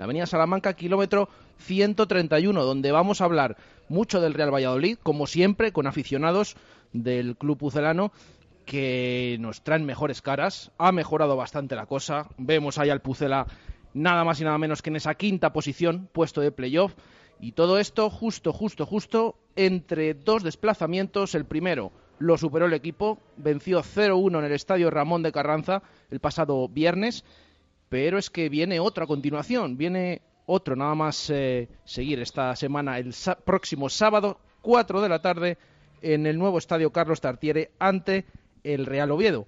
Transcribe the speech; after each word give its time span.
La 0.00 0.04
Avenida 0.04 0.24
Salamanca, 0.24 0.72
kilómetro 0.72 1.28
131, 1.58 2.64
donde 2.64 2.90
vamos 2.90 3.20
a 3.20 3.26
hablar 3.26 3.58
mucho 3.90 4.22
del 4.22 4.32
Real 4.32 4.50
Valladolid, 4.50 4.96
como 5.02 5.26
siempre, 5.26 5.72
con 5.72 5.86
aficionados 5.86 6.56
del 6.94 7.36
club 7.36 7.58
pucelano 7.58 8.10
que 8.64 9.36
nos 9.40 9.62
traen 9.62 9.84
mejores 9.84 10.22
caras. 10.22 10.70
Ha 10.78 10.90
mejorado 10.90 11.36
bastante 11.36 11.76
la 11.76 11.84
cosa. 11.84 12.28
Vemos 12.38 12.78
ahí 12.78 12.88
al 12.88 13.02
Pucela 13.02 13.46
nada 13.92 14.24
más 14.24 14.40
y 14.40 14.44
nada 14.44 14.56
menos 14.56 14.80
que 14.80 14.88
en 14.88 14.96
esa 14.96 15.16
quinta 15.16 15.52
posición, 15.52 16.08
puesto 16.10 16.40
de 16.40 16.50
playoff. 16.50 16.94
Y 17.38 17.52
todo 17.52 17.78
esto 17.78 18.08
justo, 18.08 18.54
justo, 18.54 18.86
justo 18.86 19.36
entre 19.54 20.14
dos 20.14 20.42
desplazamientos. 20.42 21.34
El 21.34 21.44
primero 21.44 21.92
lo 22.18 22.38
superó 22.38 22.64
el 22.64 22.72
equipo, 22.72 23.18
venció 23.36 23.82
0-1 23.82 24.38
en 24.38 24.44
el 24.46 24.52
estadio 24.52 24.90
Ramón 24.90 25.22
de 25.22 25.32
Carranza 25.32 25.82
el 26.10 26.20
pasado 26.20 26.68
viernes. 26.70 27.22
Pero 27.90 28.18
es 28.18 28.30
que 28.30 28.48
viene 28.48 28.80
otro 28.80 29.04
a 29.04 29.06
continuación, 29.08 29.76
viene 29.76 30.22
otro 30.46 30.76
nada 30.76 30.94
más 30.94 31.28
eh, 31.28 31.68
seguir 31.84 32.20
esta 32.20 32.54
semana, 32.54 32.98
el 32.98 33.12
próximo 33.44 33.90
sábado, 33.90 34.38
4 34.62 35.02
de 35.02 35.08
la 35.08 35.20
tarde, 35.20 35.58
en 36.00 36.24
el 36.24 36.38
nuevo 36.38 36.56
estadio 36.56 36.92
Carlos 36.92 37.20
Tartiere 37.20 37.72
ante 37.80 38.24
el 38.62 38.86
Real 38.86 39.10
Oviedo. 39.10 39.46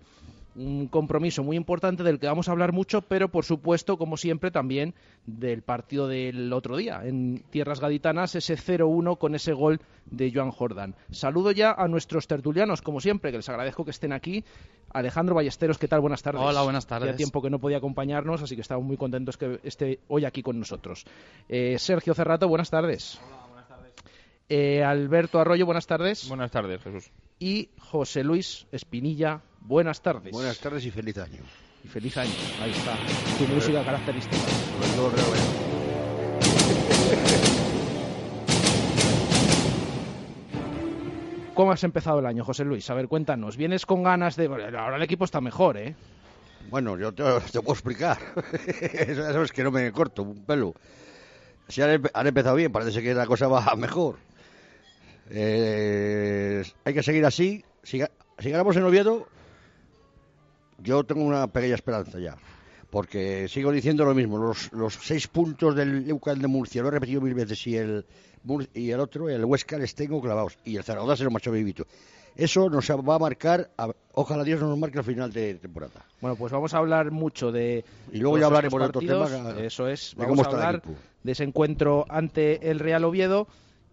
Un 0.55 0.89
compromiso 0.89 1.43
muy 1.43 1.57
importante 1.57 2.03
del 2.03 2.19
que 2.19 2.27
vamos 2.27 2.49
a 2.49 2.53
hablar 2.53 2.73
mucho, 2.73 3.01
pero 3.01 3.29
por 3.29 3.45
supuesto, 3.45 3.97
como 3.97 4.19
siempre, 4.19 4.51
también 4.51 4.95
del 5.25 5.63
partido 5.63 6.09
del 6.09 6.53
otro 6.53 6.77
día 6.77 7.01
en 7.05 7.43
Tierras 7.51 7.81
Gaditanas, 7.81 8.35
ese 8.35 8.57
0-1 8.57 9.17
con 9.17 9.35
ese 9.35 9.55
gol 9.55 9.81
de 10.07 10.31
Joan 10.31 10.51
Jordan. 10.51 10.95
Saludo 11.11 11.53
ya 11.53 11.73
a 11.73 11.89
nuestros 11.89 12.27
tertulianos, 12.27 12.83
como 12.83 13.01
siempre, 13.01 13.31
que 13.31 13.39
les 13.39 13.49
agradezco 13.49 13.85
que 13.85 13.93
estén 13.93 14.13
aquí. 14.13 14.45
Alejandro 14.93 15.35
Ballesteros, 15.35 15.79
¿qué 15.79 15.89
tal? 15.89 16.01
Buenas 16.01 16.23
tardes. 16.23 16.43
Hola, 16.43 16.63
buenas 16.63 16.87
tardes. 16.87 17.09
Hacía 17.09 17.17
tiempo 17.17 17.41
que 17.41 17.49
no 17.49 17.59
podía 17.59 17.79
acompañarnos, 17.79 18.43
así 18.43 18.55
que 18.55 18.61
estamos 18.61 18.85
muy 18.85 18.99
contentos 18.99 19.39
que 19.39 19.59
esté 19.63 20.01
hoy 20.09 20.27
aquí 20.27 20.43
con 20.43 20.59
nosotros. 20.59 21.07
Eh, 21.49 21.79
Sergio 21.79 22.13
Cerrato, 22.13 22.47
buenas 22.47 22.69
tardes. 22.69 23.19
Hola, 23.25 23.47
buenas 23.47 23.69
tardes. 23.69 24.83
Alberto 24.85 25.41
Arroyo, 25.41 25.65
buenas 25.65 25.87
tardes. 25.87 26.29
Buenas 26.29 26.51
tardes, 26.51 26.83
Jesús. 26.83 27.11
Y 27.39 27.71
José 27.79 28.23
Luis 28.23 28.67
Espinilla, 28.71 29.41
buenas 29.65 30.01
tardes. 30.03 30.33
Buenas 30.33 30.59
tardes 30.59 30.85
y 30.85 30.91
feliz 30.91 31.19
año. 31.19 31.43
Y 31.85 31.89
feliz 31.89 32.17
año. 32.17 32.33
Ahí 32.61 32.71
está. 32.71 32.97
Tu 33.39 33.45
música 33.53 33.85
característica. 33.85 34.37
¿Cómo 41.55 41.73
has 41.73 41.85
empezado 41.85 42.19
el 42.21 42.27
año, 42.27 42.45
José 42.45 42.65
Luis? 42.65 42.89
A 42.89 42.95
ver, 42.95 43.09
cuéntanos. 43.09 43.57
¿Vienes 43.57 43.85
con 43.85 44.03
ganas 44.03 44.37
de...? 44.37 44.47
Ahora 44.47 44.97
el 44.97 45.03
equipo 45.03 45.25
está 45.27 45.41
mejor, 45.41 45.77
¿eh? 45.77 45.95
Bueno, 46.71 46.97
yo 46.97 47.13
te, 47.13 47.23
te 47.53 47.61
puedo 47.61 47.73
explicar. 47.75 48.19
Ya 49.07 49.33
sabes 49.33 49.53
que 49.53 49.63
no 49.63 49.71
me 49.71 49.93
corto 49.93 50.23
un 50.23 50.45
pelo. 50.45 50.75
Si 51.69 51.83
han, 51.83 51.91
empe- 52.03 52.11
han 52.15 52.27
empezado 52.27 52.57
bien, 52.57 52.73
parece 52.73 53.03
que 53.03 53.13
la 53.15 53.27
cosa 53.27 53.49
va 53.49 53.75
mejor. 53.77 54.17
Eh, 55.31 56.63
hay 56.85 56.95
que 56.95 57.03
seguir 57.03 57.25
así. 57.27 57.63
Si, 57.83 58.03
si 58.39 58.51
ganamos 58.51 58.77
en 58.77 58.85
Oviedo, 58.85 59.29
yo 60.83 61.05
tengo 61.05 61.23
una 61.25 61.47
pequeña 61.47 61.75
esperanza 61.75 62.19
ya. 62.19 62.37
Porque 62.91 63.49
sigo 63.49 63.73
diciendo 63.73 64.05
lo 64.05 64.15
mismo. 64.15 64.37
Los, 64.39 64.71
los 64.73 64.95
seis 64.95 65.27
puntos 65.27 65.75
del 65.75 66.09
Eucal 66.11 66.39
de 66.41 66.47
Murcia, 66.47 66.83
lo 66.83 66.89
he 66.89 66.91
repetido 66.91 67.21
mil 67.23 67.33
veces, 67.35 67.67
y 67.67 67.77
el, 67.77 68.05
y 68.75 68.91
el 68.91 69.01
otro, 69.01 69.31
el 69.31 69.45
Huesca, 69.45 69.79
les 69.79 69.95
tengo 69.95 70.21
clavados. 70.21 70.59
Y 70.65 70.77
el 70.77 70.85
Zaragoza 70.85 71.17
se 71.17 71.25
lo 71.25 71.31
marchó 71.31 71.51
vivito. 71.51 71.87
Eso 72.37 72.69
nos 72.71 72.91
va 72.91 73.15
a 73.15 73.19
marcar, 73.19 73.71
a- 73.79 73.91
ojalá 74.13 74.43
Dios 74.45 74.61
nos 74.61 74.77
marque 74.79 74.99
al 74.99 75.05
final 75.05 75.33
de 75.33 75.55
temporada. 75.55 76.05
Bueno, 76.21 76.37
pues 76.37 76.53
vamos 76.53 76.73
a 76.75 76.79
hablar 76.79 77.11
mucho 77.11 77.51
de... 77.53 77.85
Y 78.13 78.19
luego 78.19 78.39
ya 78.39 78.47
hablaremos 78.47 78.79
de 78.81 78.87
otro 78.89 79.01
partidos. 79.01 79.31
tema, 79.31 79.55
que- 79.55 79.67
Eso 79.67 79.89
es. 79.89 80.15
Vamos 80.17 80.37
cómo 80.37 80.43
a 80.45 80.53
hablar 80.53 80.83
de 81.23 81.33
ese 81.33 81.45
encuentro 81.45 82.05
ante 82.09 82.71
el 82.71 82.79
Real 82.79 83.05
Oviedo, 83.05 83.49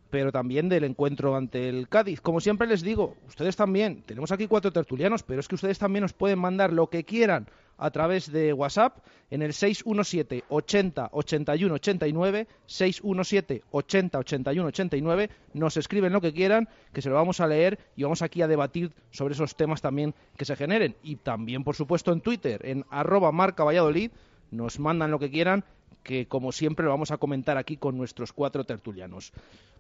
pero 0.10 0.32
también 0.32 0.70
del 0.70 0.84
encuentro 0.84 1.36
ante 1.36 1.70
el 1.70 1.88
Cádiz. 1.88 2.22
Como 2.22 2.40
siempre 2.40 2.68
les 2.68 2.82
digo, 2.82 3.16
ustedes 3.28 3.56
también, 3.56 4.04
tenemos 4.04 4.32
aquí 4.32 4.48
cuatro 4.48 4.72
tertulianos, 4.72 5.24
pero 5.24 5.40
es 5.40 5.48
que 5.48 5.56
ustedes 5.56 5.80
también 5.80 6.04
nos 6.04 6.14
pueden 6.14 6.40
mandar 6.40 6.74
lo 6.74 6.88
que 6.88 7.04
quieran 7.04 7.48
a 7.80 7.92
través 7.92 8.32
de 8.32 8.54
WhatsApp 8.54 8.98
en 9.30 9.42
el 9.42 9.54
617 9.54 10.44
80 10.50 11.10
81 11.12 11.74
89 11.76 12.48
617 12.66 13.64
80 13.72 14.20
81 14.20 14.68
89 14.68 15.30
nos 15.54 15.78
escriben 15.78 16.12
lo 16.12 16.22
que 16.22 16.34
quieran 16.34 16.68
que 16.94 17.02
se 17.02 17.10
lo 17.10 17.16
vamos 17.16 17.40
a 17.40 17.48
leer 17.48 17.80
y 17.96 18.04
vamos 18.04 18.22
aquí 18.22 18.42
a 18.42 18.48
debatir 18.48 18.92
sobre 19.12 19.34
esos 19.34 19.56
temas 19.56 19.82
también 19.82 20.14
que 20.36 20.46
se 20.46 20.56
generen 20.56 20.96
y 21.04 21.16
también 21.16 21.64
por 21.64 21.76
supuesto 21.76 22.12
en 22.12 22.22
Twitter 22.22 22.66
en 22.66 22.86
arroba 22.90 23.32
marca 23.32 23.64
Valladolid 23.64 24.12
nos 24.52 24.80
mandan 24.80 25.12
lo 25.12 25.20
que 25.20 25.32
quieran 25.32 25.64
que 26.04 26.28
como 26.28 26.52
siempre 26.52 26.86
lo 26.86 26.92
vamos 26.92 27.12
a 27.12 27.18
comentar 27.18 27.58
aquí 27.58 27.78
con 27.78 27.98
nuestros 27.98 28.34
cuatro 28.34 28.64
tertulianos. 28.64 29.32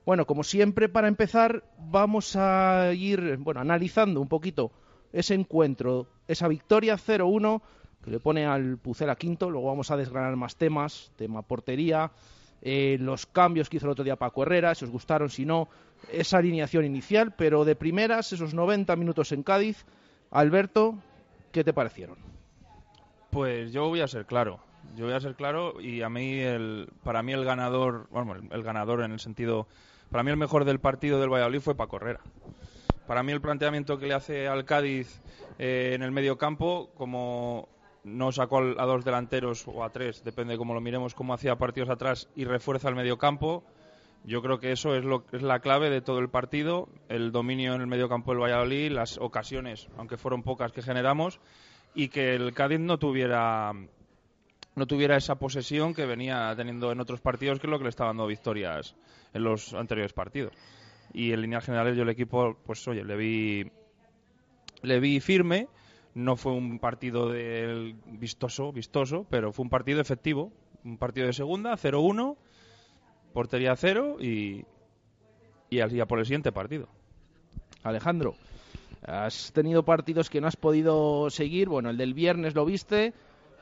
Bueno, 0.05 0.25
como 0.25 0.43
siempre, 0.43 0.89
para 0.89 1.07
empezar, 1.07 1.63
vamos 1.77 2.35
a 2.35 2.91
ir 2.93 3.37
bueno, 3.37 3.59
analizando 3.61 4.21
un 4.21 4.27
poquito 4.27 4.71
ese 5.11 5.33
encuentro, 5.33 6.07
esa 6.27 6.47
victoria 6.47 6.95
0-1 6.95 7.61
que 8.03 8.11
le 8.11 8.19
pone 8.19 8.45
al 8.45 8.77
Pucela 8.77 9.15
quinto. 9.15 9.49
Luego 9.49 9.67
vamos 9.67 9.91
a 9.91 9.97
desgranar 9.97 10.35
más 10.35 10.55
temas, 10.55 11.11
tema 11.15 11.41
portería, 11.41 12.11
eh, 12.61 12.97
los 12.99 13.25
cambios 13.25 13.69
que 13.69 13.77
hizo 13.77 13.85
el 13.85 13.91
otro 13.91 14.03
día 14.03 14.15
Paco 14.15 14.43
Herrera, 14.43 14.75
si 14.75 14.85
os 14.85 14.91
gustaron, 14.91 15.29
si 15.29 15.45
no, 15.45 15.67
esa 16.11 16.37
alineación 16.37 16.85
inicial, 16.85 17.33
pero 17.35 17.65
de 17.65 17.75
primeras, 17.75 18.31
esos 18.33 18.53
90 18.53 18.95
minutos 18.95 19.31
en 19.31 19.43
Cádiz. 19.43 19.85
Alberto, 20.31 20.95
¿qué 21.51 21.63
te 21.63 21.73
parecieron? 21.73 22.17
Pues 23.31 23.71
yo 23.71 23.87
voy 23.87 24.01
a 24.01 24.07
ser 24.07 24.25
claro. 24.25 24.59
Yo 24.95 25.05
voy 25.05 25.13
a 25.13 25.19
ser 25.19 25.35
claro 25.35 25.79
y 25.79 26.01
a 26.01 26.09
mí, 26.09 26.39
el, 26.39 26.89
para 27.03 27.23
mí 27.23 27.33
el 27.33 27.45
ganador, 27.45 28.07
bueno, 28.11 28.35
el, 28.51 28.63
ganador 28.63 29.01
en 29.03 29.11
el 29.11 29.19
sentido, 29.19 29.67
para 30.11 30.23
mí 30.23 30.31
el 30.31 30.37
mejor 30.37 30.65
del 30.65 30.79
partido 30.79 31.19
del 31.19 31.29
Valladolid 31.29 31.61
fue 31.61 31.75
Paco 31.75 31.97
Herrera. 31.97 32.21
Para 33.07 33.23
mí 33.23 33.31
el 33.31 33.41
planteamiento 33.41 33.97
que 33.97 34.07
le 34.07 34.13
hace 34.13 34.47
al 34.47 34.65
Cádiz 34.65 35.21
eh, 35.57 35.91
en 35.95 36.03
el 36.03 36.11
medio 36.11 36.37
campo, 36.37 36.91
como 36.95 37.69
no 38.03 38.31
sacó 38.31 38.59
a 38.59 38.85
dos 38.85 39.05
delanteros 39.05 39.67
o 39.67 39.83
a 39.83 39.89
tres, 39.89 40.23
depende 40.23 40.53
de 40.53 40.57
cómo 40.57 40.73
lo 40.73 40.81
miremos, 40.81 41.15
como 41.15 41.33
hacía 41.33 41.57
partidos 41.57 41.89
atrás 41.89 42.29
y 42.35 42.45
refuerza 42.45 42.89
el 42.89 42.95
medio 42.95 43.17
campo, 43.17 43.63
yo 44.25 44.41
creo 44.41 44.59
que 44.59 44.71
eso 44.71 44.95
es, 44.95 45.03
lo, 45.03 45.23
es 45.31 45.41
la 45.41 45.59
clave 45.59 45.89
de 45.89 46.01
todo 46.01 46.19
el 46.19 46.29
partido, 46.29 46.89
el 47.07 47.31
dominio 47.31 47.73
en 47.73 47.81
el 47.81 47.87
medio 47.87 48.09
campo 48.09 48.31
del 48.31 48.41
Valladolid, 48.41 48.91
las 48.91 49.17
ocasiones, 49.17 49.87
aunque 49.97 50.17
fueron 50.17 50.43
pocas 50.43 50.71
que 50.71 50.81
generamos, 50.81 51.39
y 51.95 52.09
que 52.09 52.35
el 52.35 52.53
Cádiz 52.53 52.79
no 52.79 52.99
tuviera 52.99 53.73
no 54.79 54.87
tuviera 54.87 55.15
esa 55.17 55.35
posesión 55.35 55.93
que 55.93 56.05
venía 56.05 56.53
teniendo 56.55 56.91
en 56.91 56.99
otros 56.99 57.21
partidos, 57.21 57.59
que 57.59 57.67
es 57.67 57.71
lo 57.71 57.77
que 57.77 57.83
le 57.83 57.89
está 57.89 58.05
dando 58.05 58.25
victorias 58.25 58.95
en 59.33 59.43
los 59.43 59.73
anteriores 59.73 60.13
partidos. 60.13 60.53
Y 61.13 61.33
en 61.33 61.41
líneas 61.41 61.65
generales 61.65 61.95
yo 61.95 62.03
el 62.03 62.09
equipo, 62.09 62.57
pues 62.65 62.87
oye, 62.87 63.03
le 63.03 63.15
vi 63.15 63.71
le 64.81 64.99
vi 64.99 65.19
firme, 65.19 65.67
no 66.15 66.35
fue 66.35 66.53
un 66.53 66.79
partido 66.79 67.31
vistoso, 68.05 68.71
vistoso, 68.71 69.25
pero 69.29 69.51
fue 69.51 69.63
un 69.63 69.69
partido 69.69 69.99
efectivo, 69.99 70.51
un 70.85 70.97
partido 70.97 71.27
de 71.27 71.33
segunda, 71.33 71.73
0-1, 71.73 72.37
portería 73.33 73.75
0 73.75 74.17
y 74.21 74.65
y 75.69 75.83
día 75.87 76.07
por 76.07 76.19
el 76.19 76.25
siguiente 76.25 76.51
partido. 76.51 76.87
Alejandro, 77.83 78.35
has 79.03 79.51
tenido 79.53 79.83
partidos 79.83 80.29
que 80.29 80.41
no 80.41 80.47
has 80.47 80.55
podido 80.55 81.29
seguir. 81.29 81.69
Bueno, 81.69 81.89
el 81.89 81.97
del 81.97 82.13
viernes 82.13 82.55
lo 82.55 82.65
viste. 82.65 83.13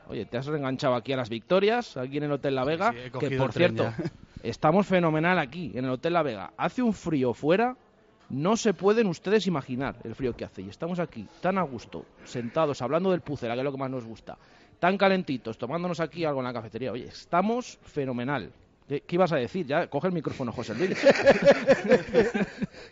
Oye, 0.08 0.24
te 0.24 0.38
has 0.38 0.46
reenganchado 0.46 0.94
aquí 0.94 1.12
a 1.12 1.16
las 1.16 1.28
victorias, 1.28 1.96
aquí 1.96 2.16
en 2.16 2.24
el 2.24 2.32
Hotel 2.32 2.54
La 2.54 2.64
Vega. 2.64 2.92
sí, 2.92 3.10
que 3.18 3.36
por 3.36 3.52
cierto, 3.52 3.84
ya. 3.84 3.96
estamos 4.42 4.86
fenomenal 4.86 5.38
aquí, 5.38 5.70
en 5.74 5.84
el 5.84 5.90
Hotel 5.90 6.14
La 6.14 6.22
Vega. 6.22 6.52
Hace 6.56 6.82
un 6.82 6.94
frío 6.94 7.34
fuera, 7.34 7.76
no 8.30 8.56
se 8.56 8.72
pueden 8.72 9.06
ustedes 9.06 9.46
imaginar 9.46 9.96
el 10.04 10.14
frío 10.14 10.34
que 10.34 10.46
hace. 10.46 10.62
Y 10.62 10.70
estamos 10.70 10.98
aquí, 10.98 11.26
tan 11.42 11.58
a 11.58 11.62
gusto, 11.62 12.06
sentados, 12.24 12.80
hablando 12.80 13.10
del 13.10 13.20
Pucela, 13.20 13.52
que 13.54 13.60
es 13.60 13.64
lo 13.64 13.72
que 13.72 13.78
más 13.78 13.90
nos 13.90 14.04
gusta. 14.04 14.38
Tan 14.78 14.96
calentitos, 14.96 15.58
tomándonos 15.58 16.00
aquí 16.00 16.24
algo 16.24 16.40
en 16.40 16.46
la 16.46 16.52
cafetería. 16.54 16.92
Oye, 16.92 17.04
estamos 17.04 17.78
fenomenal. 17.82 18.50
¿Qué, 18.88 19.02
qué 19.02 19.16
ibas 19.16 19.32
a 19.32 19.36
decir? 19.36 19.66
Ya, 19.66 19.88
coge 19.88 20.06
el 20.06 20.14
micrófono, 20.14 20.52
José 20.52 20.74
Luis. 20.74 20.98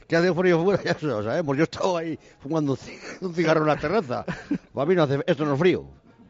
que 0.07 0.17
hace 0.17 0.35
frío 0.35 0.63
fuera, 0.63 0.83
ya 0.83 0.95
lo 1.01 1.23
sabemos. 1.23 1.57
Yo 1.57 1.63
he 1.63 1.65
estado 1.65 1.97
ahí 1.97 2.19
fumando 2.41 2.77
un 3.23 3.35
cigarro 3.35 3.63
en 3.63 3.69
la 3.69 3.77
terraza. 3.77 4.27
Para 4.75 4.87
mí 4.87 4.95
no 4.95 5.05
hace, 5.05 5.21
esto 5.27 5.47
no 5.47 5.55
es 5.55 5.59
frío. 5.59 5.87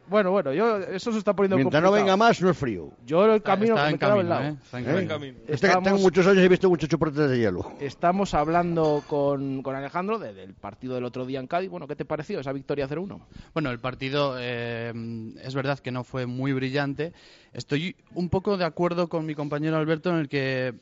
Bueno, 0.08 0.30
bueno, 0.30 0.52
yo, 0.52 0.78
eso 0.78 1.10
se 1.10 1.18
está 1.18 1.34
poniendo 1.34 1.56
Mientras 1.56 1.82
no 1.82 1.88
complicado. 1.88 2.04
venga 2.04 2.16
más, 2.16 2.40
no 2.40 2.48
es 2.50 2.56
frío. 2.56 2.92
Yo 3.04 3.24
el 3.24 3.36
Está- 3.38 3.52
camino 3.52 3.74
está 3.74 3.84
me 3.86 3.90
en 3.90 3.98
quedaba 3.98 4.14
camino, 4.16 4.34
al 4.34 4.40
lado. 4.42 4.54
¿eh? 4.54 4.58
Está 4.62 4.78
en 4.78 4.84
¿Eh? 4.84 5.06
camino. 5.08 5.16
En. 5.16 5.36
Este- 5.48 5.66
Estamos- 5.66 5.84
Tengo 5.84 5.98
muchos 5.98 6.26
años 6.26 6.42
y 6.42 6.44
he 6.44 6.48
visto 6.48 6.68
muchos 6.68 6.88
chupetes 6.88 7.28
de 7.28 7.38
hielo. 7.38 7.72
Estamos 7.80 8.32
hablando 8.34 9.02
con, 9.08 9.62
con 9.62 9.74
Alejandro 9.74 10.18
de- 10.18 10.32
del 10.32 10.54
partido 10.54 10.94
del 10.94 11.04
otro 11.04 11.26
día 11.26 11.40
en 11.40 11.48
Cádiz. 11.48 11.70
Bueno, 11.70 11.88
¿qué 11.88 11.96
te 11.96 12.04
pareció 12.04 12.38
esa 12.38 12.52
victoria 12.52 12.86
0-1? 12.86 13.20
Bueno, 13.52 13.70
el 13.70 13.80
partido 13.80 14.36
eh, 14.38 14.92
es 15.42 15.54
verdad 15.54 15.78
que 15.80 15.90
no 15.90 16.04
fue 16.04 16.26
muy 16.26 16.52
brillante. 16.52 17.12
Estoy 17.52 17.96
un 18.14 18.28
poco 18.28 18.56
de 18.56 18.64
acuerdo 18.64 19.08
con 19.08 19.26
mi 19.26 19.34
compañero 19.34 19.76
Alberto 19.76 20.10
en 20.10 20.16
el 20.16 20.28
que 20.28 20.74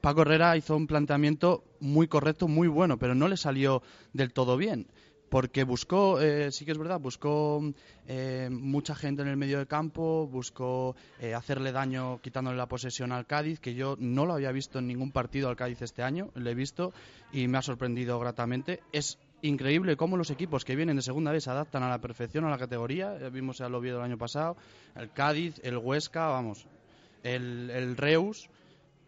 Paco 0.00 0.22
Herrera 0.22 0.56
hizo 0.56 0.76
un 0.76 0.86
planteamiento 0.86 1.64
muy 1.80 2.08
correcto, 2.08 2.46
muy 2.48 2.68
bueno, 2.68 2.98
pero 2.98 3.14
no 3.14 3.26
le 3.28 3.36
salió 3.36 3.82
del 4.12 4.32
todo 4.32 4.56
bien. 4.56 4.86
Porque 5.34 5.64
buscó, 5.64 6.20
eh, 6.20 6.52
sí 6.52 6.64
que 6.64 6.70
es 6.70 6.78
verdad, 6.78 7.00
buscó 7.00 7.60
eh, 8.06 8.48
mucha 8.52 8.94
gente 8.94 9.22
en 9.22 9.26
el 9.26 9.36
medio 9.36 9.58
del 9.58 9.66
campo, 9.66 10.28
buscó 10.28 10.94
eh, 11.18 11.34
hacerle 11.34 11.72
daño 11.72 12.20
quitándole 12.20 12.56
la 12.56 12.68
posesión 12.68 13.10
al 13.10 13.26
Cádiz, 13.26 13.58
que 13.58 13.74
yo 13.74 13.96
no 13.98 14.26
lo 14.26 14.34
había 14.34 14.52
visto 14.52 14.78
en 14.78 14.86
ningún 14.86 15.10
partido 15.10 15.48
al 15.48 15.56
Cádiz 15.56 15.82
este 15.82 16.04
año, 16.04 16.30
lo 16.36 16.48
he 16.48 16.54
visto 16.54 16.92
y 17.32 17.48
me 17.48 17.58
ha 17.58 17.62
sorprendido 17.62 18.20
gratamente. 18.20 18.84
Es 18.92 19.18
increíble 19.42 19.96
cómo 19.96 20.16
los 20.16 20.30
equipos 20.30 20.64
que 20.64 20.76
vienen 20.76 20.94
de 20.94 21.02
segunda 21.02 21.32
vez 21.32 21.42
se 21.42 21.50
adaptan 21.50 21.82
a 21.82 21.88
la 21.88 22.00
perfección 22.00 22.44
a 22.44 22.50
la 22.50 22.56
categoría. 22.56 23.18
Ya 23.18 23.28
vimos 23.28 23.60
al 23.60 23.74
Oviedo 23.74 23.98
el 23.98 24.04
año 24.04 24.18
pasado, 24.18 24.56
el 24.94 25.10
Cádiz, 25.10 25.60
el 25.64 25.78
Huesca, 25.78 26.28
vamos, 26.28 26.64
el, 27.24 27.70
el 27.70 27.96
Reus, 27.96 28.48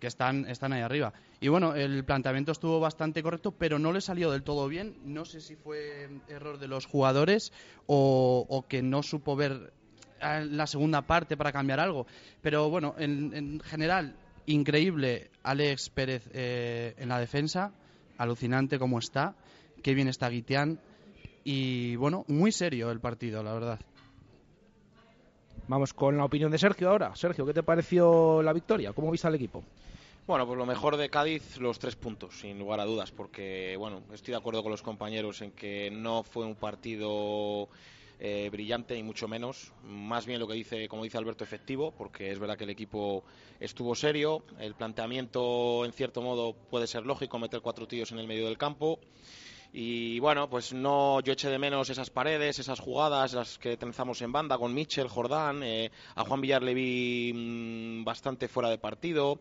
que 0.00 0.08
están, 0.08 0.44
están 0.48 0.72
ahí 0.72 0.82
arriba. 0.82 1.12
Y 1.40 1.48
bueno, 1.48 1.74
el 1.74 2.04
planteamiento 2.04 2.52
estuvo 2.52 2.80
bastante 2.80 3.22
correcto, 3.22 3.52
pero 3.52 3.78
no 3.78 3.92
le 3.92 4.00
salió 4.00 4.30
del 4.30 4.42
todo 4.42 4.68
bien. 4.68 4.96
No 5.04 5.24
sé 5.24 5.40
si 5.40 5.54
fue 5.54 6.08
error 6.28 6.58
de 6.58 6.68
los 6.68 6.86
jugadores 6.86 7.52
o, 7.86 8.46
o 8.48 8.66
que 8.66 8.82
no 8.82 9.02
supo 9.02 9.36
ver 9.36 9.72
eh, 10.20 10.46
la 10.50 10.66
segunda 10.66 11.02
parte 11.02 11.36
para 11.36 11.52
cambiar 11.52 11.78
algo. 11.78 12.06
Pero 12.40 12.70
bueno, 12.70 12.94
en, 12.98 13.34
en 13.34 13.60
general, 13.60 14.16
increíble 14.46 15.30
Alex 15.42 15.90
Pérez 15.90 16.22
eh, 16.32 16.94
en 16.96 17.08
la 17.10 17.20
defensa, 17.20 17.72
alucinante 18.16 18.78
cómo 18.78 18.98
está, 18.98 19.34
qué 19.82 19.92
bien 19.92 20.08
está 20.08 20.30
Guitián. 20.30 20.80
Y 21.44 21.96
bueno, 21.96 22.24
muy 22.28 22.50
serio 22.50 22.90
el 22.90 23.00
partido, 23.00 23.42
la 23.42 23.52
verdad. 23.52 23.80
Vamos 25.68 25.92
con 25.92 26.16
la 26.16 26.24
opinión 26.24 26.50
de 26.50 26.58
Sergio 26.58 26.90
ahora. 26.90 27.14
Sergio, 27.14 27.44
¿qué 27.44 27.52
te 27.52 27.62
pareció 27.62 28.42
la 28.42 28.52
victoria? 28.52 28.92
¿Cómo 28.92 29.10
viste 29.10 29.26
al 29.26 29.34
equipo? 29.34 29.62
Bueno, 30.26 30.44
pues 30.44 30.58
lo 30.58 30.66
mejor 30.66 30.96
de 30.96 31.08
Cádiz, 31.08 31.56
los 31.58 31.78
tres 31.78 31.94
puntos, 31.94 32.40
sin 32.40 32.58
lugar 32.58 32.80
a 32.80 32.84
dudas, 32.84 33.12
porque, 33.12 33.76
bueno, 33.78 34.02
estoy 34.12 34.32
de 34.32 34.38
acuerdo 34.38 34.60
con 34.64 34.72
los 34.72 34.82
compañeros 34.82 35.40
en 35.40 35.52
que 35.52 35.88
no 35.92 36.24
fue 36.24 36.44
un 36.44 36.56
partido 36.56 37.68
eh, 38.18 38.48
brillante, 38.50 38.96
y 38.98 39.04
mucho 39.04 39.28
menos. 39.28 39.72
Más 39.84 40.26
bien 40.26 40.40
lo 40.40 40.48
que 40.48 40.54
dice, 40.54 40.88
como 40.88 41.04
dice 41.04 41.16
Alberto, 41.16 41.44
efectivo, 41.44 41.92
porque 41.96 42.32
es 42.32 42.40
verdad 42.40 42.58
que 42.58 42.64
el 42.64 42.70
equipo 42.70 43.22
estuvo 43.60 43.94
serio. 43.94 44.42
El 44.58 44.74
planteamiento, 44.74 45.84
en 45.84 45.92
cierto 45.92 46.22
modo, 46.22 46.54
puede 46.70 46.88
ser 46.88 47.06
lógico, 47.06 47.38
meter 47.38 47.60
cuatro 47.60 47.86
tíos 47.86 48.10
en 48.10 48.18
el 48.18 48.26
medio 48.26 48.46
del 48.46 48.58
campo. 48.58 48.98
Y 49.72 50.18
bueno, 50.18 50.50
pues 50.50 50.72
no, 50.72 51.20
yo 51.20 51.34
eché 51.34 51.50
de 51.50 51.58
menos 51.60 51.88
esas 51.88 52.10
paredes, 52.10 52.58
esas 52.58 52.80
jugadas, 52.80 53.32
las 53.34 53.58
que 53.58 53.76
trenzamos 53.76 54.20
en 54.22 54.32
banda 54.32 54.58
con 54.58 54.74
Mitchell, 54.74 55.06
Jordán. 55.06 55.62
eh, 55.62 55.92
a 56.16 56.24
Juan 56.24 56.40
Villar 56.40 56.64
le 56.64 56.74
vi 56.74 57.32
mm, 57.32 58.02
bastante 58.04 58.48
fuera 58.48 58.70
de 58.70 58.78
partido. 58.78 59.38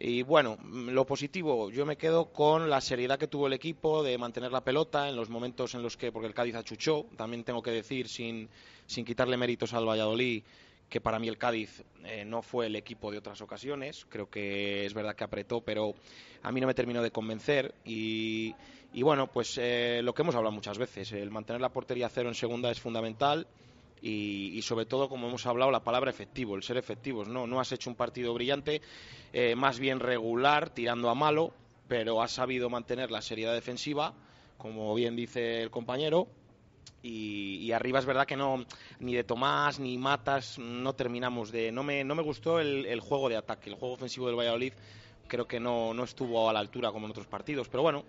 Y 0.00 0.22
bueno, 0.22 0.56
mm, 0.62 0.90
lo 0.90 1.04
positivo, 1.04 1.70
yo 1.70 1.84
me 1.84 1.96
quedo 1.96 2.26
con 2.32 2.70
la 2.70 2.80
seriedad 2.80 3.18
que 3.18 3.26
tuvo 3.26 3.48
el 3.48 3.52
equipo 3.52 4.02
de 4.02 4.16
mantener 4.16 4.52
la 4.52 4.62
pelota 4.62 5.08
en 5.08 5.16
los 5.16 5.28
momentos 5.28 5.74
en 5.74 5.82
los 5.82 5.96
que, 5.96 6.12
porque 6.12 6.28
el 6.28 6.34
Cádiz 6.34 6.54
achuchó, 6.54 7.06
también 7.16 7.42
tengo 7.42 7.62
que 7.62 7.72
decir, 7.72 8.08
sin, 8.08 8.48
sin 8.86 9.04
quitarle 9.04 9.36
méritos 9.36 9.74
al 9.74 9.88
Valladolid, 9.88 10.44
que 10.88 11.00
para 11.00 11.18
mí 11.18 11.28
el 11.28 11.36
Cádiz 11.36 11.82
eh, 12.04 12.24
no 12.24 12.42
fue 12.42 12.66
el 12.66 12.76
equipo 12.76 13.10
de 13.10 13.18
otras 13.18 13.40
ocasiones. 13.40 14.06
Creo 14.08 14.30
que 14.30 14.86
es 14.86 14.94
verdad 14.94 15.14
que 15.14 15.24
apretó, 15.24 15.60
pero 15.60 15.94
a 16.42 16.52
mí 16.52 16.60
no 16.60 16.66
me 16.66 16.74
terminó 16.74 17.02
de 17.02 17.10
convencer. 17.10 17.74
Y, 17.84 18.54
y 18.92 19.02
bueno, 19.02 19.26
pues 19.26 19.58
eh, 19.58 20.00
lo 20.02 20.14
que 20.14 20.22
hemos 20.22 20.34
hablado 20.34 20.52
muchas 20.52 20.78
veces, 20.78 21.12
el 21.12 21.30
mantener 21.30 21.60
la 21.60 21.68
portería 21.70 22.08
cero 22.08 22.28
en 22.28 22.34
segunda 22.34 22.70
es 22.70 22.80
fundamental. 22.80 23.46
Y, 24.00 24.52
y 24.54 24.62
sobre 24.62 24.86
todo, 24.86 25.08
como 25.08 25.28
hemos 25.28 25.46
hablado, 25.46 25.70
la 25.70 25.82
palabra 25.82 26.10
efectivo, 26.10 26.56
el 26.56 26.62
ser 26.62 26.76
efectivos. 26.76 27.28
No, 27.28 27.46
no 27.46 27.60
has 27.60 27.72
hecho 27.72 27.90
un 27.90 27.96
partido 27.96 28.32
brillante, 28.34 28.80
eh, 29.32 29.54
más 29.54 29.78
bien 29.78 30.00
regular, 30.00 30.70
tirando 30.70 31.10
a 31.10 31.14
malo, 31.14 31.52
pero 31.88 32.22
has 32.22 32.32
sabido 32.32 32.70
mantener 32.70 33.10
la 33.10 33.22
seriedad 33.22 33.54
defensiva, 33.54 34.14
como 34.56 34.94
bien 34.94 35.16
dice 35.16 35.62
el 35.62 35.70
compañero. 35.70 36.28
Y, 37.02 37.70
arriba 37.72 38.00
es 38.00 38.06
verdad 38.06 38.26
que 38.26 38.36
no, 38.36 38.64
ni 38.98 39.14
de 39.14 39.22
Tomás 39.22 39.78
ni 39.78 39.96
Matas, 39.98 40.58
no 40.58 40.94
terminamos 40.94 41.52
de. 41.52 41.70
No 41.70 41.82
me, 41.82 42.02
no 42.02 42.14
me 42.14 42.22
gustó 42.22 42.58
el, 42.58 42.86
el 42.86 43.00
juego 43.00 43.28
de 43.28 43.36
ataque, 43.36 43.70
el 43.70 43.76
juego 43.76 43.94
ofensivo 43.94 44.26
del 44.26 44.36
Valladolid. 44.36 44.72
Creo 45.28 45.46
que 45.46 45.60
no, 45.60 45.94
no 45.94 46.04
estuvo 46.04 46.48
a 46.48 46.52
la 46.52 46.58
altura 46.58 46.90
como 46.90 47.06
en 47.06 47.10
otros 47.10 47.26
partidos, 47.26 47.68
pero 47.68 47.82
bueno, 47.82 48.04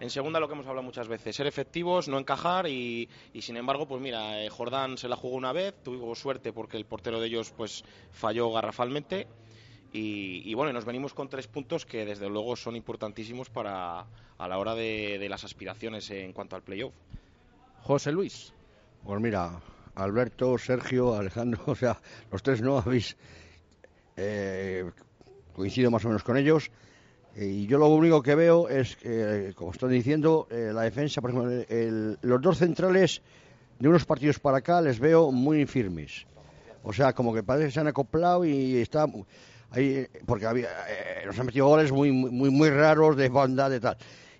en 0.00 0.10
segunda 0.10 0.40
lo 0.40 0.48
que 0.48 0.54
hemos 0.54 0.66
hablado 0.66 0.82
muchas 0.84 1.08
veces, 1.08 1.36
ser 1.36 1.46
efectivos, 1.46 2.08
no 2.08 2.18
encajar 2.18 2.66
y, 2.66 3.08
y 3.32 3.42
sin 3.42 3.56
embargo, 3.56 3.86
pues 3.86 4.00
mira, 4.02 4.42
eh, 4.42 4.48
Jordán 4.50 4.98
se 4.98 5.08
la 5.08 5.16
jugó 5.16 5.36
una 5.36 5.52
vez, 5.52 5.74
tuvo 5.82 6.14
suerte 6.14 6.52
porque 6.52 6.76
el 6.76 6.84
portero 6.84 7.20
de 7.20 7.26
ellos 7.28 7.52
pues 7.56 7.84
falló 8.12 8.50
garrafalmente 8.52 9.26
y, 9.92 10.42
y 10.44 10.54
bueno, 10.54 10.70
y 10.70 10.74
nos 10.74 10.84
venimos 10.84 11.14
con 11.14 11.28
tres 11.28 11.46
puntos 11.46 11.86
que 11.86 12.04
desde 12.04 12.28
luego 12.28 12.56
son 12.56 12.74
importantísimos 12.76 13.48
para 13.50 14.06
a 14.36 14.48
la 14.48 14.58
hora 14.58 14.74
de, 14.74 15.18
de 15.18 15.28
las 15.28 15.44
aspiraciones 15.44 16.10
en 16.10 16.32
cuanto 16.32 16.56
al 16.56 16.62
playoff. 16.62 16.92
José 17.82 18.10
Luis. 18.10 18.52
Pues 19.04 19.20
mira, 19.20 19.60
Alberto, 19.94 20.58
Sergio, 20.58 21.14
Alejandro, 21.14 21.62
o 21.66 21.74
sea, 21.76 22.00
los 22.32 22.42
tres 22.42 22.60
no 22.60 22.78
habéis. 22.78 23.16
eh, 24.16 24.90
coincido 25.54 25.90
más 25.90 26.04
o 26.04 26.08
menos 26.08 26.24
con 26.24 26.36
ellos. 26.36 26.70
Eh, 27.36 27.46
Y 27.46 27.66
yo 27.66 27.78
lo 27.78 27.88
único 27.88 28.22
que 28.22 28.34
veo 28.34 28.68
es, 28.68 28.96
que, 28.96 29.52
como 29.56 29.72
estoy 29.72 29.92
diciendo, 29.92 30.46
eh, 30.50 30.70
la 30.74 30.82
defensa, 30.82 31.20
por 31.20 31.30
ejemplo, 31.30 32.16
los 32.22 32.40
dos 32.42 32.58
centrales 32.58 33.22
de 33.78 33.88
unos 33.88 34.04
partidos 34.04 34.38
para 34.38 34.58
acá 34.58 34.80
les 34.80 34.98
veo 35.00 35.30
muy 35.32 35.66
firmes. 35.66 36.26
O 36.82 36.92
sea, 36.92 37.12
como 37.12 37.32
que 37.34 37.42
parece 37.42 37.66
que 37.66 37.72
se 37.72 37.80
han 37.80 37.88
acoplado 37.88 38.44
y 38.44 38.76
está 38.76 39.06
ahí, 39.70 40.06
porque 40.26 40.46
había, 40.46 40.68
eh, 40.88 41.26
nos 41.26 41.38
han 41.38 41.46
metido 41.46 41.66
goles 41.66 41.90
muy, 41.90 42.12
muy, 42.12 42.50
muy 42.50 42.70
raros 42.70 43.16
de 43.16 43.28
banda, 43.28 43.68
de 43.68 43.80
tal. 43.80 43.96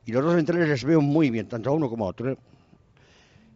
Y 0.06 0.12
los 0.12 0.22
dos 0.22 0.34
centrales 0.34 0.68
les 0.68 0.84
veo 0.84 1.00
muy 1.00 1.30
bien, 1.30 1.48
tanto 1.48 1.70
a 1.70 1.72
uno 1.72 1.88
como 1.88 2.04
a 2.04 2.08
otro. 2.08 2.30
¿eh? 2.32 2.36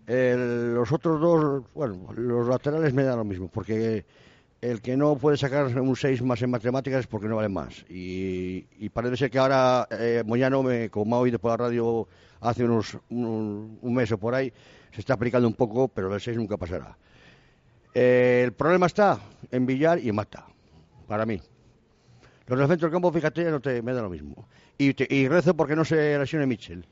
El- 0.07 0.75
los 0.75 0.91
otros 0.91 1.21
dos, 1.21 1.65
bueno, 1.75 2.09
los 2.17 2.49
laterales 2.49 2.95
me 2.95 3.03
da 3.03 3.15
lo 3.15 3.25
mismo, 3.25 3.49
porque 3.49 4.05
el 4.61 4.81
que 4.81 4.97
no 4.97 5.17
puede 5.17 5.37
sacar 5.37 5.67
un 5.79 5.97
6 5.97 6.23
más 6.23 6.43
en 6.43 6.51
matemáticas 6.51 7.01
es 7.01 7.07
porque 7.07 7.29
no 7.29 7.37
vale 7.37 7.49
más. 7.49 7.85
Y, 7.89 8.67
y 8.79 8.89
parece 8.89 9.17
ser 9.17 9.31
que 9.31 9.39
ahora 9.39 9.87
eh, 9.91 10.23
Moyano, 10.27 10.63
me, 10.63 10.91
como 10.91 11.17
ha 11.17 11.21
oído 11.21 11.39
por 11.39 11.53
la 11.53 11.57
radio 11.57 12.09
hace 12.41 12.65
unos 12.65 12.99
un, 13.11 13.79
un 13.81 13.95
mes 13.95 14.11
o 14.13 14.19
por 14.19 14.35
ahí, 14.35 14.53
se 14.93 15.01
está 15.01 15.15
aplicando 15.15 15.47
un 15.47 15.55
poco, 15.55 15.89
pero 15.89 16.13
el 16.15 16.21
6 16.21 16.37
nunca 16.37 16.57
pasará. 16.57 16.97
Eh, 17.95 18.43
el 18.45 18.53
problema 18.53 18.87
está 18.87 19.19
en 19.51 19.67
Villar 19.67 19.99
y 19.99 20.09
en 20.09 20.15
Mata, 20.17 20.47
para 21.07 21.25
mí. 21.27 21.41
Los 22.47 22.59
del 22.59 22.69
centro 22.69 22.87
del 22.89 22.93
campo, 22.95 23.13
fíjate, 23.13 23.45
no 23.51 23.61
te, 23.61 23.83
me 23.83 23.93
da 23.93 24.03
lo 24.03 24.09
mismo. 24.11 24.49
Y, 24.79 24.95
te- 24.95 25.13
y 25.13 25.29
rezo 25.29 25.55
porque 25.55 25.77
no 25.77 25.85
se 25.85 26.19
lesione 26.19 26.47
Mitchell. 26.47 26.85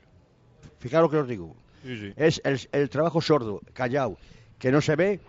Fijaros 0.79 1.07
lo 1.07 1.11
que 1.11 1.23
os 1.23 1.29
digo. 1.29 1.57
Sí, 1.83 1.97
sí. 1.97 2.13
Es 2.17 2.41
el, 2.45 2.61
el 2.73 2.91
trabajo 2.91 3.21
sordo, 3.21 3.61
callado, 3.73 4.19
que 4.59 4.73
no 4.73 4.81
se 4.81 4.97
ve, 4.97 5.21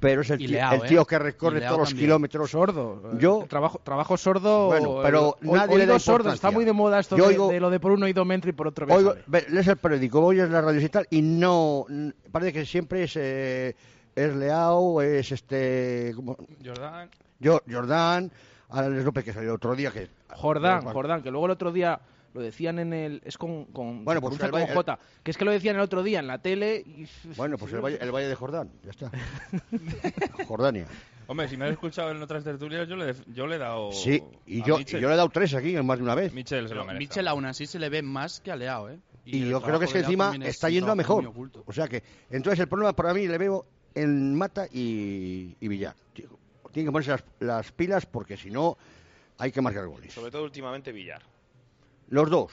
pero 0.00 0.20
es 0.20 0.30
el, 0.30 0.40
Y 0.40 0.46
tío, 0.46 0.56
Leao, 0.56 0.74
el 0.74 0.82
tío 0.88 1.02
¿eh? 1.02 1.06
que 1.08 1.18
recorre 1.18 1.58
Y 1.58 1.62
todos 1.62 1.78
los 1.78 1.88
también. 1.88 2.06
kilómetros. 2.06 2.50
Sordo. 2.50 3.18
Yo- 3.18 3.42
Eh, 3.42 3.46
trabajo, 3.48 3.80
trabajo 3.82 4.16
sordo. 4.16 4.66
Bueno, 4.66 5.00
pero 5.02 5.36
eh, 5.42 5.46
nadie 5.50 5.78
le 5.78 5.86
da 5.86 5.98
sordo. 5.98 6.32
Está 6.32 6.50
muy 6.50 6.64
de 6.64 6.72
moda 6.72 7.00
esto 7.00 7.16
Yo 7.16 7.24
de, 7.28 7.34
oigo- 7.34 7.50
de 7.50 7.60
lo 7.60 7.70
de 7.70 7.80
por 7.80 7.92
un 7.92 8.02
oído 8.04 8.24
me 8.24 8.34
entra 8.36 8.50
y 8.50 8.52
por 8.52 8.68
otro 8.68 8.86
Oigo, 8.94 9.14
lees 9.50 9.66
el 9.66 9.76
periódico, 9.76 10.24
oyes 10.24 10.48
la 10.50 10.60
radio 10.60 10.80
y 10.80 10.88
tal, 10.88 11.06
y 11.10 11.20
no. 11.22 11.84
Parece 12.30 12.52
que 12.52 12.64
siempre 12.64 13.02
es, 13.04 13.14
eh, 13.16 13.74
es 14.14 14.34
Leao, 14.36 15.02
es 15.02 15.32
este. 15.32 16.12
¿cómo? 16.14 16.36
Jordán. 16.64 17.10
Jo- 17.42 17.62
Jordán, 17.70 18.30
Alex 18.70 19.04
López, 19.04 19.24
que 19.24 19.32
salió 19.32 19.54
otro 19.54 19.74
día. 19.74 19.90
que 19.90 20.08
Jordán, 20.34 20.82
Jordán, 20.84 21.22
que 21.22 21.30
luego 21.30 21.46
el 21.46 21.52
otro 21.52 21.72
día 21.72 21.98
lo 22.36 22.42
decían 22.42 22.78
en 22.78 22.92
el. 22.92 23.22
Es 23.24 23.38
con. 23.38 23.64
con 23.66 24.04
Bueno, 24.04 24.20
pues 24.20 24.38
el 24.38 24.50
con. 24.50 24.62
Que 25.22 25.30
es 25.30 25.38
que 25.38 25.44
lo 25.46 25.50
decían 25.50 25.76
el 25.76 25.82
otro 25.82 26.02
día 26.02 26.18
en 26.18 26.26
la 26.26 26.42
tele. 26.42 26.84
Y... 26.86 27.08
Bueno, 27.34 27.56
pues 27.56 27.72
el 27.72 27.80
Valle, 27.80 27.98
el 27.98 28.12
Valle 28.12 28.28
de 28.28 28.34
Jordán, 28.34 28.70
ya 28.82 28.90
está. 28.90 29.10
Jordania. 30.46 30.86
Hombre, 31.28 31.48
si 31.48 31.56
me 31.56 31.64
has 31.64 31.72
escuchado 31.72 32.10
en 32.10 32.22
otras 32.22 32.44
tertulias, 32.44 32.86
yo 32.86 32.94
le, 32.94 33.14
yo 33.28 33.46
le 33.46 33.56
he 33.56 33.58
dado. 33.58 33.90
Sí, 33.90 34.22
y 34.44 34.62
yo, 34.62 34.78
y 34.78 34.84
yo 34.84 35.08
le 35.08 35.14
he 35.14 35.16
dado 35.16 35.30
tres 35.30 35.54
aquí, 35.54 35.74
más 35.82 35.96
de 35.96 36.04
una 36.04 36.14
vez. 36.14 36.32
Mitchell 36.34 36.68
se 36.68 36.74
lo 36.74 36.84
merece. 36.84 36.98
Mitchell 36.98 37.26
aún 37.26 37.46
así 37.46 37.64
se 37.66 37.78
le 37.78 37.88
ve 37.88 38.02
más 38.02 38.40
que 38.40 38.52
a 38.52 38.56
Leao, 38.56 38.90
¿eh? 38.90 38.98
Y, 39.24 39.48
yo 39.48 39.62
creo 39.62 39.78
que 39.78 39.86
es 39.86 39.92
que 39.92 40.00
encima 40.00 40.36
está 40.42 40.68
yendo 40.68 40.92
a 40.92 40.94
mejor. 40.94 41.32
O 41.64 41.72
sea 41.72 41.88
que, 41.88 42.02
entonces 42.30 42.60
el 42.60 42.68
problema 42.68 42.94
para 42.94 43.14
mí 43.14 43.26
le 43.26 43.38
veo 43.38 43.64
en 43.94 44.34
Mata 44.36 44.66
y, 44.70 45.56
y 45.58 45.68
Villar. 45.68 45.96
Tienen 46.12 46.88
que 46.88 46.92
ponerse 46.92 47.12
las, 47.12 47.24
las 47.40 47.72
pilas 47.72 48.04
porque 48.04 48.36
si 48.36 48.50
no 48.50 48.76
hay 49.38 49.50
que 49.50 49.62
marcar 49.62 49.86
goles. 49.86 50.12
Sobre 50.12 50.30
todo 50.30 50.44
últimamente 50.44 50.92
Villar. 50.92 51.22
Los 52.08 52.30
dos. 52.30 52.52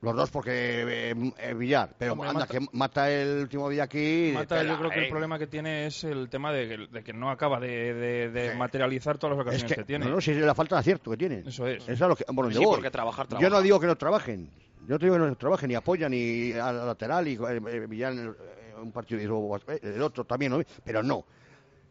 Los 0.00 0.14
dos 0.14 0.30
porque 0.30 1.10
eh, 1.10 1.32
eh, 1.38 1.54
Villar, 1.54 1.92
pero 1.98 2.12
Hombre, 2.12 2.28
anda, 2.28 2.40
Mata- 2.42 2.52
que 2.58 2.66
mata 2.70 3.10
el 3.10 3.40
último 3.42 3.68
día 3.68 3.82
aquí. 3.82 4.30
Mata, 4.32 4.62
yo 4.62 4.78
creo 4.78 4.90
que 4.90 5.00
eh. 5.00 5.04
el 5.04 5.08
problema 5.10 5.40
que 5.40 5.48
tiene 5.48 5.86
es 5.86 6.04
el 6.04 6.28
tema 6.28 6.52
de, 6.52 6.68
que- 6.68 6.86
de 6.86 7.02
que 7.02 7.12
no 7.12 7.30
acaba 7.30 7.58
de, 7.58 7.94
de- 7.94 8.30
de 8.30 8.52
Sí. 8.52 8.56
materializar 8.56 9.18
todas 9.18 9.36
las 9.36 9.44
Es 9.44 9.48
ocasiones 9.48 9.72
que, 9.72 9.80
que, 9.80 9.84
tiene. 9.84 10.04
no, 10.04 10.12
no, 10.12 10.20
si 10.20 10.30
es 10.30 10.36
la 10.36 10.54
falta 10.54 10.76
de 10.76 10.80
acierto 10.80 11.10
que 11.10 11.16
tienen. 11.16 11.48
Eso 11.48 11.66
es. 11.66 11.82
Esa 11.82 11.92
es 11.92 12.00
lo 12.00 12.14
que, 12.14 12.24
por 12.26 12.44
donde 12.44 12.56
Sí, 12.60 12.64
porque 12.64 12.92
trabajar, 12.92 13.26
Yo 13.40 13.50
no 13.50 13.60
digo 13.60 13.80
que 13.80 13.88
no 13.88 13.96
trabajen. 13.96 14.48
Yo 14.86 14.94
no 14.94 14.98
te 15.00 15.06
digo 15.06 15.16
que 15.16 15.22
no 15.22 15.36
trabajen, 15.36 15.68
ni 15.68 15.74
apoyan, 15.74 16.12
ni 16.12 16.52
al 16.52 16.86
lateral, 16.86 17.26
y 17.26 17.34
eh, 17.34 17.38
eh, 17.68 17.86
Villar 17.88 18.12
en 18.12 18.18
el- 18.20 18.28
eh, 18.28 18.74
un 18.80 18.92
partido 18.92 19.20
y 19.20 19.24
luego 19.26 19.56
eh, 19.66 19.80
el 19.82 20.00
otro 20.02 20.24
también, 20.24 20.52
¿no? 20.52 20.62
pero 20.84 21.02
no. 21.02 21.24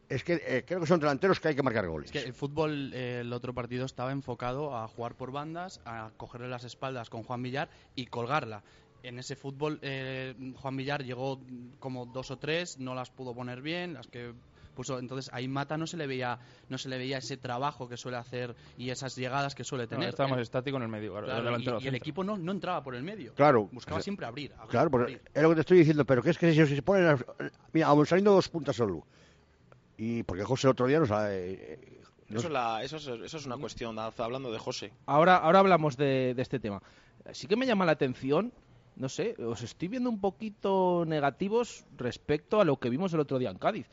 Es 0.09 0.23
que 0.23 0.41
eh, 0.45 0.63
creo 0.65 0.79
que 0.79 0.85
son 0.85 0.99
delanteros 0.99 1.39
que 1.39 1.49
hay 1.49 1.55
que 1.55 1.63
marcar 1.63 1.87
goles. 1.87 2.05
Es 2.09 2.11
que 2.21 2.27
el 2.27 2.33
fútbol, 2.33 2.91
eh, 2.93 3.19
el 3.21 3.33
otro 3.33 3.53
partido 3.53 3.85
estaba 3.85 4.11
enfocado 4.11 4.75
a 4.75 4.87
jugar 4.87 5.15
por 5.15 5.31
bandas, 5.31 5.81
a 5.85 6.11
cogerle 6.15 6.47
las 6.47 6.63
espaldas 6.63 7.09
con 7.09 7.23
Juan 7.23 7.41
Villar 7.43 7.69
y 7.95 8.05
colgarla. 8.05 8.63
En 9.03 9.19
ese 9.19 9.35
fútbol, 9.35 9.79
eh, 9.81 10.33
Juan 10.55 10.75
Villar 10.77 11.03
llegó 11.03 11.39
como 11.79 12.05
dos 12.05 12.31
o 12.31 12.37
tres, 12.37 12.77
no 12.79 12.95
las 12.95 13.09
pudo 13.11 13.33
poner 13.35 13.61
bien, 13.61 13.93
las 13.93 14.07
que 14.07 14.33
puso. 14.75 14.97
Entonces 14.99 15.29
ahí 15.33 15.47
Mata 15.47 15.77
no 15.77 15.87
se 15.87 15.97
le 15.97 16.07
veía, 16.07 16.39
no 16.69 16.77
se 16.77 16.87
le 16.87 16.97
veía 16.97 17.17
ese 17.17 17.35
trabajo 17.37 17.89
que 17.89 17.97
suele 17.97 18.17
hacer 18.17 18.55
y 18.77 18.89
esas 18.91 19.15
llegadas 19.15 19.55
que 19.55 19.63
suele 19.63 19.83
No, 19.85 19.89
tener. 19.89 20.15
más 20.29 20.39
Eh, 20.39 20.41
estático 20.41 20.77
en 20.77 20.83
el 20.83 20.89
medio. 20.89 21.11
claro, 21.13 21.25
claro, 21.41 21.77
el 21.77 21.83
y, 21.83 21.87
el 21.87 21.95
equipo 21.95 22.23
no, 22.23 22.37
no 22.37 22.51
entraba 22.53 22.81
por 22.83 22.95
el 22.95 23.03
medio. 23.03 23.33
Claro. 23.33 23.67
Buscaba 23.71 23.97
O 23.97 23.99
sea, 23.99 24.03
siempre 24.03 24.25
abrir. 24.25 24.53
abrir, 24.53 24.69
Claro, 24.69 24.89
porque 24.89 25.13
abrir. 25.15 25.21
es 25.33 25.43
lo 25.43 25.49
que 25.49 25.55
te 25.55 25.61
estoy 25.61 25.77
diciendo, 25.79 26.05
pero 26.05 26.21
que 26.23 26.29
es 26.31 26.37
que 26.37 26.53
si 26.53 26.75
se 26.75 26.81
ponen. 26.81 27.17
Mira, 27.73 27.87
aún 27.87 28.05
saliendo 28.05 28.31
dos 28.33 28.49
puntas 28.49 28.75
solo. 28.75 29.05
Y 29.97 30.23
porque 30.23 30.43
José 30.43 30.67
el 30.67 30.71
otro 30.71 30.87
día 30.87 30.99
nos 30.99 31.11
ha. 31.11 31.33
eh, 31.33 31.99
nos- 32.29 32.39
Eso 32.39 32.47
es, 32.47 32.53
la- 32.53 32.83
eso 32.83 32.97
es- 32.97 33.07
eso 33.07 33.37
es 33.37 33.45
una 33.45 33.57
cuestión, 33.57 33.97
hablando 33.99 34.51
de 34.51 34.59
José. 34.59 34.91
Ahora, 35.05 35.37
ahora 35.37 35.59
hablamos 35.59 35.97
de, 35.97 36.33
de 36.35 36.41
este 36.41 36.59
tema. 36.59 36.81
Sí 37.31 37.47
que 37.47 37.55
me 37.55 37.65
llama 37.65 37.85
la 37.85 37.93
atención, 37.93 38.53
no 38.95 39.09
sé, 39.09 39.35
os 39.43 39.61
estoy 39.63 39.87
viendo 39.87 40.09
un 40.09 40.19
poquito 40.21 41.03
negativos 41.07 41.85
respecto 41.97 42.61
a 42.61 42.65
lo 42.65 42.77
que 42.77 42.89
vimos 42.89 43.13
el 43.13 43.19
otro 43.19 43.39
día 43.39 43.49
en 43.49 43.57
Cádiz. 43.57 43.87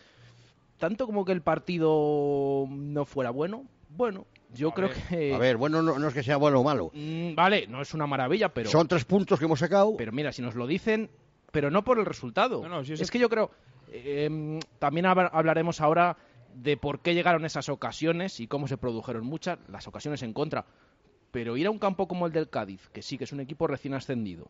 Tanto 0.79 1.07
como 1.07 1.25
que 1.25 1.33
el 1.33 1.41
partido 1.43 2.67
no 2.69 3.05
fuera 3.05 3.31
bueno, 3.31 3.65
bueno, 3.91 4.27
yo 4.53 4.71
A 4.71 4.75
creo 4.75 4.89
ver, 4.89 4.99
que... 5.09 5.35
A 5.35 5.39
ver, 5.39 5.57
bueno, 5.57 5.83
no, 5.83 5.99
no 5.99 6.09
es 6.09 6.15
que 6.15 6.23
sea 6.23 6.37
bueno 6.37 6.61
o 6.61 6.65
malo. 6.65 6.91
Mm, 6.93 7.35
vale, 7.35 7.67
no 7.69 7.81
es 7.81 7.95
una 7.95 8.07
maravilla, 8.07 8.53
pero... 8.53 8.69
Son 8.71 8.87
tres 8.89 9.05
puntos 9.05 9.39
que 9.39 9.45
hemos 9.45 9.61
sacado. 9.61 9.97
Pero 9.97 10.13
mira, 10.13 10.33
si 10.33 10.43
nos 10.43 10.55
lo 10.57 10.67
dicen, 10.67 11.11
pero 11.53 11.71
no 11.71 11.85
por 11.85 11.99
el 11.99 12.05
resultado. 12.05 12.61
No, 12.63 12.69
no, 12.69 12.85
si 12.85 12.93
es 12.95 13.01
ese- 13.01 13.13
que 13.13 13.19
yo 13.21 13.29
creo, 13.29 13.51
eh, 13.97 14.61
también 14.79 15.07
hab- 15.07 15.31
hablaremos 15.33 15.81
ahora 15.81 16.17
de 16.55 16.77
por 16.77 17.01
qué 17.01 17.15
llegaron 17.15 17.45
esas 17.45 17.69
ocasiones 17.69 18.41
y 18.41 18.47
cómo 18.47 18.69
se 18.69 18.77
produjeron 18.77 19.25
muchas, 19.25 19.59
las 19.69 19.87
ocasiones 19.89 20.23
en 20.23 20.33
contra. 20.33 20.65
Pero 21.31 21.57
ir 21.57 21.67
a 21.67 21.71
un 21.71 21.79
campo 21.79 22.07
como 22.07 22.27
el 22.27 22.33
del 22.33 22.49
Cádiz, 22.49 22.89
que 22.93 23.03
sí 23.03 23.19
que 23.19 23.25
es 23.25 23.33
un 23.33 23.41
equipo 23.41 23.67
recién 23.67 23.95
ascendido, 23.95 24.47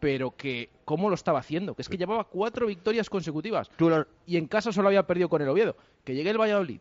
pero 0.00 0.34
que 0.36 0.70
cómo 0.84 1.08
lo 1.08 1.14
estaba 1.14 1.40
haciendo, 1.40 1.74
que 1.74 1.82
es 1.82 1.88
que 1.88 1.98
llevaba 1.98 2.24
cuatro 2.24 2.66
victorias 2.66 3.10
consecutivas 3.10 3.70
y 4.26 4.36
en 4.36 4.46
casa 4.46 4.72
solo 4.72 4.88
había 4.88 5.06
perdido 5.06 5.28
con 5.28 5.42
el 5.42 5.48
Oviedo. 5.48 5.76
Que 6.04 6.14
llegue 6.14 6.30
el 6.30 6.40
Valladolid, 6.40 6.80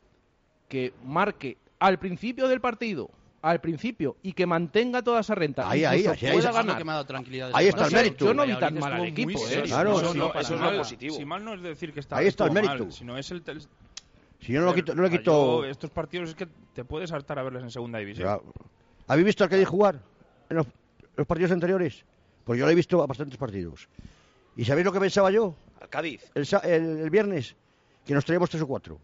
que 0.69 0.93
marque 1.03 1.57
al 1.79 1.99
principio 1.99 2.47
del 2.47 2.61
partido, 2.61 3.09
al 3.41 3.61
principio, 3.61 4.17
y 4.23 4.33
que 4.33 4.45
mantenga 4.45 5.01
toda 5.01 5.21
esa 5.21 5.35
renta. 5.35 5.69
Ahí, 5.69 5.85
ahí, 5.85 5.99
incluso 6.01 6.11
ahí, 6.11 6.15
ahí, 6.15 6.19
pueda 6.19 6.31
ahí, 6.31 6.37
Es 6.39 6.45
lo 6.45 6.53
ganar. 6.53 6.77
que 6.77 6.83
me 6.83 6.91
ha 6.91 6.93
dado 6.95 7.05
tranquilidad. 7.05 7.47
de 7.49 7.53
Ahí 7.55 7.67
ese 7.67 7.77
está 7.77 7.87
el 7.87 7.93
mérito. 7.93 8.25
Yo 8.25 8.33
no 8.33 8.43
vi 8.43 8.51
Valladolid 8.53 8.59
tan 8.67 8.79
mal 8.79 8.93
al 8.93 9.05
estuvo 9.07 9.23
muy 9.25 9.33
equipo, 9.33 9.39
¿eh? 9.45 9.47
serio. 9.49 9.65
Claro. 9.65 9.91
No, 9.91 9.99
Eso 10.01 10.13
no, 10.57 10.65
es 10.67 10.71
lo 10.73 10.77
positivo. 10.79 11.15
Si 11.15 11.25
mal 11.25 11.45
no 11.45 11.53
es 11.53 11.61
decir 11.61 11.93
que 11.93 11.99
está 11.99 12.17
Ahí 12.17 12.27
está 12.27 12.43
el 12.45 12.49
estuvo 12.49 12.63
mérito. 12.67 12.83
mal, 12.85 12.93
sino 12.93 13.17
es 13.17 13.31
el, 13.31 13.43
Si 14.41 14.51
yo 14.53 14.59
no, 14.61 14.65
lo 14.67 14.73
quito, 14.73 14.95
no 14.95 15.03
yo 15.03 15.09
quito. 15.09 15.65
estos 15.65 15.89
partidos 15.91 16.29
es 16.29 16.35
que 16.35 16.47
te 16.73 16.83
puedes 16.83 17.11
hartar 17.11 17.39
a 17.39 17.43
verles 17.43 17.63
en 17.63 17.71
segunda 17.71 17.99
división. 17.99 18.27
Ya. 18.27 18.39
¿Habéis 19.07 19.25
visto 19.25 19.43
al 19.43 19.49
Cádiz 19.49 19.67
jugar 19.67 19.99
en 20.49 20.57
los, 20.57 20.67
los 21.15 21.27
partidos 21.27 21.51
anteriores? 21.51 22.03
Pues 22.43 22.59
yo 22.59 22.65
lo 22.65 22.71
he 22.71 22.75
visto 22.75 23.01
a 23.03 23.07
bastantes 23.07 23.37
partidos. 23.37 23.87
¿Y 24.55 24.65
sabéis 24.65 24.85
lo 24.85 24.91
que 24.91 24.99
pensaba 24.99 25.29
yo 25.31 25.55
Al 25.79 25.89
Cádiz. 25.89 26.29
el, 26.33 26.45
sa- 26.45 26.59
el- 26.59 26.99
el 26.99 27.09
viernes? 27.09 27.55
Que 28.05 28.13
nos 28.13 28.25
traíamos 28.25 28.49
tres 28.49 28.63
o 28.63 28.67
cuatro. 28.67 28.99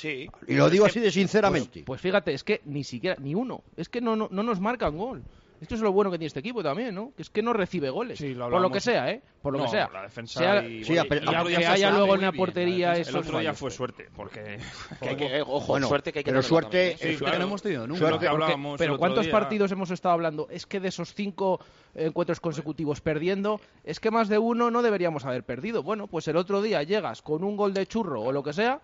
Sí. 0.00 0.28
Y 0.46 0.54
lo 0.54 0.66
Es 0.66 0.72
digo 0.72 0.84
que- 0.84 0.90
así 0.90 1.00
de 1.00 1.10
sinceramente. 1.10 1.82
Pues 1.84 2.00
fíjate, 2.00 2.32
es 2.32 2.42
que 2.44 2.60
ni 2.64 2.84
siquiera, 2.84 3.16
ni 3.20 3.34
uno. 3.34 3.62
Es 3.76 3.88
que 3.88 4.00
no, 4.00 4.16
no, 4.16 4.28
no 4.30 4.42
nos 4.42 4.60
marcan 4.60 4.96
gol. 4.96 5.22
Esto 5.60 5.74
es 5.74 5.82
lo 5.82 5.92
bueno 5.92 6.10
que 6.10 6.16
tiene 6.16 6.28
este 6.28 6.40
equipo 6.40 6.62
también, 6.62 6.94
¿no? 6.94 7.12
Que 7.14 7.20
es 7.20 7.28
que 7.28 7.42
no 7.42 7.52
recibe 7.52 7.90
goles. 7.90 8.18
Sí, 8.18 8.32
lo 8.32 8.48
por 8.48 8.62
lo 8.62 8.70
que 8.70 8.80
sea, 8.80 9.10
¿eh? 9.10 9.20
Por 9.42 9.52
lo 9.52 9.58
No, 9.58 9.64
que 9.66 9.70
sea. 9.72 9.90
la 9.92 10.02
defensa 10.04 10.40
Sea- 10.40 10.66
y, 10.66 10.82
Sí, 10.84 10.94
bueno, 10.94 11.04
y 11.30 11.30
y 11.30 11.34
aunque 11.34 11.66
haya 11.66 11.90
luego 11.90 12.14
en 12.14 12.22
la 12.22 12.30
bien, 12.30 12.38
portería 12.38 12.88
la 12.92 12.96
esos 12.96 13.14
El 13.14 13.20
otro 13.20 13.38
día 13.40 13.52
fue 13.52 13.70
suerte, 13.70 14.08
porque 14.16 14.58
que 15.02 15.08
hay 15.10 15.16
que- 15.16 15.26
eh, 15.36 15.42
ojo, 15.42 15.66
Bueno, 15.66 15.86
suerte 15.86 16.14
que 16.14 16.20
hay 16.20 16.24
que 16.24 16.30
pero 16.30 16.40
suerte- 16.42 16.68
también, 16.70 16.92
¿eh? 16.92 16.96
Sí, 16.96 17.02
Suerte 17.18 17.24
claro. 17.24 17.38
no 17.40 17.44
hemos 17.44 17.60
tenido 17.60 17.86
nunca. 17.86 17.98
Suerte 17.98 18.26
Porque- 18.30 18.74
pero 18.78 18.96
¿cuántos 18.96 19.24
día. 19.26 19.32
partidos 19.32 19.70
hemos 19.70 19.90
estado 19.90 20.14
hablando? 20.14 20.48
Es 20.50 20.64
que 20.64 20.80
de 20.80 20.88
esos 20.88 21.12
cinco 21.12 21.60
encuentros 21.94 22.40
consecutivos 22.40 23.02
perdiendo, 23.02 23.60
es 23.84 24.00
que 24.00 24.10
más 24.10 24.30
de 24.30 24.38
uno 24.38 24.70
no 24.70 24.80
deberíamos 24.80 25.26
haber 25.26 25.44
perdido. 25.44 25.82
Bueno, 25.82 26.06
pues 26.06 26.26
el 26.28 26.38
otro 26.38 26.62
día 26.62 26.82
llegas 26.84 27.20
con 27.20 27.44
un 27.44 27.58
gol 27.58 27.74
de 27.74 27.84
churro 27.86 28.22
o 28.22 28.32
lo 28.32 28.42
que 28.42 28.54
sea, 28.54 28.80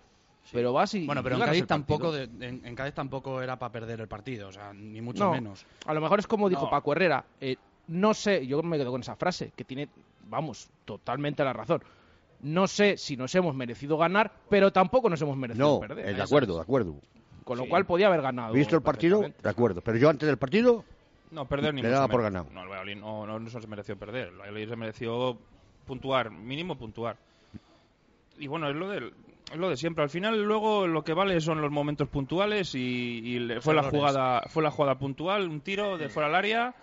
pero 0.52 0.72
vas 0.72 0.94
y. 0.94 1.06
Bueno, 1.06 1.22
pero 1.22 1.36
en 1.36 1.42
Cádiz 1.42 1.66
tampoco 1.66 2.12
de- 2.12 2.24
en, 2.24 2.64
en 2.64 2.74
Cádiz 2.74 2.94
tampoco 2.94 3.40
era 3.42 3.58
para 3.58 3.72
perder 3.72 4.00
el 4.00 4.08
partido, 4.08 4.48
o 4.48 4.52
sea, 4.52 4.72
ni 4.72 5.00
mucho 5.00 5.24
No, 5.24 5.32
menos. 5.32 5.64
A 5.86 5.94
lo 5.94 6.00
mejor 6.00 6.18
es 6.18 6.26
como 6.26 6.48
dijo 6.48 6.64
No. 6.64 6.70
Paco 6.70 6.92
Herrera. 6.92 7.24
eh, 7.40 7.56
no 7.88 8.14
sé, 8.14 8.46
yo 8.46 8.62
me 8.62 8.78
quedo 8.78 8.90
con 8.90 9.00
esa 9.00 9.14
frase, 9.16 9.52
que 9.54 9.64
tiene, 9.64 9.88
vamos, 10.28 10.68
totalmente 10.84 11.44
la 11.44 11.52
razón. 11.52 11.82
No 12.40 12.66
sé 12.66 12.96
si 12.96 13.16
nos 13.16 13.34
hemos 13.34 13.54
merecido 13.54 13.96
ganar, 13.96 14.32
pero 14.50 14.72
tampoco 14.72 15.08
nos 15.08 15.20
hemos 15.22 15.36
merecido 15.36 15.74
No, 15.74 15.80
perder. 15.80 16.08
eh, 16.08 16.14
de 16.14 16.22
acuerdo, 16.22 16.56
de 16.56 16.62
acuerdo. 16.62 16.96
Con 17.44 17.58
lo 17.58 17.64
Sí. 17.64 17.70
cual 17.70 17.86
podía 17.86 18.08
haber 18.08 18.22
ganado. 18.22 18.52
Visto 18.52 18.74
el 18.74 18.82
partido, 18.82 19.20
de 19.22 19.48
acuerdo. 19.48 19.80
Pero 19.82 19.98
yo 19.98 20.10
antes 20.10 20.26
del 20.26 20.36
partido, 20.36 20.84
No, 21.30 21.44
perder 21.46 21.74
ni 21.74 21.82
Le 21.82 21.88
daba 21.90 22.08
por 22.08 22.22
ganado. 22.22 22.46
No, 22.52 22.62
el 22.62 22.68
Valladolid 22.68 22.96
no, 22.96 23.26
no, 23.26 23.38
no 23.38 23.48
se 23.50 23.64
mereció 23.68 23.96
perder. 23.96 24.28
El 24.28 24.36
Valladolid 24.38 24.68
se 24.68 24.76
mereció 24.76 25.38
puntuar, 25.86 26.30
mínimo 26.30 26.76
puntuar. 26.76 27.16
Y 28.38 28.48
bueno, 28.48 28.68
es 28.68 28.74
lo, 28.76 28.88
del, 28.88 29.12
lo 29.54 29.70
de 29.70 29.76
siempre. 29.76 30.02
Al 30.02 30.10
final, 30.10 30.42
luego 30.42 30.86
lo 30.86 31.04
que 31.04 31.14
vale 31.14 31.40
son 31.40 31.60
los 31.60 31.70
momentos 31.70 32.08
puntuales 32.08 32.74
y, 32.74 33.36
y 33.36 33.60
fue, 33.60 33.74
la 33.74 33.84
jugada, 33.84 34.42
fue 34.48 34.62
la 34.62 34.70
jugada 34.70 34.98
puntual, 34.98 35.48
un 35.48 35.60
tiro 35.60 35.98
de 35.98 36.08
fuera 36.08 36.28
del 36.28 36.36
área. 36.36 36.74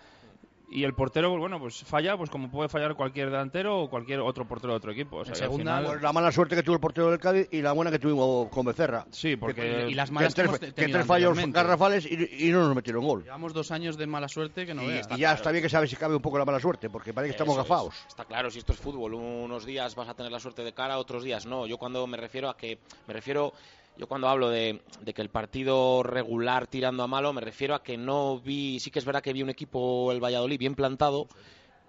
Y 0.75 0.83
el 0.85 0.93
portero, 0.95 1.29
pues, 1.29 1.39
bueno, 1.39 1.59
pues 1.59 1.83
falla, 1.83 2.17
pues 2.17 2.29
como 2.31 2.49
puede 2.49 2.67
fallar 2.67 2.95
cualquier 2.95 3.29
delantero 3.29 3.81
o 3.81 3.89
cualquier 3.89 4.21
otro 4.21 4.47
portero 4.47 4.73
de 4.73 4.77
otro 4.77 4.91
equipo. 4.91 5.17
O 5.17 5.23
sea, 5.25 5.33
En 5.33 5.37
que 5.39 5.43
al 5.45 5.49
segunda, 5.51 5.77
final- 5.81 6.01
la 6.01 6.13
mala 6.13 6.31
suerte 6.31 6.55
que 6.55 6.63
tuvo 6.63 6.75
el 6.75 6.81
portero 6.81 7.11
del 7.11 7.19
Cádiz 7.19 7.47
y 7.51 7.61
la 7.61 7.73
buena 7.73 7.91
que 7.91 7.99
tuvimos 7.99 8.49
con 8.49 8.65
Becerra. 8.65 9.05
Sí, 9.11 9.35
porque... 9.35 9.85
y 9.89 9.93
las 9.93 10.09
malas 10.09 10.33
que 10.33 10.43
tres, 10.43 10.59
que 10.73 10.87
tres 10.87 11.05
fallos 11.05 11.37
garrafales 11.51 12.05
y, 12.09 12.47
y 12.47 12.51
no 12.51 12.65
nos 12.65 12.75
metieron 12.75 13.03
gol. 13.05 13.23
Llevamos 13.23 13.53
dos 13.53 13.69
años 13.71 13.97
de 13.97 14.07
mala 14.07 14.27
suerte 14.27 14.65
que 14.65 14.73
no 14.73 14.81
y, 14.83 14.87
veas. 14.87 15.07
y 15.11 15.17
ya 15.19 15.33
está 15.33 15.51
bien 15.51 15.61
que 15.63 15.69
sabe 15.69 15.87
si 15.87 15.95
cabe 15.95 16.15
un 16.15 16.21
poco 16.23 16.39
la 16.39 16.45
mala 16.45 16.59
suerte, 16.59 16.89
porque 16.89 17.13
parece 17.13 17.29
que 17.29 17.35
estamos 17.35 17.53
Eso 17.53 17.61
es. 17.61 17.69
gafados. 17.69 17.93
Está 18.07 18.25
claro, 18.25 18.49
si 18.49 18.57
esto 18.59 18.73
es 18.73 18.79
fútbol, 18.79 19.13
unos 19.13 19.65
días 19.65 19.93
vas 19.93 20.09
a 20.09 20.15
tener 20.15 20.31
la 20.31 20.39
suerte 20.39 20.63
de 20.63 20.73
cara, 20.73 20.97
otros 20.97 21.23
días 21.23 21.45
no. 21.45 21.67
Yo 21.67 21.77
cuando 21.77 22.07
me 22.07 22.17
refiero 22.17 22.49
a 22.49 22.57
que, 22.57 22.79
me 23.07 23.13
refiero, 23.13 23.53
yo 23.95 24.07
cuando 24.07 24.27
hablo 24.27 24.49
de, 24.49 24.81
que 25.13 25.21
el 25.21 25.29
partido 25.29 26.01
regular 26.03 26.67
tirando 26.67 27.03
a 27.03 27.07
malo, 27.07 27.33
me 27.33 27.41
refiero 27.41 27.75
a 27.75 27.83
que 27.83 27.97
no 27.97 28.39
vi, 28.39 28.79
sí 28.79 28.89
que 28.91 28.99
es 28.99 29.05
verdad 29.05 29.21
que 29.21 29.33
vi 29.33 29.43
un 29.43 29.49
equipo, 29.49 30.11
el 30.11 30.23
Valladolid, 30.23 30.57
bien 30.59 30.75
plantado, 30.75 31.27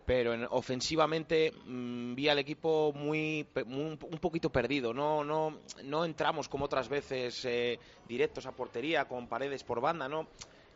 pero 0.04 0.34
en- 0.34 0.46
ofensivamente 0.50 1.52
mm, 1.64 2.14
vi 2.14 2.28
al 2.28 2.38
equipo 2.38 2.92
muy, 2.94 3.48
muy- 3.66 3.98
un 4.02 4.18
poquito 4.20 4.50
perdido. 4.50 4.92
No, 4.92 5.24
no, 5.24 5.60
no 5.82 6.04
entramos 6.04 6.48
como 6.48 6.66
otras 6.66 6.88
veces 6.88 7.42
eh, 7.46 7.78
directos 8.04 8.44
a 8.46 8.52
portería 8.52 9.06
con 9.06 9.28
paredes 9.28 9.64
por 9.64 9.80
banda. 9.80 10.06
No, 10.08 10.28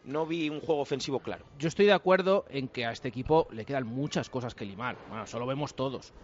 no 0.04 0.24
vi 0.24 0.48
un 0.48 0.60
juego 0.60 0.80
ofensivo 0.80 1.20
claro. 1.20 1.44
Yo 1.58 1.68
estoy 1.68 1.84
de 1.84 1.92
acuerdo 1.92 2.46
en 2.48 2.68
que 2.68 2.86
a 2.86 2.92
este 2.92 3.08
equipo 3.08 3.46
le 3.50 3.66
quedan 3.66 3.86
muchas 3.86 4.30
cosas 4.30 4.54
que 4.54 4.64
limar. 4.64 4.96
Bueno, 5.06 5.24
eso 5.24 5.38
lo 5.38 5.46
vemos 5.46 5.74
todos. 5.74 6.14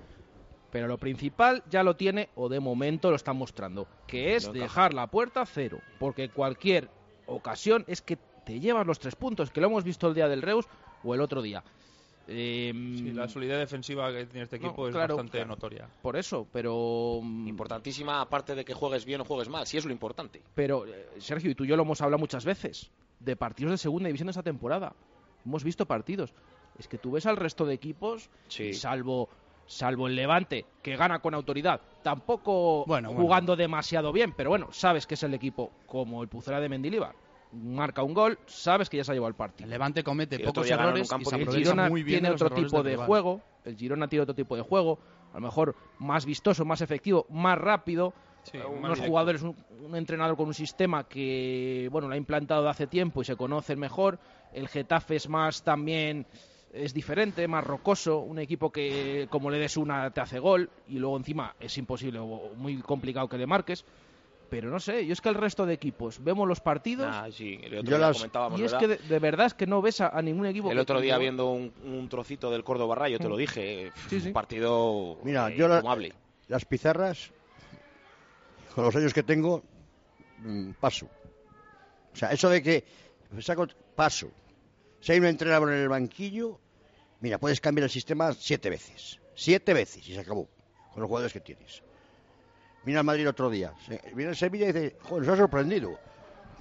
Pero 0.74 0.88
lo 0.88 0.98
principal 0.98 1.62
ya 1.70 1.84
lo 1.84 1.94
tiene, 1.94 2.30
o 2.34 2.48
de 2.48 2.58
momento 2.58 3.08
lo 3.10 3.14
está 3.14 3.32
mostrando, 3.32 3.86
que 4.08 4.34
es 4.34 4.48
No 4.48 4.52
dejar 4.54 4.92
la 4.92 5.06
puerta 5.06 5.46
cero. 5.46 5.78
Porque 6.00 6.30
cualquier 6.30 6.90
ocasión 7.26 7.84
es 7.86 8.02
que 8.02 8.18
te 8.44 8.58
llevas 8.58 8.84
los 8.84 8.98
tres 8.98 9.14
puntos, 9.14 9.52
que 9.52 9.60
lo 9.60 9.68
hemos 9.68 9.84
visto 9.84 10.08
el 10.08 10.14
día 10.14 10.26
del 10.26 10.42
Reus 10.42 10.66
o 11.04 11.14
el 11.14 11.20
otro 11.20 11.42
día. 11.42 11.62
Em, 12.26 12.96
Sí, 12.98 13.12
la 13.12 13.28
solidez 13.28 13.58
defensiva 13.58 14.10
que 14.10 14.26
tiene 14.26 14.42
este 14.44 14.58
No, 14.58 14.66
equipo 14.66 14.88
es 14.88 14.94
claro, 14.94 15.14
bastante 15.14 15.38
claro. 15.38 15.48
notoria. 15.50 15.88
Por 16.02 16.16
eso, 16.16 16.44
pero... 16.52 17.20
mm, 17.22 17.46
Importantísima, 17.46 18.20
aparte 18.20 18.56
de 18.56 18.64
que 18.64 18.74
juegues 18.74 19.04
bien 19.04 19.20
o 19.20 19.24
juegues 19.24 19.48
mal, 19.48 19.68
si 19.68 19.76
es 19.76 19.84
lo 19.84 19.92
importante. 19.92 20.42
Pero, 20.56 20.86
eh, 20.86 21.06
Sergio, 21.18 21.52
y 21.52 21.54
tú 21.54 21.62
y 21.64 21.68
yo 21.68 21.76
lo 21.76 21.82
hemos 21.84 22.00
hablado 22.00 22.18
muchas 22.18 22.44
veces, 22.44 22.90
de 23.20 23.36
partidos 23.36 23.70
de 23.70 23.78
segunda 23.78 24.08
división 24.08 24.26
de 24.26 24.30
esta 24.32 24.42
temporada. 24.42 24.92
Hemos 25.46 25.62
visto 25.62 25.86
partidos. 25.86 26.34
Es 26.80 26.88
que 26.88 26.98
tú 26.98 27.12
ves 27.12 27.26
al 27.26 27.36
resto 27.36 27.64
de 27.64 27.74
equipos, 27.74 28.28
Sí. 28.48 28.74
salvo, 28.74 29.28
salvo 29.66 30.06
el 30.06 30.16
Levante, 30.16 30.66
que 30.83 30.97
gana 30.97 31.18
con 31.21 31.35
autoridad, 31.35 31.80
tampoco 32.02 32.85
Bueno, 32.87 33.09
bueno. 33.09 33.23
jugando 33.23 33.56
demasiado 33.56 34.12
bien, 34.12 34.33
pero 34.37 34.50
bueno, 34.50 34.68
sabes 34.73 35.06
que 35.06 35.14
es 35.14 35.23
el 35.23 35.35
equipo 35.35 35.71
como 35.87 36.23
el 36.23 36.28
Pucera 36.28 36.61
de 36.61 36.68
Mendilibar. 36.68 37.14
Marca 37.52 38.02
un 38.02 38.14
gol, 38.14 38.38
sabes 38.47 38.90
que 38.90 38.97
ya 38.97 39.04
se 39.04 39.12
ha 39.12 39.14
llevado 39.14 39.28
el 39.28 39.35
partido. 39.37 39.64
El 39.64 39.71
Levante 39.71 40.02
comete 40.02 40.37
el 40.37 40.42
pocos 40.42 40.68
errores 40.68 41.02
un 41.02 41.09
campo 41.09 41.30
y 41.30 41.37
se 41.37 41.42
el 41.42 41.49
Girona 41.50 41.88
muy 41.88 42.02
bien 42.02 42.21
tiene 42.21 42.35
otro 42.35 42.50
tipo 42.50 42.83
de 42.83 42.97
juego, 42.97 43.40
el 43.64 43.76
Girona 43.76 44.09
tiene 44.09 44.23
otro 44.25 44.35
tipo 44.35 44.56
de 44.56 44.62
juego, 44.62 44.99
a 45.33 45.37
lo 45.37 45.40
mejor 45.42 45.76
más 45.99 46.26
vistoso, 46.26 46.64
más 46.64 46.80
efectivo, 46.80 47.26
más 47.30 47.56
rápido, 47.59 48.12
Sí, 48.42 48.59
eh, 48.59 48.64
unos 48.66 48.83
directo. 48.90 49.06
jugadores, 49.06 49.42
un, 49.42 49.56
un 49.87 49.97
entrenador 49.97 50.37
con 50.37 50.49
un 50.49 50.52
sistema 50.54 51.04
que 51.09 51.88
bueno 51.90 52.09
lo 52.09 52.14
ha 52.14 52.16
implantado 52.18 52.62
de 52.64 52.68
hace 52.68 52.87
tiempo 52.87 53.23
y 53.23 53.25
se 53.25 53.37
conocen 53.37 53.78
mejor. 53.78 54.18
El 54.52 54.68
Getafe 54.68 55.16
es 55.16 55.28
más 55.30 55.62
también 55.62 56.26
es 56.74 56.92
diferente, 56.92 57.46
más 57.48 57.64
rocoso, 57.64 58.18
un 58.20 58.38
equipo 58.38 58.70
que 58.72 59.26
como 59.30 59.50
le 59.50 59.58
des 59.58 59.76
una 59.76 60.10
te 60.10 60.20
hace 60.20 60.38
gol 60.38 60.70
y 60.86 60.98
luego 60.98 61.16
encima 61.16 61.54
es 61.60 61.76
imposible 61.78 62.18
o 62.18 62.54
muy 62.54 62.80
complicado 62.82 63.28
que 63.28 63.38
le 63.38 63.46
marques. 63.46 63.84
Pero 64.50 64.70
no 64.70 64.78
sé, 64.78 65.06
yo 65.06 65.12
es 65.14 65.20
que 65.20 65.30
el 65.30 65.34
resto 65.36 65.64
de 65.66 65.74
equipos 65.74 66.22
vemos 66.22 66.46
los 66.46 66.60
partidos 66.60 67.06
Ah, 67.08 67.28
sí, 67.32 67.58
el 67.62 67.74
otro 67.78 67.90
Yo 67.90 67.96
día 67.96 68.06
las- 68.06 68.16
comentábamos, 68.18 68.60
y 68.60 68.64
es 68.64 68.72
¿verdad? 68.72 68.78
que 68.98 69.02
de, 69.02 69.08
de 69.08 69.18
verdad 69.18 69.46
es 69.46 69.54
que 69.54 69.66
no 69.66 69.80
ves 69.80 70.00
a, 70.00 70.08
a 70.08 70.20
ningún 70.22 70.46
equipo. 70.46 70.70
El 70.70 70.78
otro 70.78 71.00
día 71.00 71.16
viendo 71.18 71.50
un, 71.50 71.72
un 71.82 72.08
trocito 72.08 72.50
del 72.50 72.62
Córdoba 72.62 72.94
Rayo, 72.94 73.18
te 73.18 73.28
lo 73.28 73.36
dije, 73.36 73.92
Sí, 74.08 74.20
sí. 74.20 74.28
un 74.28 74.32
partido 74.34 75.18
Mira, 75.24 75.48
eh, 75.50 75.56
yo 75.56 75.66
la- 75.66 75.82
las 76.48 76.64
pizarras, 76.66 77.32
con 78.74 78.84
los 78.84 78.94
años 78.96 79.14
que 79.14 79.22
tengo, 79.22 79.62
mm, 80.38 80.72
paso. 80.72 81.06
O 82.12 82.16
sea, 82.16 82.30
eso 82.30 82.48
de 82.50 82.62
que 82.62 82.84
saco 83.40 83.66
paso. 83.94 84.30
Si 85.00 85.12
hay 85.12 85.18
un 85.20 85.26
entrenador 85.26 85.72
en 85.72 85.78
el 85.80 85.88
banquillo, 85.88 86.60
mira, 87.24 87.38
puedes 87.38 87.58
cambiar 87.58 87.84
el 87.84 87.90
sistema 87.90 88.34
siete 88.34 88.68
veces. 88.68 89.18
Siete 89.34 89.72
veces 89.72 90.06
y 90.06 90.12
se 90.12 90.20
acabó. 90.20 90.46
Con 90.92 91.00
los 91.00 91.08
jugadores 91.08 91.32
que 91.32 91.40
tienes. 91.40 91.82
Mira 92.84 93.00
el 93.00 93.06
Madrid 93.06 93.26
otro 93.26 93.48
día. 93.48 93.72
Viene 94.14 94.32
el 94.32 94.36
Sevilla 94.36 94.68
y 94.68 94.72
dice, 94.72 94.96
joder, 95.00 95.24
nos 95.24 95.32
ha 95.32 95.36
sorprendido. 95.38 95.98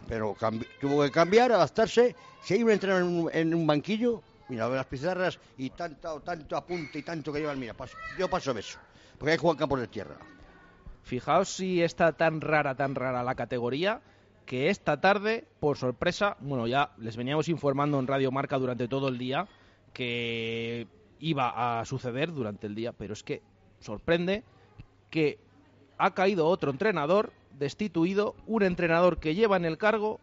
Pero 0.07 0.37
tuvo 0.79 1.03
que 1.03 1.11
cambiar, 1.11 1.51
adaptarse. 1.51 2.15
Si 2.41 2.53
hay 2.53 2.63
un 2.63 2.71
entrenador 2.71 3.29
en 3.35 3.53
un, 3.53 3.67
banquillo, 3.67 4.23
mira, 4.47 4.69
las 4.69 4.85
pizarras 4.85 5.37
y 5.57 5.69
tanto, 5.71 6.21
tanto 6.21 6.55
apunte 6.55 6.99
y 6.99 7.03
tanto 7.03 7.33
que 7.33 7.41
llevan, 7.41 7.59
mira, 7.59 7.75
yo 8.17 8.29
paso 8.29 8.53
de 8.53 8.61
eso. 8.61 8.79
Porque 9.17 9.33
hay 9.33 9.37
que 9.37 9.57
campos 9.57 9.81
de 9.81 9.87
tierra. 9.87 10.15
Fijaos 11.03 11.49
si 11.49 11.83
está 11.83 12.13
tan 12.13 12.39
rara, 12.39 12.75
tan 12.75 12.95
rara 12.95 13.21
la 13.21 13.35
categoría 13.35 13.99
que 14.45 14.69
esta 14.69 15.01
tarde, 15.01 15.45
por 15.59 15.77
sorpresa, 15.77 16.37
bueno, 16.39 16.67
ya 16.67 16.93
les 16.99 17.17
veníamos 17.17 17.49
informando 17.49 17.99
en 17.99 18.07
Radio 18.07 18.31
Marca 18.31 18.57
durante 18.57 18.87
todo 18.87 19.09
el 19.09 19.17
día 19.17 19.45
que 19.93 20.87
iba 21.19 21.79
a 21.79 21.85
suceder 21.85 22.33
durante 22.33 22.67
el 22.67 22.75
día, 22.75 22.91
pero 22.91 23.13
es 23.13 23.23
que 23.23 23.41
sorprende 23.79 24.43
que 25.09 25.37
ha 25.97 26.13
caído 26.13 26.47
otro 26.47 26.71
entrenador 26.71 27.31
destituido, 27.57 28.35
un 28.47 28.63
entrenador 28.63 29.19
que 29.19 29.35
lleva 29.35 29.57
en 29.57 29.65
el 29.65 29.77
cargo 29.77 30.19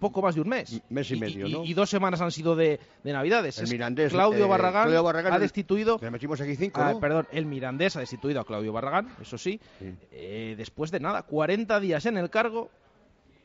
poco 0.00 0.20
más 0.22 0.34
de 0.34 0.40
un 0.40 0.48
mes. 0.48 0.82
Mes 0.90 1.10
y 1.10 1.16
medio, 1.16 1.48
¿no? 1.48 1.64
y 1.64 1.72
dos 1.72 1.88
semanas 1.88 2.20
han 2.20 2.30
sido 2.30 2.56
de, 2.56 2.80
de 3.04 3.12
Navidades. 3.12 3.58
El 3.58 3.68
Mirandés, 3.70 4.12
Claudio, 4.12 4.44
eh, 4.44 4.48
Barragán 4.48 4.82
Claudio 4.84 5.02
Barragán, 5.02 5.32
ha 5.32 5.38
destituido 5.38 5.98
le 6.00 6.10
metimos 6.10 6.40
aquí 6.40 6.56
cinco, 6.56 6.80
Ah, 6.82 6.92
¿no? 6.92 7.00
perdón, 7.00 7.26
el 7.32 7.46
Mirandés 7.46 7.96
ha 7.96 8.00
destituido 8.00 8.40
a 8.40 8.44
Claudio 8.44 8.72
Barragán, 8.72 9.08
eso 9.20 9.38
sí, 9.38 9.60
Sí. 9.78 9.94
eh, 10.10 10.54
después 10.58 10.90
de 10.90 11.00
nada, 11.00 11.22
40 11.22 11.78
días 11.80 12.04
en 12.06 12.18
el 12.18 12.28
cargo, 12.30 12.70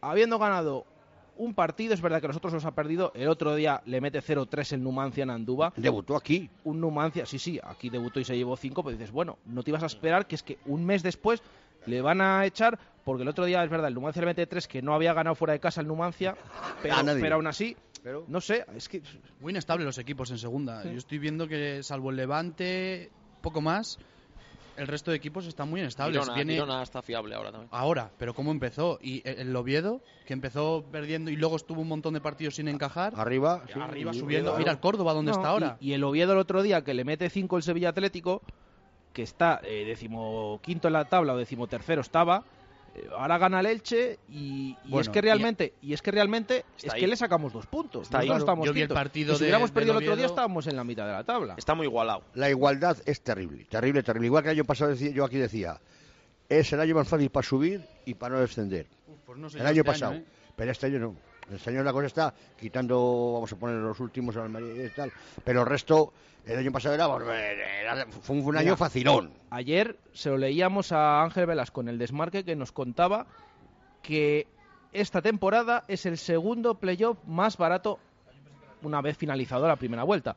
habiendo 0.02 0.40
ganado 0.40 0.86
un 1.40 1.54
partido, 1.54 1.94
es 1.94 2.02
verdad 2.02 2.22
que 2.22 2.28
nosotros 2.28 2.54
los 2.54 2.66
ha 2.66 2.76
perdido, 2.76 3.12
el 3.16 3.30
otro 3.30 3.56
día 3.56 3.82
le 3.86 4.02
mete 4.02 4.22
0-3 4.22 4.74
el 4.74 4.84
Numancia 4.84 5.24
en 5.24 5.30
Andúba, 5.30 5.74
Debutó 5.78 6.16
aquí. 6.16 6.50
un 6.66 6.80
Numancia, 6.82 7.26
sí, 7.26 7.40
sí, 7.40 7.60
aquí 7.64 7.90
debutó 7.90 8.20
y 8.20 8.26
se 8.26 8.36
llevó 8.38 8.56
5, 8.58 8.84
pero 8.84 8.96
dices, 8.98 9.12
bueno, 9.12 9.40
no 9.46 9.64
te 9.64 9.72
ibas 9.72 9.82
a 9.84 9.88
esperar 9.88 10.28
que 10.28 10.36
es 10.36 10.44
que 10.44 10.60
un 10.66 10.86
mes 10.86 11.02
después 11.02 11.42
le 11.86 12.02
van 12.02 12.20
a 12.20 12.46
echar, 12.46 12.78
porque 13.06 13.24
el 13.24 13.30
otro 13.30 13.46
día, 13.46 13.64
es 13.64 13.70
verdad, 13.70 13.88
el 13.88 13.94
Numancia 13.94 14.22
le 14.22 14.26
mete 14.28 14.46
3, 14.46 14.68
que 14.68 14.82
no 14.82 14.94
había 14.94 15.14
ganado 15.14 15.34
fuera 15.36 15.54
de 15.54 15.60
casa 15.62 15.80
el 15.82 15.88
Numancia, 15.88 16.36
pero, 16.84 16.96
A 16.96 17.04
nadie. 17.04 17.22
pero 17.22 17.36
aún 17.36 17.48
así, 17.48 17.76
Pero... 18.04 18.26
no 18.28 18.42
sé, 18.42 18.66
es 18.76 18.90
que 18.90 19.02
Muy 19.40 19.52
inestables 19.52 19.86
los 19.86 19.98
equipos 19.98 20.30
en 20.32 20.38
segunda. 20.38 20.84
Yo 20.84 20.98
estoy 20.98 21.20
viendo 21.20 21.48
que, 21.48 21.82
salvo 21.84 22.10
el 22.10 22.18
Levante, 22.18 23.10
poco 23.42 23.62
más, 23.62 23.98
el 24.80 24.88
resto 24.88 25.12
de 25.12 25.18
equipos 25.18 25.46
están 25.46 25.70
muy 25.70 25.82
inestables. 25.82 26.20
Girona, 26.20 26.36
Viene 26.36 26.54
Girona 26.54 26.82
está 26.84 27.02
fiable 27.02 27.36
ahora 27.36 27.52
también. 27.52 27.70
ahora, 27.72 28.12
pero 28.18 28.34
¿cómo 28.34 28.52
empezó? 28.52 29.00
Y 29.02 29.22
el 29.26 29.56
Oviedo, 29.56 30.02
que 30.26 30.34
empezó 30.34 30.86
perdiendo 30.92 31.30
y 31.32 31.36
luego 31.36 31.56
estuvo 31.56 31.82
un 31.82 31.88
montón 31.88 32.14
de 32.14 32.22
partidos 32.22 32.56
sin 32.56 32.68
encajar. 32.68 33.14
Arriba. 33.16 33.64
sí, 33.72 33.80
arriba 33.80 34.14
subiendo. 34.14 34.56
Mira 34.58 34.72
el 34.72 34.80
Córdoba, 34.80 35.14
¿dónde 35.14 35.32
No, 35.32 35.38
está 35.38 35.50
ahora? 35.50 35.78
Y, 35.80 35.90
y 35.90 35.94
el 35.94 36.04
Oviedo 36.04 36.34
el 36.34 36.40
otro 36.40 36.62
día 36.64 36.84
que 36.84 36.94
le 36.94 37.04
mete 37.04 37.30
5 37.30 37.58
el 37.58 37.64
Sevilla 37.64 37.90
Atlético, 37.90 38.42
que 39.14 39.24
está 39.24 39.60
eh, 39.64 39.86
decimoquinto 39.86 40.88
en 40.88 40.94
la 40.94 41.06
tabla 41.06 41.34
o 41.34 41.38
decimotercero 41.38 42.02
estaba, 42.02 42.44
ahora 43.18 43.38
gana 43.38 43.60
el 43.60 43.66
Elche 43.68 44.20
y, 44.30 44.76
y 44.86 44.90
Bueno, 44.90 45.02
es 45.02 45.10
que 45.10 45.22
realmente, 45.22 45.74
y 45.82 45.94
es 45.94 46.02
que 46.02 46.12
realmente 46.12 46.66
es 46.84 46.92
ahí. 46.94 47.02
que 47.02 47.08
le 47.08 47.16
sacamos 47.16 47.54
dos 47.54 47.66
puntos. 47.68 48.04
Está 48.04 48.20
ahí. 48.20 48.28
Nosotros 48.28 48.44
estamos 48.44 48.66
Yo 48.68 48.74
vi 48.74 48.82
el 48.82 48.90
partido 48.90 49.34
si 49.36 49.40
de- 49.40 49.46
hubiéramos 49.46 49.72
perdido 49.72 49.98
el 49.98 50.04
otro 50.04 50.16
día 50.16 50.26
estábamos 50.26 50.68
en 50.68 50.76
la 50.76 50.84
mitad 50.84 51.06
de 51.06 51.14
la 51.14 51.24
tabla. 51.24 51.56
Está 51.58 51.76
muy 51.76 51.86
igualado. 51.88 52.24
La 52.34 52.50
igualdad 52.50 52.98
es 53.06 53.22
terrible, 53.22 53.66
terrible, 53.66 54.04
terrible. 54.04 54.28
Igual 54.28 54.44
que 54.44 54.50
el 54.50 54.56
año 54.58 54.66
pasado 54.66 54.92
decía, 54.92 55.12
yo 55.12 55.26
aquí 55.26 55.38
decía, 55.38 55.80
es 56.50 56.72
el 56.74 56.80
año 56.80 56.96
más 56.96 57.08
fácil 57.08 57.30
para 57.30 57.48
subir 57.48 57.86
y 58.06 58.14
para 58.16 58.36
no 58.36 58.42
descender. 58.42 58.88
Pues 59.26 59.38
no 59.38 59.50
sé 59.50 59.60
el 59.60 59.66
año 59.66 59.82
este 59.82 59.84
pasado. 59.92 60.14
¿eh? 60.14 60.24
Pero 60.56 60.72
este 60.72 60.88
año 60.88 61.00
no. 61.00 61.16
Este 61.52 61.70
año 61.70 61.84
la 61.84 61.94
cosa 61.94 62.08
está 62.08 62.34
quitando, 62.60 63.34
vamos 63.34 63.52
a 63.52 63.56
poner 63.56 63.78
los 63.78 64.00
últimos 64.00 64.36
al 64.38 64.52
y 64.52 64.90
tal. 64.96 65.12
Pero 65.44 65.62
el 65.62 65.68
resto, 65.68 66.14
el 66.46 66.58
año 66.58 66.72
pasado 66.72 66.96
era, 66.96 67.08
fue 68.22 68.36
un, 68.38 68.56
año 68.56 68.66
Mira, 68.66 68.78
facilón. 68.78 69.32
Ayer 69.50 69.98
se 70.14 70.30
lo 70.30 70.38
leíamos 70.38 70.92
a 70.92 71.24
Ángel 71.24 71.46
Velas 71.46 71.72
con 71.72 71.90
el 71.90 71.98
desmarque 71.98 72.44
que 72.44 72.56
nos 72.56 72.72
contaba 72.72 73.28
que 74.02 74.48
esta 74.92 75.22
temporada 75.22 75.84
es 75.88 76.06
el 76.06 76.18
segundo 76.18 76.76
playoff 76.76 77.18
más 77.26 77.58
barato 77.58 78.00
una 78.82 79.02
vez 79.02 79.18
finalizado 79.18 79.68
la 79.68 79.76
primera 79.76 80.04
vuelta. 80.04 80.36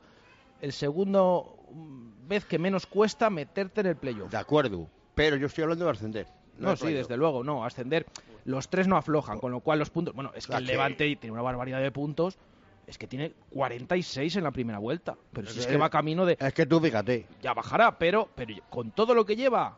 El 0.61 0.73
segundo 0.73 1.57
mm, 1.71 2.27
vez 2.27 2.45
que 2.45 2.59
menos 2.59 2.85
cuesta 2.85 3.29
meterte 3.29 3.81
en 3.81 3.87
el 3.87 3.95
playoff. 3.95 4.31
De 4.31 4.37
acuerdo. 4.37 4.87
Pero 5.15 5.35
yo 5.35 5.47
estoy 5.47 5.63
hablando 5.63 5.85
de 5.85 5.91
ascender. 5.91 6.27
No, 6.57 6.71
de 6.71 6.77
sí, 6.77 6.93
desde 6.93 7.17
luego, 7.17 7.43
no. 7.43 7.65
Ascender, 7.65 8.05
los 8.45 8.69
tres 8.69 8.87
no 8.87 8.97
aflojan, 8.97 9.39
con 9.39 9.51
lo 9.51 9.59
cual 9.61 9.79
los 9.79 9.89
puntos. 9.89 10.13
Bueno, 10.13 10.31
es 10.35 10.47
que 10.47 10.53
La 10.53 10.59
el 10.59 10.65
Levante 10.65 11.15
tiene 11.15 11.31
una 11.31 11.41
barbaridad 11.41 11.81
de 11.81 11.91
puntos. 11.91 12.37
Es 12.85 12.97
que 12.97 13.07
tiene 13.07 13.33
46 13.51 14.35
en 14.35 14.43
la 14.43 14.51
primera 14.51 14.77
vuelta. 14.77 15.15
Pero 15.31 15.47
si 15.47 15.59
es 15.59 15.67
que 15.67 15.77
va 15.77 15.89
camino 15.89 16.25
de. 16.25 16.37
Es 16.39 16.53
que 16.53 16.65
tú 16.65 16.81
fíjate. 16.81 17.25
Ya 17.41 17.53
bajará, 17.53 17.97
pero, 17.97 18.29
pero 18.35 18.53
con 18.69 18.91
todo 18.91 19.15
lo 19.15 19.25
que 19.25 19.35
lleva. 19.35 19.77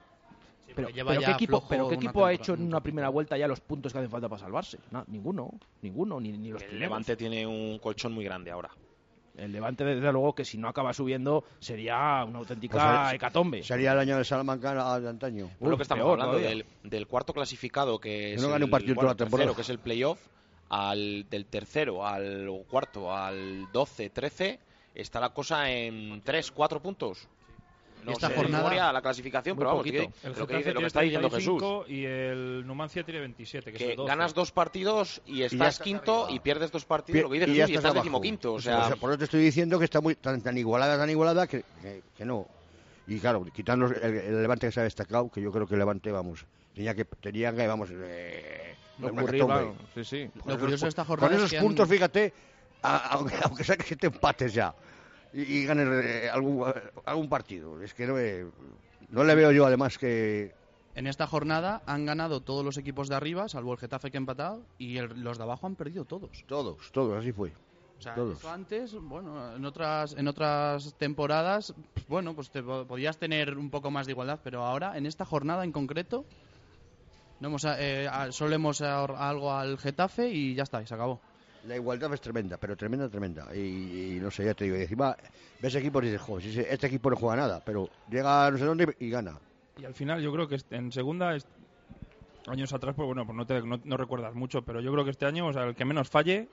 Pero, 0.65 0.75
pero 0.75 0.89
lleva 0.89 1.12
pero 1.12 1.21
ya 1.21 1.28
¿qué 1.28 1.34
equipo, 1.34 1.58
flojo 1.58 1.67
pero 1.69 1.88
¿qué 1.88 1.95
una 1.95 2.04
equipo 2.04 2.25
ha 2.25 2.34
hecho 2.34 2.56
en 2.56 2.62
un 2.62 2.67
una 2.67 2.82
primera 2.82 3.10
vuelta 3.10 3.38
ya 3.38 3.47
los 3.47 3.62
puntos 3.62 3.93
que 3.93 3.99
hacen 3.99 4.10
falta 4.10 4.28
para 4.28 4.41
salvarse? 4.41 4.80
Ninguno, 5.08 5.51
ninguno, 5.84 6.19
ni, 6.19 6.32
ni 6.32 6.49
los 6.49 6.62
El 6.63 6.69
primeros. 6.69 6.89
Levante 6.89 7.15
tiene 7.15 7.45
un 7.45 7.78
colchón 7.78 8.13
muy 8.13 8.25
grande 8.25 8.49
ahora. 8.49 8.71
El 9.38 9.52
Levante, 9.52 9.84
desde 9.84 10.12
luego, 10.12 10.34
que 10.34 10.45
si 10.45 10.58
no 10.58 10.67
acaba 10.67 10.93
subiendo, 10.93 11.43
sería 11.60 12.24
una 12.26 12.39
auténtica 12.39 13.04
Pues, 13.04 13.15
hecatombe. 13.15 13.63
Sería 13.63 13.91
el 13.93 14.00
año 14.00 14.17
de 14.17 14.24
Salamanca 14.24 15.00
de 15.00 15.10
antaño. 15.10 15.52
Lo 15.60 15.76
que 15.78 15.84
estamos 15.84 16.06
peor 16.06 16.21
hablando 16.21 16.39
del, 16.39 16.65
del 16.84 17.08
cuarto 17.08 17.34
clasificado, 17.34 18.00
que 18.00 18.34
es 18.34 18.41
no 18.41 18.50
gane 18.50 18.63
un 18.63 18.69
el, 18.69 18.71
partido 18.71 18.95
bueno, 18.95 19.08
toda 19.08 19.13
la 19.13 19.17
temporada. 19.17 19.48
tercero, 19.48 19.56
que 19.56 19.62
es 19.62 19.69
el 19.69 19.80
playoff, 19.80 20.19
al 20.69 21.28
del 21.30 21.45
tercero 21.45 22.06
al 22.06 22.50
cuarto, 22.69 23.13
al 23.13 23.71
12, 23.71 24.10
13, 24.10 24.60
está 24.93 25.19
la 25.19 25.30
cosa 25.30 25.69
en 25.69 26.21
3, 26.24 26.52
4 26.52 26.82
puntos. 26.82 27.28
No 28.03 28.12
esta 28.12 28.27
sé 28.29 28.36
jornada- 28.36 28.58
memoria 28.63 28.93
la 28.93 29.01
clasificación, 29.01 29.58
pero 29.58 29.69
vamos, 29.69 29.84
poquito. 29.84 30.12
que- 30.12 30.27
El 30.27 30.34
lo, 30.34 30.45
que, 30.47 30.58
dice- 30.58 30.69
lo 30.69 30.73
que 30.73 30.73
tiene 30.73 30.88
está 30.88 31.01
diciendo 31.01 31.29
Jesús. 31.29 31.58
35 31.58 31.86
Y 31.88 32.05
el 32.05 32.63
Numancia 32.67 33.03
tiene 33.03 33.19
27, 33.21 33.71
que, 33.71 33.77
es 33.77 33.84
Que 33.84 33.89
el 33.91 33.95
12. 33.97 34.08
ganas 34.10 34.34
dos 34.34 34.51
partidos 34.51 35.21
y 35.25 35.41
estás 35.41 35.69
estás 35.75 35.79
quinto 35.84 36.23
arriba. 36.25 36.36
y 36.36 36.39
pierdes 36.39 36.71
dos 36.71 36.86
partidos, 36.86 37.23
lo 37.23 37.29
que 37.29 37.39
dice 37.39 37.51
Y 37.51 37.55
Jesús, 37.55 37.69
y 37.69 37.73
estás 37.73 37.86
abajo. 37.86 37.99
decimoquinto. 38.03 38.49
O 38.49 38.53
Pues, 38.53 38.63
sea, 38.65 38.95
por 38.99 39.10
eso 39.10 39.17
te 39.17 39.23
estoy 39.23 39.41
diciendo 39.43 39.79
que 39.79 39.86
está 39.86 40.01
muy 40.01 40.15
tan, 40.15 40.41
tan 40.41 40.58
igualada, 40.58 40.97
tan 40.97 41.10
igualada 41.10 41.47
que, 41.47 41.63
que, 41.81 42.01
que 42.15 42.25
no. 42.25 42.47
Y 43.08 43.19
claro, 43.19 43.45
quitando 43.53 43.86
el, 43.88 43.93
el 44.03 44.41
Levante 44.41 44.67
que 44.67 44.71
se 44.71 44.79
ha 44.79 44.84
destacado, 44.84 45.29
que 45.31 45.41
yo 45.41 45.51
creo 45.51 45.65
que 45.67 45.73
el 45.75 45.79
Levante, 45.79 46.12
vamos, 46.12 46.45
tenía 46.73 46.93
que, 46.95 47.05
tenía 47.05 47.53
que 47.55 47.65
vamos, 47.67 47.89
eh, 47.91 48.75
Ocurrir, 49.01 49.43
claro, 49.45 49.75
sí, 49.93 50.05
sí. 50.05 50.29
Con 50.39 50.41
Lo 50.45 50.51
esos 50.53 50.60
curioso 50.62 50.86
de 50.86 50.89
esta 50.89 51.03
jornada 51.05 51.27
Con 51.29 51.38
es 51.38 51.43
esos 51.45 51.60
han- 51.60 51.65
puntos, 51.65 51.89
fíjate, 51.89 52.34
a- 52.81 53.08
aunque, 53.15 53.36
aunque 53.43 53.63
sea 53.63 53.75
que 53.77 53.95
te 53.95 54.08
empates 54.08 54.53
ya 54.53 54.73
y, 55.36 55.41
y 55.41 55.67
eh, 55.67 56.30
algún, 56.32 56.65
algún 57.06 57.30
partido. 57.30 57.82
Es 57.82 57.93
que 57.93 58.08
no, 58.08 58.17
eh, 58.17 58.45
no 59.10 59.24
le 59.24 59.36
veo 59.36 59.52
yo, 59.52 59.65
además, 59.65 59.98
que 59.98 60.54
En 60.95 61.08
esta 61.08 61.28
jornada 61.28 61.84
han 61.86 62.06
ganado 62.06 62.41
todos 62.41 62.63
los 62.63 62.78
equipos 62.78 63.10
de 63.10 63.15
arriba, 63.15 63.50
salvo 63.50 63.74
el 63.74 63.80
Getafe 63.80 64.12
que 64.12 64.17
ha 64.17 64.19
empatado, 64.19 64.65
y 64.78 64.98
el- 64.98 65.21
los 65.24 65.38
de 65.38 65.43
abajo 65.43 65.67
han 65.67 65.76
perdido 65.76 66.06
todos. 66.06 66.45
todos, 66.48 66.89
todos, 66.93 67.17
así 67.19 67.32
fue. 67.34 67.52
O 67.98 68.02
sea, 68.02 68.13
Todos. 68.15 68.38
eso 68.39 68.50
antes, 68.50 68.93
bueno, 68.93 69.56
en 69.56 69.65
otras, 69.65 70.15
en 70.17 70.28
otras 70.28 70.93
temporadas, 70.98 71.74
pues, 71.93 72.06
bueno, 72.08 72.36
pues 72.36 72.50
te 72.50 72.62
po- 72.62 72.86
podías 72.86 73.17
tener 73.17 73.58
un 73.58 73.69
poco 73.69 73.89
más 73.89 74.06
de 74.06 74.12
igualdad, 74.12 74.39
pero 74.43 74.63
ahora, 74.65 74.98
en 74.98 75.06
esta 75.06 75.24
jornada 75.26 75.63
en 75.63 75.71
concreto, 75.71 76.26
no 77.39 77.48
hemos, 77.48 77.63
eh, 77.65 78.08
ahor- 78.86 79.15
algo 79.17 79.54
al 79.54 79.78
Getafe 79.78 80.30
y 80.30 80.56
ya 80.56 80.63
está, 80.63 80.82
y 80.82 80.88
se 80.88 80.93
acabó. 80.93 81.21
La 81.67 81.75
igualdad 81.75 82.13
es 82.13 82.21
tremenda, 82.21 82.58
pero 82.58 82.75
tremenda, 82.75 83.10
tremenda. 83.10 83.47
Y, 83.56 84.15
y 84.15 84.19
no 84.21 84.30
sé, 84.30 84.45
ya 84.45 84.54
te 84.54 84.65
digo, 84.65 84.78
y 84.78 84.82
encima 84.82 85.15
ves 85.60 85.75
equipos 85.75 86.04
y 86.04 86.08
dices, 86.08 86.21
joder, 86.21 86.67
este 86.69 86.88
equipo 86.88 87.10
no 87.10 87.15
juega 87.15 87.36
nada, 87.36 87.62
pero 87.65 87.89
llega 88.10 88.45
a 88.45 88.51
no 88.51 88.58
sé 88.58 88.65
dónde 88.65 88.95
y 88.99 89.10
gana. 89.10 89.39
Y 89.78 89.86
al 89.86 89.93
final 89.93 90.21
yo 90.21 90.32
creo 90.32 90.47
que 90.47 90.58
en 90.71 90.91
segunda, 90.91 91.36
años 92.47 92.73
atrás, 92.73 92.95
pues 92.95 93.06
bueno, 93.06 93.25
pues 93.25 93.36
no, 93.36 93.45
te, 93.45 93.62
no, 93.62 93.80
no 93.84 93.97
recuerdas 93.97 94.36
mucho, 94.36 94.62
pero 94.62 94.80
yo 94.80 94.91
creo 94.91 95.04
que 95.04 95.12
este 95.12 95.25
año, 95.25 95.47
o 95.47 95.54
sea, 95.54 95.63
el 95.63 95.75
que 95.75 95.86
menos 95.86 96.10
falle, 96.10 96.47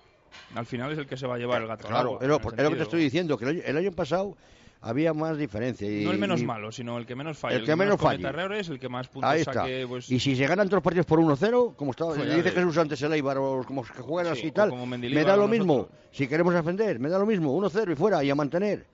al 0.55 0.66
final 0.66 0.92
es 0.92 0.98
el 0.98 1.07
que 1.07 1.16
se 1.16 1.27
va 1.27 1.35
a 1.35 1.38
llevar 1.38 1.62
el 1.62 1.68
gato. 1.68 1.88
Claro, 1.88 2.20
es 2.20 2.29
lo, 2.29 2.40
que 2.40 2.57
te 2.57 2.83
estoy 2.83 3.03
diciendo, 3.03 3.37
que 3.37 3.44
el 3.44 3.51
año, 3.51 3.62
el 3.64 3.77
año 3.77 3.92
pasado 3.92 4.37
había 4.83 5.14
más 5.14 5.38
diferencia. 5.38 5.88
Y, 5.88 6.05
no 6.05 6.11
el 6.11 6.18
menos 6.18 6.40
y- 6.42 6.45
malo, 6.47 6.71
sino 6.73 6.99
el 6.99 7.07
que 7.07 7.14
menos 7.14 7.38
falla. 7.38 7.57
El 7.57 7.64
que 7.64 7.77
menos 7.77 7.97
cometa 7.97 8.29
falle. 8.31 8.42
errores, 8.42 8.68
el 8.68 8.79
que 8.81 8.88
más 8.88 9.09
puntos 9.09 9.31
Ahí 9.31 9.40
está. 9.40 9.53
saque, 9.55 9.87
pues, 9.88 10.11
Y 10.11 10.18
si 10.21 10.35
se 10.37 10.47
ganan 10.47 10.66
todos 10.68 10.79
los 10.79 10.83
partidos 10.85 11.07
por 11.07 11.21
1-0, 11.21 11.75
como 11.77 11.92
estaba, 11.92 12.14
Pues 12.14 12.25
le 12.25 12.31
ya 12.31 12.37
dice. 12.42 12.51
Jesús 12.51 12.77
antes 12.79 13.01
el 13.03 13.12
Eibar, 13.12 13.38
o 13.38 13.62
como 13.66 13.83
que 13.85 14.03
juegan 14.03 14.35
Sí, 14.35 14.40
así 14.40 14.49
y 14.49 14.53
tal, 14.53 14.73
me 14.73 15.25
da 15.25 15.37
lo 15.37 15.49
mismo. 15.49 15.75
nosotros. 15.77 15.99
Si 16.11 16.27
queremos 16.27 16.53
defender, 16.53 16.99
me 16.99 17.09
da 17.09 17.18
lo 17.18 17.27
mismo. 17.27 17.53
1-0 17.57 17.92
y 17.92 17.95
fuera, 17.95 18.23
y 18.25 18.31
a 18.31 18.35
mantener. 18.35 18.85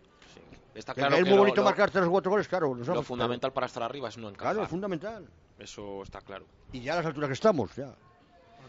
Está 0.74 0.94
Que 0.94 1.00
claro 1.00 1.16
es 1.16 1.24
que 1.24 1.28
muy 1.30 1.36
lo- 1.36 1.42
bonito 1.42 1.56
lo- 1.62 1.64
marcar 1.64 1.90
tres 1.90 2.04
o 2.04 2.10
cuatro 2.10 2.30
goles, 2.30 2.46
claro. 2.46 2.72
lo 2.72 2.94
Lo 2.94 3.02
fundamental 3.02 3.52
para 3.52 3.66
estar 3.66 3.82
arriba 3.82 4.08
es 4.10 4.16
no 4.18 4.28
encajar. 4.28 4.52
Claro, 4.52 4.62
es 4.64 4.70
fundamental. 4.70 5.26
Eso 5.58 6.02
está 6.04 6.20
claro. 6.20 6.44
Y 6.72 6.80
ya 6.82 6.92
a 6.92 6.96
las 6.96 7.06
alturas 7.06 7.28
que 7.28 7.34
estamos, 7.34 7.74
ya. 7.74 7.94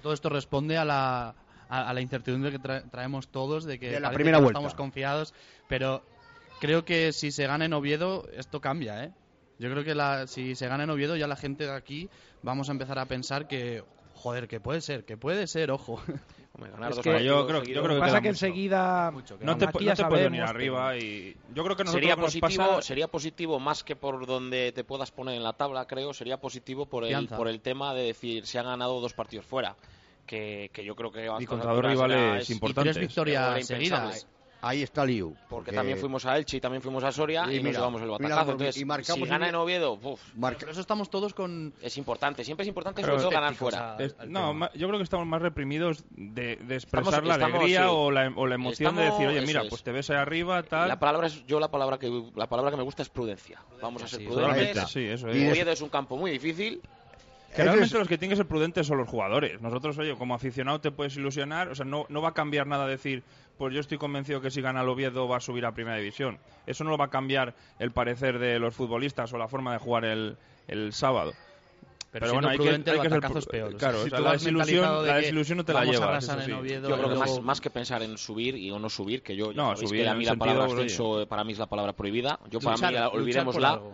Todo 0.01 0.13
esto 0.13 0.29
responde 0.29 0.77
a 0.77 0.85
la, 0.85 1.35
a, 1.69 1.89
a 1.89 1.93
la 1.93 2.01
incertidumbre 2.01 2.49
que 2.51 2.59
tra- 2.59 2.89
traemos 2.89 3.27
todos 3.27 3.65
de 3.65 3.77
que, 3.77 3.91
De 3.91 3.99
la 3.99 4.09
primera 4.11 4.37
que 4.37 4.41
no 4.41 4.45
vuelta. 4.45 4.57
estamos 4.59 4.73
confiados, 4.73 5.35
pero 5.67 6.01
creo 6.59 6.85
que 6.85 7.11
si 7.13 7.31
se 7.31 7.47
gana 7.47 7.65
en 7.65 7.73
Oviedo 7.73 8.27
esto 8.33 8.59
cambia, 8.61 9.03
¿eh? 9.03 9.11
Yo 9.59 9.69
creo 9.69 9.83
que 9.83 9.93
la, 9.95 10.25
si 10.27 10.55
se 10.55 10.67
gana 10.67 10.83
en 10.85 10.89
Oviedo 10.89 11.15
ya 11.17 11.27
la 11.27 11.35
gente 11.35 11.65
de 11.65 11.73
aquí 11.73 12.09
vamos 12.43 12.69
a 12.69 12.71
empezar 12.71 12.97
a 12.99 13.05
pensar 13.05 13.47
que 13.47 13.83
joder, 14.15 14.47
que 14.47 14.59
puede 14.59 14.81
ser, 14.81 15.05
que 15.05 15.17
puede 15.17 15.47
ser, 15.47 15.71
ojo. 15.71 16.01
Hombre, 16.53 16.71
ganar 16.71 16.89
Es 16.89 16.95
dos 16.97 17.03
que- 17.03 17.11
partidos 17.11 17.37
Yo 17.41 17.47
creo- 17.47 17.59
yo 17.59 17.65
seguidos- 17.65 17.83
creo 17.85 17.95
que 17.95 17.99
pasa 18.01 18.21
que 18.21 18.29
mucho. 18.29 18.45
enseguida 18.45 19.11
Mucho, 19.11 19.37
no 19.41 19.57
te, 19.57 19.65
aquí 19.65 19.85
no 19.85 19.85
ya 19.85 19.95
te 19.95 20.05
puedes 20.05 20.25
venir 20.25 20.41
arriba 20.41 20.97
y 20.97 21.37
yo 21.53 21.63
creo 21.63 21.75
que 21.77 21.83
nosotros 21.83 21.91
sería 22.01 22.15
positivo, 22.17 22.47
pasa- 22.69 22.81
sería 22.81 23.07
positivo 23.07 23.59
más 23.59 23.83
que 23.83 23.95
por 23.95 24.25
donde 24.25 24.71
te 24.73 24.83
puedas 24.83 25.11
poner 25.11 25.35
en 25.35 25.43
la 25.43 25.53
tabla, 25.53 25.85
creo, 25.85 26.13
sería 26.13 26.37
positivo 26.41 26.85
por 26.87 27.05
el, 27.05 27.27
por 27.29 27.47
el 27.47 27.61
tema 27.61 27.93
de 27.93 28.03
decir 28.03 28.45
se 28.45 28.59
han 28.59 28.65
ganado 28.65 28.99
dos 28.99 29.13
partidos 29.13 29.45
fuera. 29.45 29.75
Que, 30.25 30.69
que 30.73 30.85
yo 30.85 30.95
creo 30.95 31.11
que 31.11 31.27
a 31.27 31.41
Y 31.41 31.45
contra 31.47 31.71
dos 31.73 31.83
rivales 31.83 32.49
importantes. 32.51 32.93
tres 32.95 33.07
victorias 33.07 33.65
seguidas. 33.65 34.27
Ahí 34.61 34.83
está 34.83 35.03
el 35.03 35.07
lío. 35.09 35.33
Porque 35.47 35.71
también 35.71 35.97
fuimos 35.97 36.25
a 36.25 36.37
Elche 36.37 36.57
y 36.57 36.59
también 36.59 36.81
fuimos 36.81 37.01
a 37.03 37.11
Soria 37.13 37.45
y, 37.47 37.53
Y 37.53 37.55
nos 37.55 37.63
mira, 37.63 37.79
llevamos 37.79 38.01
el 38.01 38.07
mira, 38.07 38.17
batacazo. 38.19 38.45
porque- 38.47 38.63
Entonces, 38.65 38.81
y 38.81 38.85
marcamos 38.85 39.27
si 39.27 39.31
gana 39.31 39.47
en 39.49 39.55
Oviedo, 39.55 39.93
uf, 39.93 40.21
Marca- 40.35 40.59
Por 40.59 40.69
eso 40.71 40.81
estamos 40.81 41.09
todos 41.09 41.33
con 41.33 41.73
es 41.81 41.97
importante. 41.97 42.43
Siempre 42.43 42.63
es 42.63 42.67
importante 42.67 43.01
sobre 43.01 43.17
todo 43.17 43.29
ganar 43.29 43.55
fuera. 43.55 43.95
Es- 43.99 44.15
al 44.19 44.29
no, 44.31 44.39
tema. 44.39 44.53
ma- 44.53 44.71
yo 44.73 44.87
creo 44.87 44.99
que 44.99 45.03
estamos 45.03 45.25
más 45.27 45.41
reprimidos 45.41 46.03
de, 46.09 46.57
de 46.57 46.75
expresar 46.75 47.13
Estamos- 47.13 47.27
la 47.29 47.33
estamos, 47.35 47.55
alegría 47.55 47.83
sí. 47.83 47.87
o, 47.89 48.11
la, 48.11 48.33
o 48.35 48.47
la 48.47 48.55
emoción 48.55 48.95
de 48.95 49.03
Estamos- 49.03 49.19
decir, 49.23 49.37
oye, 49.37 49.47
mira, 49.47 49.61
es. 49.61 49.69
pues 49.69 49.81
te 49.83 49.91
ves 49.93 50.09
ahí 50.09 50.17
arriba, 50.17 50.61
tal. 50.63 50.89
La 50.89 50.99
palabra 50.99 51.27
es, 51.27 51.45
yo 51.45 51.59
la 51.61 51.71
palabra 51.71 51.97
que 51.97 52.09
la 52.35 52.47
palabra 52.47 52.71
que 52.71 52.77
me 52.77 52.83
gusta 52.83 53.01
es 53.01 53.09
prudencia. 53.09 53.61
Vamos 53.81 54.03
a 54.03 54.07
ser 54.09 54.19
Sí, 54.19 54.25
prudentes. 54.25 54.89
Sí, 54.89 55.05
eso 55.05 55.29
es. 55.29 55.51
Oviedo 55.51 55.71
es 55.71 55.81
un 55.81 55.89
campo 55.89 56.17
muy 56.17 56.31
difícil. 56.31 56.81
Que 57.55 57.63
realmente 57.63 57.97
los 57.97 58.07
que 58.07 58.17
tienen 58.19 58.31
que 58.31 58.35
ser 58.35 58.45
prudentes 58.45 58.85
son 58.85 58.97
los 58.99 59.09
jugadores. 59.09 59.59
Nosotros, 59.59 59.97
oye, 59.97 60.15
como 60.15 60.35
aficionado 60.35 60.79
te 60.81 60.91
puedes 60.91 61.15
ilusionar, 61.15 61.69
o 61.69 61.75
sea, 61.75 61.83
no, 61.83 62.05
no 62.09 62.21
va 62.21 62.29
a 62.29 62.33
cambiar 62.35 62.67
nada 62.67 62.85
decir, 62.85 63.23
pues 63.59 63.73
yo 63.73 63.81
estoy 63.81 63.97
convencido 63.99 64.39
que 64.41 64.49
si 64.49 64.61
gana 64.61 64.81
el 64.81 64.89
Oviedo 64.89 65.27
va 65.27 65.37
a 65.37 65.39
subir 65.41 65.65
a 65.65 65.73
Primera 65.73 65.97
División. 65.97 66.39
Eso 66.65 66.83
no 66.85 66.89
lo 66.89 66.97
va 66.97 67.05
a 67.05 67.09
cambiar 67.09 67.53
el 67.77 67.91
parecer 67.91 68.39
de 68.39 68.57
los 68.57 68.73
futbolistas 68.73 69.31
o 69.33 69.37
la 69.37 69.47
forma 69.49 69.73
de 69.73 69.79
jugar 69.79 70.05
el, 70.05 70.37
el 70.67 70.93
sábado. 70.93 71.33
Pero, 72.11 72.23
Pero 72.25 72.33
bueno, 72.33 72.47
hay 72.47 72.57
que- 72.57 72.69
hay 72.69 72.75
el 72.75 72.83
que 72.83 73.09
ser 73.09 73.37
es 73.37 73.45
peor. 73.45 73.75
claro, 73.77 73.99
si 74.01 74.07
o 74.07 74.09
sea, 74.09 74.17
tú 74.17 74.23
la 74.23 74.31
desilusión- 74.31 75.01
de 75.03 75.07
la 75.09 75.15
desilusión 75.17 75.57
no 75.59 75.65
te 75.65 75.73
la 75.73 75.83
llevas, 75.85 76.01
arrasar 76.09 76.39
eso 76.39 76.49
en 76.49 76.55
sí. 76.55 76.59
Oviedo, 76.59 76.89
Yo 76.89 76.95
creo 76.95 77.09
que 77.09 77.15
luego- 77.15 77.35
más, 77.35 77.41
más 77.43 77.61
que 77.61 77.69
pensar 77.69 78.01
en 78.01 78.17
subir 78.17 78.55
y 78.55 78.71
o 78.71 78.79
no 78.79 78.89
subir, 78.89 79.21
que 79.21 79.35
yo 79.35 79.53
No, 79.53 79.75
subir 79.75 80.03
que 80.03 80.09
a 80.09 80.15
mí 80.15 80.25
la 80.25 80.35
palabra 80.35 80.65
ascenso 80.65 81.27
para 81.27 81.43
mí 81.43 81.51
es 81.51 81.59
la 81.59 81.67
palabra 81.67 81.93
prohibida. 81.93 82.39
Yo 82.49 82.59
para 82.61 82.77
Luchar- 82.77 82.87
mí, 82.89 82.93
la- 82.95 82.99
luchar 83.01 83.11
por 83.11 83.19
olvidémosla, 83.21 83.69
algo. 83.73 83.93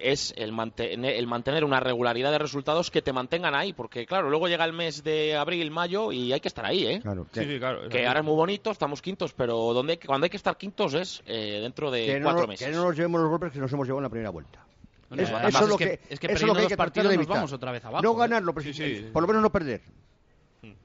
Es 0.00 0.34
el, 0.36 0.52
mantener, 0.52 1.16
el 1.16 1.26
mantener 1.26 1.64
una 1.64 1.80
regularidad 1.80 2.30
de 2.30 2.38
resultados 2.38 2.90
que 2.90 3.00
te 3.02 3.12
mantengan 3.12 3.54
ahí, 3.54 3.72
porque 3.72 4.04
claro, 4.06 4.28
luego 4.28 4.48
llega 4.48 4.64
el 4.64 4.72
mes 4.72 5.02
de 5.02 5.34
abril, 5.36 5.70
mayo 5.70 6.12
y 6.12 6.32
hay 6.32 6.40
que 6.40 6.48
estar 6.48 6.66
ahí, 6.66 6.86
¿eh? 6.86 7.00
Claro, 7.00 7.26
que, 7.32 7.44
sí, 7.44 7.58
claro. 7.58 7.88
Que 7.88 8.06
ahora 8.06 8.20
es 8.20 8.24
muy 8.26 8.34
bonito, 8.34 8.70
estamos 8.70 9.00
quintos, 9.00 9.32
pero 9.32 9.72
donde 9.72 9.98
cuando 9.98 10.24
hay 10.24 10.30
que 10.30 10.36
estar 10.36 10.56
quintos 10.56 10.92
es 10.94 11.22
eh, 11.26 11.60
dentro 11.62 11.90
de 11.90 12.20
no, 12.20 12.24
cuatro 12.26 12.46
meses. 12.46 12.66
que 12.66 12.72
no 12.74 12.84
nos 12.84 12.94
llevemos 12.96 13.20
los 13.20 13.30
golpes 13.30 13.52
que 13.52 13.58
nos 13.60 13.72
hemos 13.72 13.86
llevado 13.86 14.00
en 14.00 14.04
la 14.04 14.10
primera 14.10 14.30
vuelta. 14.30 14.64
No, 15.10 15.22
Eso- 15.22 15.38
es 15.38 15.68
lo 15.68 15.76
que, 15.78 15.84
que- 15.84 16.00
es 16.14 16.18
que 16.20 16.26
eso 16.26 16.34
es 16.36 16.42
lo 16.42 16.48
perdiendo 16.48 16.54
que 16.54 16.58
hay 16.58 16.62
dos 16.64 16.68
que 16.68 16.76
partidos 16.76 17.10
de 17.10 17.16
nos 17.18 17.26
vamos 17.26 17.52
otra 17.52 17.72
vez 17.72 17.84
abajo. 17.84 18.02
no 18.02 18.12
¿eh? 18.12 18.18
ganarlo, 18.18 18.52
pero 18.52 18.64
Sí, 18.66 18.72
sí- 18.74 18.96
sí. 18.96 19.06
por 19.12 19.22
lo 19.22 19.28
menos 19.28 19.42
no 19.42 19.50
perder. 19.52 19.80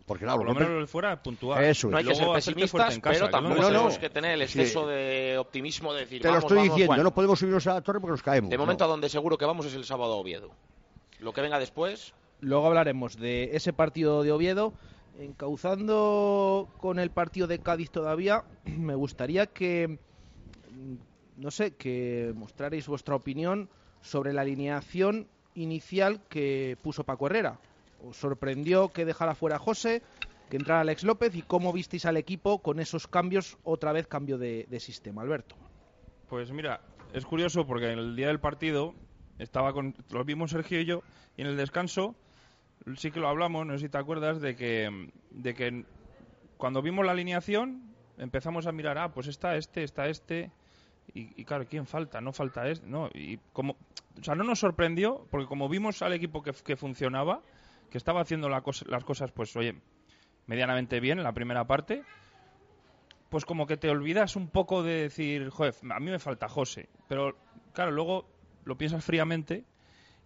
Porque 0.05 0.25
claro, 0.25 0.39
Por 0.39 0.47
lo 0.47 0.53
menos 0.55 0.69
el 0.79 0.87
fuera 0.87 1.21
puntual. 1.21 1.63
Eso 1.63 1.87
es. 1.87 1.91
no 1.91 1.97
hay 1.97 2.05
que 2.05 2.13
ser 2.15 2.23
Luego 2.23 2.33
pesimistas, 2.35 2.95
en 2.95 3.01
casa, 3.01 3.13
pero 3.13 3.25
que 3.27 3.31
no 3.31 3.37
tampoco 3.37 3.61
no, 3.61 3.67
tenemos 3.67 3.97
que 3.97 4.09
tener 4.09 4.31
el 4.41 4.47
Sí. 4.47 4.59
exceso 4.59 4.87
de 4.87 5.37
optimismo 5.37 5.93
de 5.93 5.99
decir, 6.01 6.21
te 6.21 6.27
lo 6.31 6.37
estoy 6.37 6.57
vamos, 6.57 6.69
diciendo, 6.73 6.93
Juan. 6.93 7.03
no 7.03 7.13
podemos 7.13 7.39
subirnos 7.39 7.67
a 7.67 7.73
la 7.75 7.81
torre 7.81 7.99
porque 7.99 8.11
nos 8.11 8.23
caemos. 8.23 8.49
De 8.49 8.57
momento 8.57 8.83
no. 8.83 8.85
a 8.85 8.91
donde 8.91 9.09
seguro 9.09 9.37
que 9.37 9.45
vamos 9.45 9.65
es 9.65 9.73
el 9.75 9.85
sábado 9.85 10.13
a 10.13 10.15
Oviedo. 10.17 10.51
Lo 11.19 11.33
que 11.33 11.41
venga 11.41 11.59
después, 11.59 12.13
Luego 12.41 12.67
hablaremos 12.67 13.17
de 13.17 13.49
ese 13.55 13.73
partido 13.73 14.23
de 14.23 14.31
Oviedo. 14.31 14.73
Encauzando 15.19 16.69
con 16.77 16.99
el 16.99 17.09
partido 17.11 17.47
de 17.47 17.59
Cádiz 17.59 17.89
todavía, 17.91 18.43
me 18.65 18.95
gustaría 18.95 19.45
que, 19.47 19.99
mm, 20.71 20.95
no 21.41 21.51
sé, 21.51 21.75
que 21.75 22.31
mostrarais 22.35 22.87
vuestra 22.87 23.15
opinión 23.15 23.69
sobre 24.01 24.31
la 24.31 24.41
alineación 24.41 25.27
inicial 25.55 26.21
que 26.29 26.77
puso 26.81 27.03
Paco 27.03 27.25
Herrera. 27.27 27.59
¿Os 28.01 28.17
sorprendió 28.17 28.89
que 28.89 29.05
dejara 29.05 29.35
fuera 29.35 29.57
a 29.57 29.59
José, 29.59 30.01
que 30.49 30.57
entrara 30.57 30.81
Alex 30.81 31.03
López 31.03 31.35
y 31.35 31.41
cómo 31.41 31.71
visteis 31.73 32.05
al 32.05 32.17
equipo 32.17 32.59
con 32.59 32.79
esos 32.79 33.07
cambios, 33.07 33.57
otra 33.63 33.91
vez 33.91 34.07
cambio 34.07 34.37
de, 34.37 34.79
sistema, 34.79 35.21
Alberto? 35.21 35.55
Pues 36.27 36.51
mira, 36.51 36.81
es 37.13 37.25
curioso 37.25 37.65
porque 37.65 37.91
el 37.91 38.15
día 38.15 38.27
del 38.27 38.39
partido 38.39 38.93
estaba 39.37 39.73
con 39.73 39.95
lo 40.11 40.23
vimos 40.25 40.51
Sergio 40.51 40.81
y 40.81 40.85
yo 40.85 41.01
y 41.37 41.41
en 41.41 41.47
el 41.47 41.57
descanso 41.57 42.15
sí 42.97 43.11
que 43.11 43.19
lo 43.19 43.27
hablamos, 43.27 43.65
no 43.65 43.73
sé 43.73 43.85
si 43.85 43.89
te 43.89 43.97
acuerdas 43.97 44.41
de 44.41 44.55
que 44.55 45.09
de 45.31 45.53
que 45.53 45.85
cuando 46.57 46.81
vimos 46.81 47.05
la 47.05 47.13
alineación 47.13 47.93
empezamos 48.17 48.67
a 48.67 48.71
mirar, 48.71 48.97
ah, 48.97 49.13
pues 49.13 49.27
está 49.27 49.55
este, 49.55 49.83
está 49.83 50.07
este 50.07 50.51
y, 51.13 51.41
y 51.41 51.45
claro, 51.45 51.65
¿quién 51.67 51.85
falta? 51.85 52.21
No 52.21 52.33
falta 52.33 52.67
este, 52.67 52.85
no, 52.87 53.09
y 53.13 53.37
como 53.53 53.77
o 54.19 54.23
sea, 54.23 54.35
no 54.35 54.43
nos 54.43 54.59
sorprendió 54.59 55.25
porque 55.31 55.47
como 55.47 55.69
vimos 55.69 56.01
al 56.01 56.13
equipo 56.13 56.43
que 56.43 56.75
funcionaba, 56.75 57.41
que 57.89 57.97
estaba 57.97 58.21
haciendo 58.21 58.49
la 58.49 58.61
cosa- 58.61 58.85
las 58.87 59.03
cosas 59.03 59.31
pues 59.31 59.55
oye, 59.55 59.75
medianamente 60.47 60.99
bien 60.99 61.17
en 61.19 61.23
la 61.23 61.33
primera 61.33 61.65
parte, 61.65 62.03
pues 63.29 63.45
como 63.45 63.67
que 63.67 63.77
te 63.77 63.89
olvidas 63.89 64.35
un 64.35 64.47
poco 64.49 64.81
de 64.83 65.03
decir, 65.03 65.49
joder, 65.49 65.75
a 65.91 65.99
mí 65.99 66.09
me 66.09 66.19
falta 66.19 66.49
José. 66.49 66.89
Pero 67.07 67.37
claro, 67.73 67.91
luego 67.91 68.25
lo 68.65 68.77
piensas 68.77 69.03
fríamente 69.05 69.63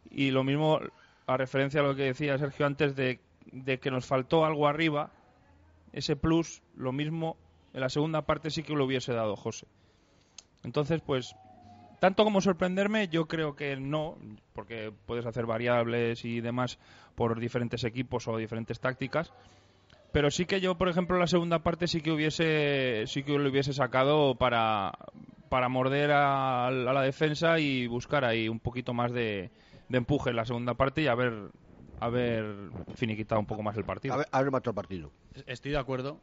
y 0.10 0.32
lo 0.32 0.44
mismo 0.44 0.80
a 1.28 1.38
referencia 1.38 1.82
a 1.82 1.84
lo 1.84 1.96
que 1.96 2.04
decía 2.04 2.38
Sergio 2.38 2.66
antes 2.66 2.96
de, 2.96 3.20
de 3.52 3.80
que 3.80 3.92
nos 3.92 4.06
faltó 4.06 4.46
algo 4.46 4.68
arriba, 4.68 5.12
ese 5.92 6.16
plus, 6.16 6.62
lo 6.76 6.92
mismo 6.92 7.38
en 7.74 7.82
la 7.82 7.90
segunda 7.90 8.22
parte 8.24 8.50
sí 8.52 8.64
que 8.64 8.74
lo 8.74 8.86
hubiese 8.86 9.14
dado 9.14 9.36
José. 9.36 9.68
Entonces, 10.64 11.02
pues, 11.02 11.36
tanto 12.04 12.26
como 12.26 12.42
sorprenderme, 12.42 13.08
yo 13.08 13.30
creo 13.30 13.56
que 13.56 13.78
no, 13.78 14.18
porque 14.52 14.92
puedes 15.06 15.26
hacer 15.26 15.46
variables 15.46 16.26
y 16.26 16.42
demás 16.42 16.78
por 17.16 17.40
diferentes 17.40 17.86
equipos 17.86 18.28
o 18.28 18.36
diferentes 18.36 18.82
tácticas. 18.82 19.32
Pero 20.12 20.30
sí 20.30 20.46
que 20.46 20.60
yo, 20.60 20.76
por 20.78 20.90
ejemplo, 20.90 21.18
la 21.18 21.28
segunda 21.28 21.60
parte 21.60 21.88
sí 21.88 22.02
que 22.02 22.12
hubiese, 22.12 23.06
sí 23.08 23.24
que 23.24 23.40
lo 23.40 23.50
hubiese 23.50 23.72
sacado 23.72 24.36
para, 24.36 24.92
para 25.48 25.70
morder 25.70 26.12
a, 26.12 26.68
a 26.68 26.72
la 26.72 27.02
defensa 27.04 27.58
y 27.60 27.88
buscar 27.88 28.26
ahí 28.26 28.50
un 28.50 28.60
poquito 28.60 28.94
más 28.94 29.14
de, 29.14 29.50
de 29.88 29.98
empuje 29.98 30.32
en 30.32 30.36
la 30.36 30.44
segunda 30.44 30.74
parte 30.74 31.04
y 31.04 31.08
haber, 31.08 31.52
haber 32.02 32.70
finiquitado 32.96 33.40
un 33.40 33.48
poco 33.48 33.64
más 33.64 33.78
el 33.78 33.86
partido. 33.86 34.16
A 34.16 34.18
ver, 34.18 34.28
haber 34.30 34.52
matado 34.52 34.72
el 34.72 34.76
partido. 34.76 35.12
Estoy 35.48 35.72
de 35.72 35.78
acuerdo. 35.78 36.20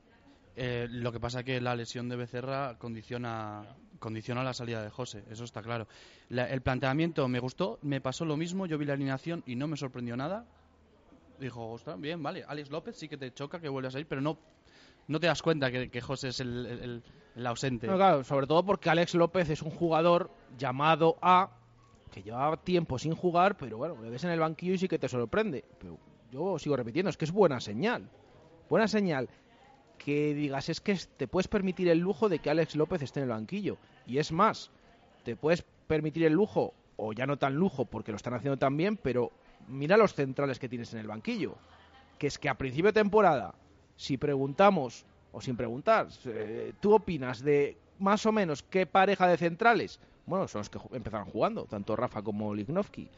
Eh, 0.56 0.88
lo 0.90 1.12
que 1.12 1.20
pasa 1.20 1.42
que 1.44 1.60
la 1.60 1.74
lesión 1.76 2.08
de 2.08 2.16
Becerra 2.16 2.76
condiciona 2.78 3.64
condiciona 3.98 4.42
la 4.42 4.54
salida 4.54 4.82
de 4.82 4.88
José, 4.90 5.22
eso 5.30 5.44
está 5.44 5.62
claro. 5.62 5.86
La- 6.30 6.48
el 6.48 6.62
planteamiento 6.62 7.28
me 7.28 7.38
gustó, 7.38 7.78
me 7.82 8.00
pasó 8.00 8.24
lo 8.24 8.36
mismo, 8.36 8.64
yo 8.66 8.78
vi 8.78 8.86
la 8.86 8.94
alineación 8.94 9.42
y 9.46 9.56
no 9.56 9.68
me 9.68 9.76
sorprendió 9.76 10.16
nada. 10.16 10.46
Dijo, 11.38 11.70
ostras, 11.70 12.00
bien, 12.00 12.22
vale, 12.22 12.44
Alex 12.46 12.70
López 12.70 12.96
sí 12.96 13.08
que 13.08 13.16
te 13.16 13.32
choca 13.32 13.60
que 13.60 13.68
vuelvas 13.68 13.94
a 13.94 14.00
ir, 14.00 14.06
pero 14.06 14.20
no 14.20 14.38
no 15.08 15.18
te 15.20 15.26
das 15.26 15.42
cuenta 15.42 15.70
que, 15.70 15.90
que 15.90 16.00
José 16.00 16.28
es 16.28 16.40
el, 16.40 17.02
el- 17.36 17.46
ausente. 17.46 17.86
Claro, 17.86 18.22
sobre 18.24 18.46
todo 18.46 18.64
porque 18.64 18.90
Alex 18.90 19.14
López 19.14 19.48
es 19.50 19.60
un 19.62 19.70
jugador 19.70 20.30
llamado 20.58 21.16
a 21.22 21.50
que 22.12 22.22
lleva 22.22 22.56
tiempo 22.58 22.98
sin 22.98 23.14
jugar, 23.14 23.56
pero 23.56 23.76
bueno, 23.78 24.00
le 24.02 24.10
ves 24.10 24.24
en 24.24 24.30
el 24.30 24.40
banquillo 24.40 24.74
y 24.74 24.78
sí 24.78 24.88
que 24.88 24.98
te 24.98 25.08
sorprende. 25.08 25.64
Pero 25.78 25.98
yo 26.30 26.58
sigo 26.58 26.76
repitiendo, 26.76 27.10
es 27.10 27.16
que 27.16 27.24
es 27.24 27.32
buena 27.32 27.60
señal. 27.60 28.08
Buena 28.68 28.86
señal 28.88 29.28
que 30.04 30.34
digas, 30.34 30.68
es 30.70 30.80
que 30.80 30.98
te 31.16 31.28
puedes 31.28 31.46
permitir 31.46 31.88
el 31.88 31.98
lujo 31.98 32.28
de 32.28 32.38
que 32.38 32.50
Alex 32.50 32.74
López 32.74 33.02
esté 33.02 33.20
en 33.20 33.24
el 33.24 33.30
banquillo. 33.30 33.76
Y 34.06 34.18
es 34.18 34.32
más, 34.32 34.70
te 35.24 35.36
puedes 35.36 35.62
permitir 35.86 36.24
el 36.24 36.32
lujo, 36.32 36.72
o 36.96 37.12
ya 37.12 37.26
no 37.26 37.38
tan 37.38 37.54
lujo 37.54 37.84
porque 37.84 38.10
lo 38.10 38.16
están 38.16 38.34
haciendo 38.34 38.56
tan 38.56 38.76
bien, 38.76 38.96
pero 38.96 39.30
mira 39.68 39.96
los 39.96 40.14
centrales 40.14 40.58
que 40.58 40.68
tienes 40.68 40.92
en 40.94 41.00
el 41.00 41.06
banquillo. 41.06 41.54
Que 42.18 42.26
es 42.26 42.38
que 42.38 42.48
a 42.48 42.56
principio 42.56 42.88
de 42.88 43.00
temporada, 43.00 43.54
si 43.96 44.16
preguntamos, 44.16 45.04
o 45.32 45.40
sin 45.40 45.56
preguntar, 45.56 46.08
eh, 46.24 46.72
¿tú 46.80 46.94
opinas 46.94 47.42
de 47.42 47.76
más 47.98 48.24
o 48.24 48.32
menos 48.32 48.62
qué 48.62 48.86
pareja 48.86 49.28
de 49.28 49.36
centrales? 49.36 50.00
Bueno, 50.24 50.48
son 50.48 50.60
los 50.60 50.70
que 50.70 50.78
empezaron 50.92 51.26
jugando, 51.26 51.64
tanto 51.64 51.94
Rafa 51.94 52.22
como 52.22 52.54
Lignovsky. 52.54 53.08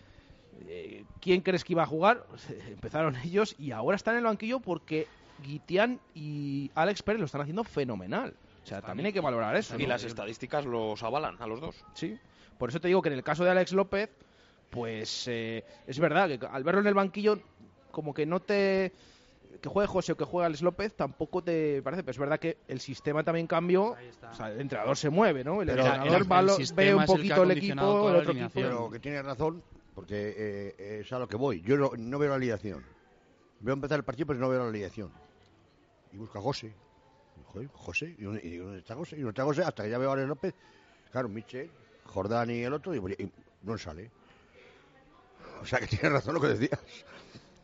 Eh, 0.66 1.05
¿Quién 1.21 1.42
crees 1.42 1.64
que 1.64 1.75
iba 1.75 1.85
a 1.85 1.87
jugar? 1.87 2.27
Empezaron 2.68 3.16
ellos 3.16 3.55
y 3.59 3.71
ahora 3.71 3.97
están 3.97 4.14
en 4.14 4.18
el 4.18 4.25
banquillo 4.25 4.59
porque 4.61 5.07
Guitián 5.42 6.00
y 6.14 6.70
Alex 6.74 7.02
Pérez 7.02 7.20
lo 7.20 7.26
están 7.26 7.40
haciendo 7.42 7.64
fenomenal. 7.64 8.35
O 8.62 8.66
sea, 8.66 8.81
también 8.81 9.07
hay 9.07 9.12
que 9.12 9.20
valorar 9.20 9.57
eso. 9.57 9.76
Y 9.78 9.83
¿no? 9.83 9.88
las 9.88 10.05
estadísticas 10.05 10.64
los 10.64 11.02
avalan 11.02 11.37
a 11.40 11.46
los 11.46 11.61
dos. 11.61 11.85
Sí. 11.94 12.16
Por 12.59 12.68
eso 12.70 12.81
te 12.81 12.88
digo 12.88 13.02
que 13.02 13.09
en 13.09 13.14
el 13.16 13.24
caso 13.24 13.44
de 13.44 13.50
Alex 13.50 13.72
López, 13.72 14.09
pues 14.70 15.26
eh, 15.28 15.64
es 15.87 15.98
verdad 15.98 16.28
que 16.38 16.46
al 16.46 16.62
verlo 16.64 16.81
en 16.81 16.87
el 16.87 16.94
banquillo, 16.94 17.40
como 17.90 18.14
que 18.14 18.24
no 18.26 18.40
te. 18.40 18.92
Que 19.61 19.68
juegue 19.68 19.87
José 19.87 20.12
o 20.12 20.16
que 20.16 20.24
juegue 20.24 20.46
Alex 20.46 20.62
López 20.62 20.94
tampoco 20.94 21.42
te 21.44 21.83
parece, 21.83 22.02
pero 22.02 22.12
es 22.12 22.18
verdad 22.18 22.40
que 22.40 22.57
el 22.68 22.81
sistema 22.81 23.22
también 23.22 23.46
cambió. 23.46 23.90
O 24.31 24.35
sea, 24.35 24.50
el 24.50 24.61
entrenador 24.61 24.96
se 24.96 25.11
mueve, 25.11 25.44
¿no? 25.44 25.61
El 25.61 25.68
Pero 25.68 25.85
entrenador 25.85 26.22
el- 26.22 26.33
va 26.33 26.40
el 26.40 26.46
lo- 26.46 26.55
sistema 26.57 26.83
ve 26.88 26.94
un 26.94 27.00
el 27.02 27.07
poquito 27.07 27.42
el 27.42 27.50
equipo, 27.50 28.09
el 28.11 28.16
otro 28.16 28.33
equipo. 28.33 28.50
Pero 28.55 28.90
que 28.90 28.98
tiene 28.98 29.22
razón, 29.22 29.62
porque 29.94 30.35
eh, 30.78 31.00
es 31.02 31.12
a 31.12 31.18
lo 31.18 31.28
que 31.28 31.37
voy. 31.37 31.61
Yo 31.62 31.76
no, 31.76 31.90
no 31.98 32.18
veo 32.18 32.31
la 32.31 32.37
alineación. 32.37 32.83
Veo 33.61 33.74
empezar 33.74 33.98
el 33.98 34.05
partido, 34.05 34.26
pero 34.28 34.38
no 34.40 34.48
veo 34.48 34.61
la 34.62 34.68
alineación. 34.70 35.11
Y 36.12 36.16
busca 36.16 36.38
a 36.38 36.42
José. 36.42 36.72
Joder, 37.46 37.68
José. 37.72 38.14
¿Y 38.18 38.22
dónde, 38.25 38.40
y 38.44 38.51
digo, 38.51 38.64
¿dónde 38.66 38.81
está 38.81 38.94
José? 38.94 39.16
Y 39.18 39.20
no 39.22 39.31
está 39.31 39.44
José 39.44 39.62
hasta 39.62 39.83
que 39.85 39.90
ya 39.90 39.98
veo 39.98 40.11
a 40.11 40.14
Alex 40.14 40.29
López. 40.29 40.55
Claro, 41.11 41.29
Michel, 41.29 41.70
Jordán 42.05 42.51
y 42.51 42.62
el 42.62 42.72
otro. 42.72 42.94
Y, 42.94 42.98
y 42.98 43.33
no 43.62 43.77
sale. 43.79 44.11
O 45.61 45.66
sea 45.66 45.79
que 45.79 45.87
tiene 45.87 46.11
razón 46.11 46.35
lo 46.35 46.40
que 46.40 46.48
decías. 46.48 46.81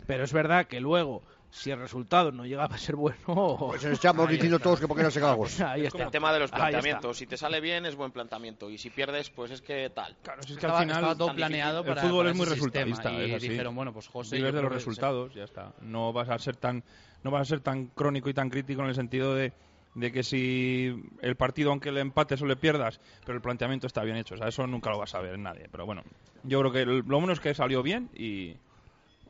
Pero 0.06 0.24
es 0.24 0.32
verdad 0.32 0.66
que 0.66 0.80
luego, 0.80 1.22
si 1.50 1.70
el 1.70 1.78
resultado 1.78 2.32
no 2.32 2.46
llega 2.46 2.64
a 2.64 2.78
ser 2.78 2.96
bueno, 2.96 3.56
Pues 3.58 3.84
estamos 3.84 4.26
Ahí 4.26 4.34
diciendo 4.34 4.56
está. 4.56 4.64
todos 4.64 4.80
que 4.80 4.88
por 4.88 4.96
qué 4.96 5.02
no 5.02 5.11
se 5.11 5.22
ahí 5.64 5.84
está. 5.87 6.04
El 6.04 6.11
tema 6.11 6.32
de 6.32 6.38
los 6.38 6.50
planteamientos. 6.50 7.16
Si 7.18 7.26
te 7.26 7.37
sale 7.37 7.61
bien, 7.61 7.84
es 7.87 7.96
buen 7.96 8.12
planteamiento. 8.12 8.70
Y 8.70 8.78
si 8.78 8.90
pierdes, 8.90 9.30
pues 9.30 9.50
es 9.50 9.61
que 9.61 9.90
tal. 9.90 10.16
Claro, 10.22 10.42
si 10.42 10.52
es 10.52 10.58
que 10.58 10.66
Estaba, 10.66 10.78
al 10.78 10.84
final 10.84 10.96
estaba 10.96 11.16
todo 11.16 11.26
tan 11.28 11.37
planeado 11.37 11.82
difícil. 11.82 11.90
El 11.90 11.94
para 11.96 12.08
fútbol 12.08 12.24
para 12.24 12.30
es 12.30 12.37
muy 12.37 12.46
resultadista, 12.46 13.12
y 13.12 13.30
es 13.30 13.37
así. 13.37 13.48
dijeron 13.48 13.74
bueno 13.74 13.92
pues 13.92 14.08
José 14.08 14.37
vives 14.37 14.54
de 14.54 14.62
los 14.62 14.72
resultados, 14.72 15.34
ya 15.34 15.44
está. 15.44 15.72
No 15.80 16.12
vas 16.12 16.28
a 16.28 16.38
ser 16.38 16.56
tan 16.56 16.82
no 17.22 17.31
vas 17.31 17.42
a 17.42 17.44
ser 17.44 17.61
tan 17.61 17.87
crónico 17.88 18.28
y 18.31 18.35
tan 18.35 18.50
crítico 18.50 18.83
en 18.83 18.88
el 18.88 18.94
sentido 18.94 19.35
de, 19.35 19.52
de 19.94 20.12
que 20.12 20.22
si 20.22 20.94
el 21.22 21.37
partido 21.37 21.70
aunque 21.70 21.90
le 21.92 22.00
empates 22.00 22.40
o 22.42 22.46
le 22.46 22.57
pierdas, 22.57 23.00
pero 23.24 23.37
el 23.37 23.42
planteamiento 23.42 23.87
está 23.87 24.02
bien 24.04 24.16
hecho, 24.16 24.35
o 24.35 24.38
sea, 24.38 24.48
eso 24.48 24.66
nunca 24.66 24.90
lo 24.90 24.98
va 24.98 25.04
a 25.04 25.09
saber 25.09 25.38
nadie, 25.38 25.66
pero 25.70 25.87
bueno, 25.87 26.02
yo 26.44 26.61
creo 26.61 26.72
que 26.72 26.87
lo 26.87 27.02
bueno 27.02 27.33
es 27.33 27.40
que 27.40 27.54
salió 27.54 27.83
bien 27.83 28.09
y 28.14 28.57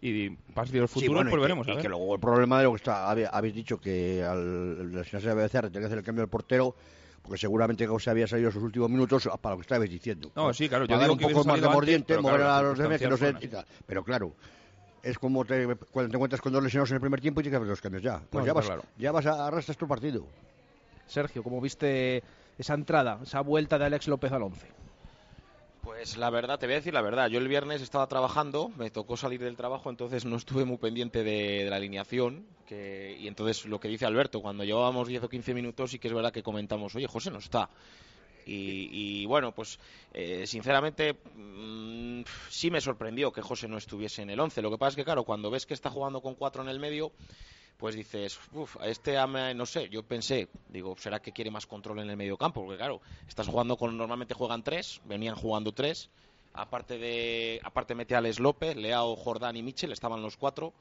y 0.01 0.31
partidos 0.55 0.93
Sí, 0.93 1.01
futuros 1.01 1.23
y 1.27 1.31
pues 1.31 1.39
que- 1.41 1.43
veremos, 1.43 1.67
a 1.67 1.73
y 1.73 1.75
ver. 1.75 1.83
que 1.83 1.89
luego 1.89 2.15
el 2.15 2.21
problema 2.21 2.59
de 2.59 2.65
lo 2.65 2.71
que 2.71 2.77
está, 2.77 3.11
habéis 3.11 3.53
dicho 3.55 3.81
que 3.81 4.23
al 4.23 4.93
lesionarse 4.93 5.29
de 5.31 5.35
Becerra 5.35 5.69
tenía 5.69 5.81
que 5.81 5.87
hacer 5.87 5.99
el 5.99 6.05
cambio 6.05 6.23
del 6.23 6.31
portero, 6.31 6.77
porque 7.21 7.37
seguramente 7.37 7.85
José 7.85 8.11
había 8.11 8.29
salido 8.29 8.49
en 8.51 8.53
sus 8.53 8.63
últimos 8.63 8.89
minutos 8.91 9.29
para 9.43 9.55
lo 9.55 9.59
que 9.59 9.63
estabais 9.63 9.91
diciendo. 9.91 10.31
No, 10.37 10.55
sí, 10.55 10.69
claro, 10.69 10.85
yo 10.85 10.95
dar 10.95 11.01
digo 11.03 11.15
un 11.15 11.19
que 11.19 11.25
poco 11.35 11.45
más 11.49 11.61
de 11.61 11.69
mordiente, 11.69 12.17
mover 12.17 12.37
claro, 12.43 12.53
a 12.53 12.63
los 12.63 12.79
demás 12.79 12.99
que 13.01 13.09
no 13.09 13.19
tal. 13.19 13.67
Pero 13.87 14.05
claro, 14.05 14.35
es 15.03 15.19
como 15.19 15.45
te, 15.45 15.67
cuando 15.91 16.11
te 16.11 16.17
encuentras 16.17 16.41
con 16.41 16.53
dos 16.53 16.63
lesionados 16.63 16.91
en 16.91 16.97
el 16.97 17.01
primer 17.01 17.21
tiempo 17.21 17.41
y 17.41 17.45
tienes 17.45 17.59
que 17.59 17.63
hacer 17.63 17.71
los 17.71 17.81
cambios 17.81 18.03
ya. 18.03 18.21
Pues 18.31 18.43
No, 18.43 18.47
ya, 18.47 18.53
vas, 18.53 18.67
claro. 18.67 18.83
ya 18.97 19.13
vas 19.13 19.27
a 19.27 19.47
arrastras 19.47 19.77
tu 19.77 19.87
partido. 19.89 20.25
Sergio, 21.07 21.43
¿cómo 21.43 21.61
viste 21.61 22.23
esa 22.59 22.75
entrada, 22.75 23.21
esa 23.23 23.41
vuelta 23.41 23.79
de 23.79 23.87
Alex 23.87 24.09
López 24.09 24.31
al 24.33 24.43
11? 24.43 24.67
Pues 25.83 26.19
la 26.19 26.29
verdad, 26.29 26.59
te 26.59 26.67
voy 26.67 26.75
a 26.75 26.77
decir 26.77 26.93
la 26.93 27.01
verdad. 27.01 27.29
Yo 27.29 27.39
el 27.39 27.49
viernes 27.49 27.81
estaba 27.81 28.07
trabajando, 28.09 28.69
me 28.77 28.91
tocó 28.91 29.17
salir 29.17 29.41
del 29.41 29.57
trabajo, 29.57 29.89
entonces 29.89 30.25
no 30.27 30.37
estuve 30.37 30.65
muy 30.67 30.77
pendiente 30.77 31.25
de, 31.25 31.65
de 31.65 31.71
la 31.71 31.77
alineación. 31.77 32.45
Que, 32.67 33.17
y 33.19 33.27
entonces 33.27 33.65
lo 33.65 33.81
que 33.81 33.89
dice 33.89 34.05
Alberto, 34.05 34.43
cuando 34.43 34.65
llevábamos 34.65 35.09
10 35.09 35.23
o 35.25 35.29
15 35.31 35.55
minutos, 35.55 35.91
sí 35.91 35.99
que 35.99 36.09
es 36.09 36.15
verdad 36.15 36.33
que 36.33 36.43
comentamos, 36.43 36.95
oye, 36.95 37.07
José 37.07 37.31
no 37.31 37.39
está. 37.39 37.71
Y, 38.49 38.89
y 39.23 39.27
bueno, 39.27 39.53
pues 39.53 39.79
eh, 40.15 40.47
sinceramente 40.47 41.15
mm, 41.35 42.23
sí 42.49 42.71
me 42.71 42.81
sorprendió 42.81 43.31
que 43.31 43.43
José 43.43 43.69
no 43.69 43.77
estuviese 43.77 44.23
en 44.23 44.31
el 44.31 44.41
11. 44.41 44.63
Lo 44.63 44.71
que 44.71 44.79
pasa 44.79 44.91
es 44.91 44.97
que, 44.97 45.05
claro, 45.05 45.25
cuando 45.25 45.51
ves 45.51 45.67
que 45.67 45.75
está 45.75 45.91
jugando 45.91 46.23
con 46.23 46.35
cuatro 46.35 46.63
en 46.63 46.69
el 46.69 46.81
medio, 46.81 47.13
pues 47.77 47.95
dices, 47.95 48.41
uff, 48.53 48.77
este 48.83 49.15
no 49.55 49.67
sé, 49.67 49.89
yo 49.89 50.03
pensé, 50.03 50.49
digo, 50.69 50.97
¿será 50.99 51.21
que 51.21 51.33
quiere 51.33 51.51
más 51.51 51.67
control 51.67 52.01
en 52.01 52.11
el 52.11 52.17
medio 52.17 52.37
campo? 52.37 52.63
Porque 52.63 52.79
claro, 52.79 53.01
estás 53.29 53.47
jugando 53.47 53.77
con, 53.77 53.97
normalmente 53.97 54.35
juegan 54.35 54.65
tres, 54.65 55.01
venían 55.05 55.37
jugando 55.37 55.73
tres, 55.73 56.11
aparte 56.55 56.99
de, 56.99 57.61
aparte 57.63 57.95
mete 57.95 58.17
a 58.17 58.21
López, 58.21 58.77
Leao, 58.77 59.15
Jordán 59.15 59.57
y 59.57 59.63
Michel, 59.63 59.93
estaban 59.93 60.23
los 60.23 60.37
cuatro, 60.37 60.73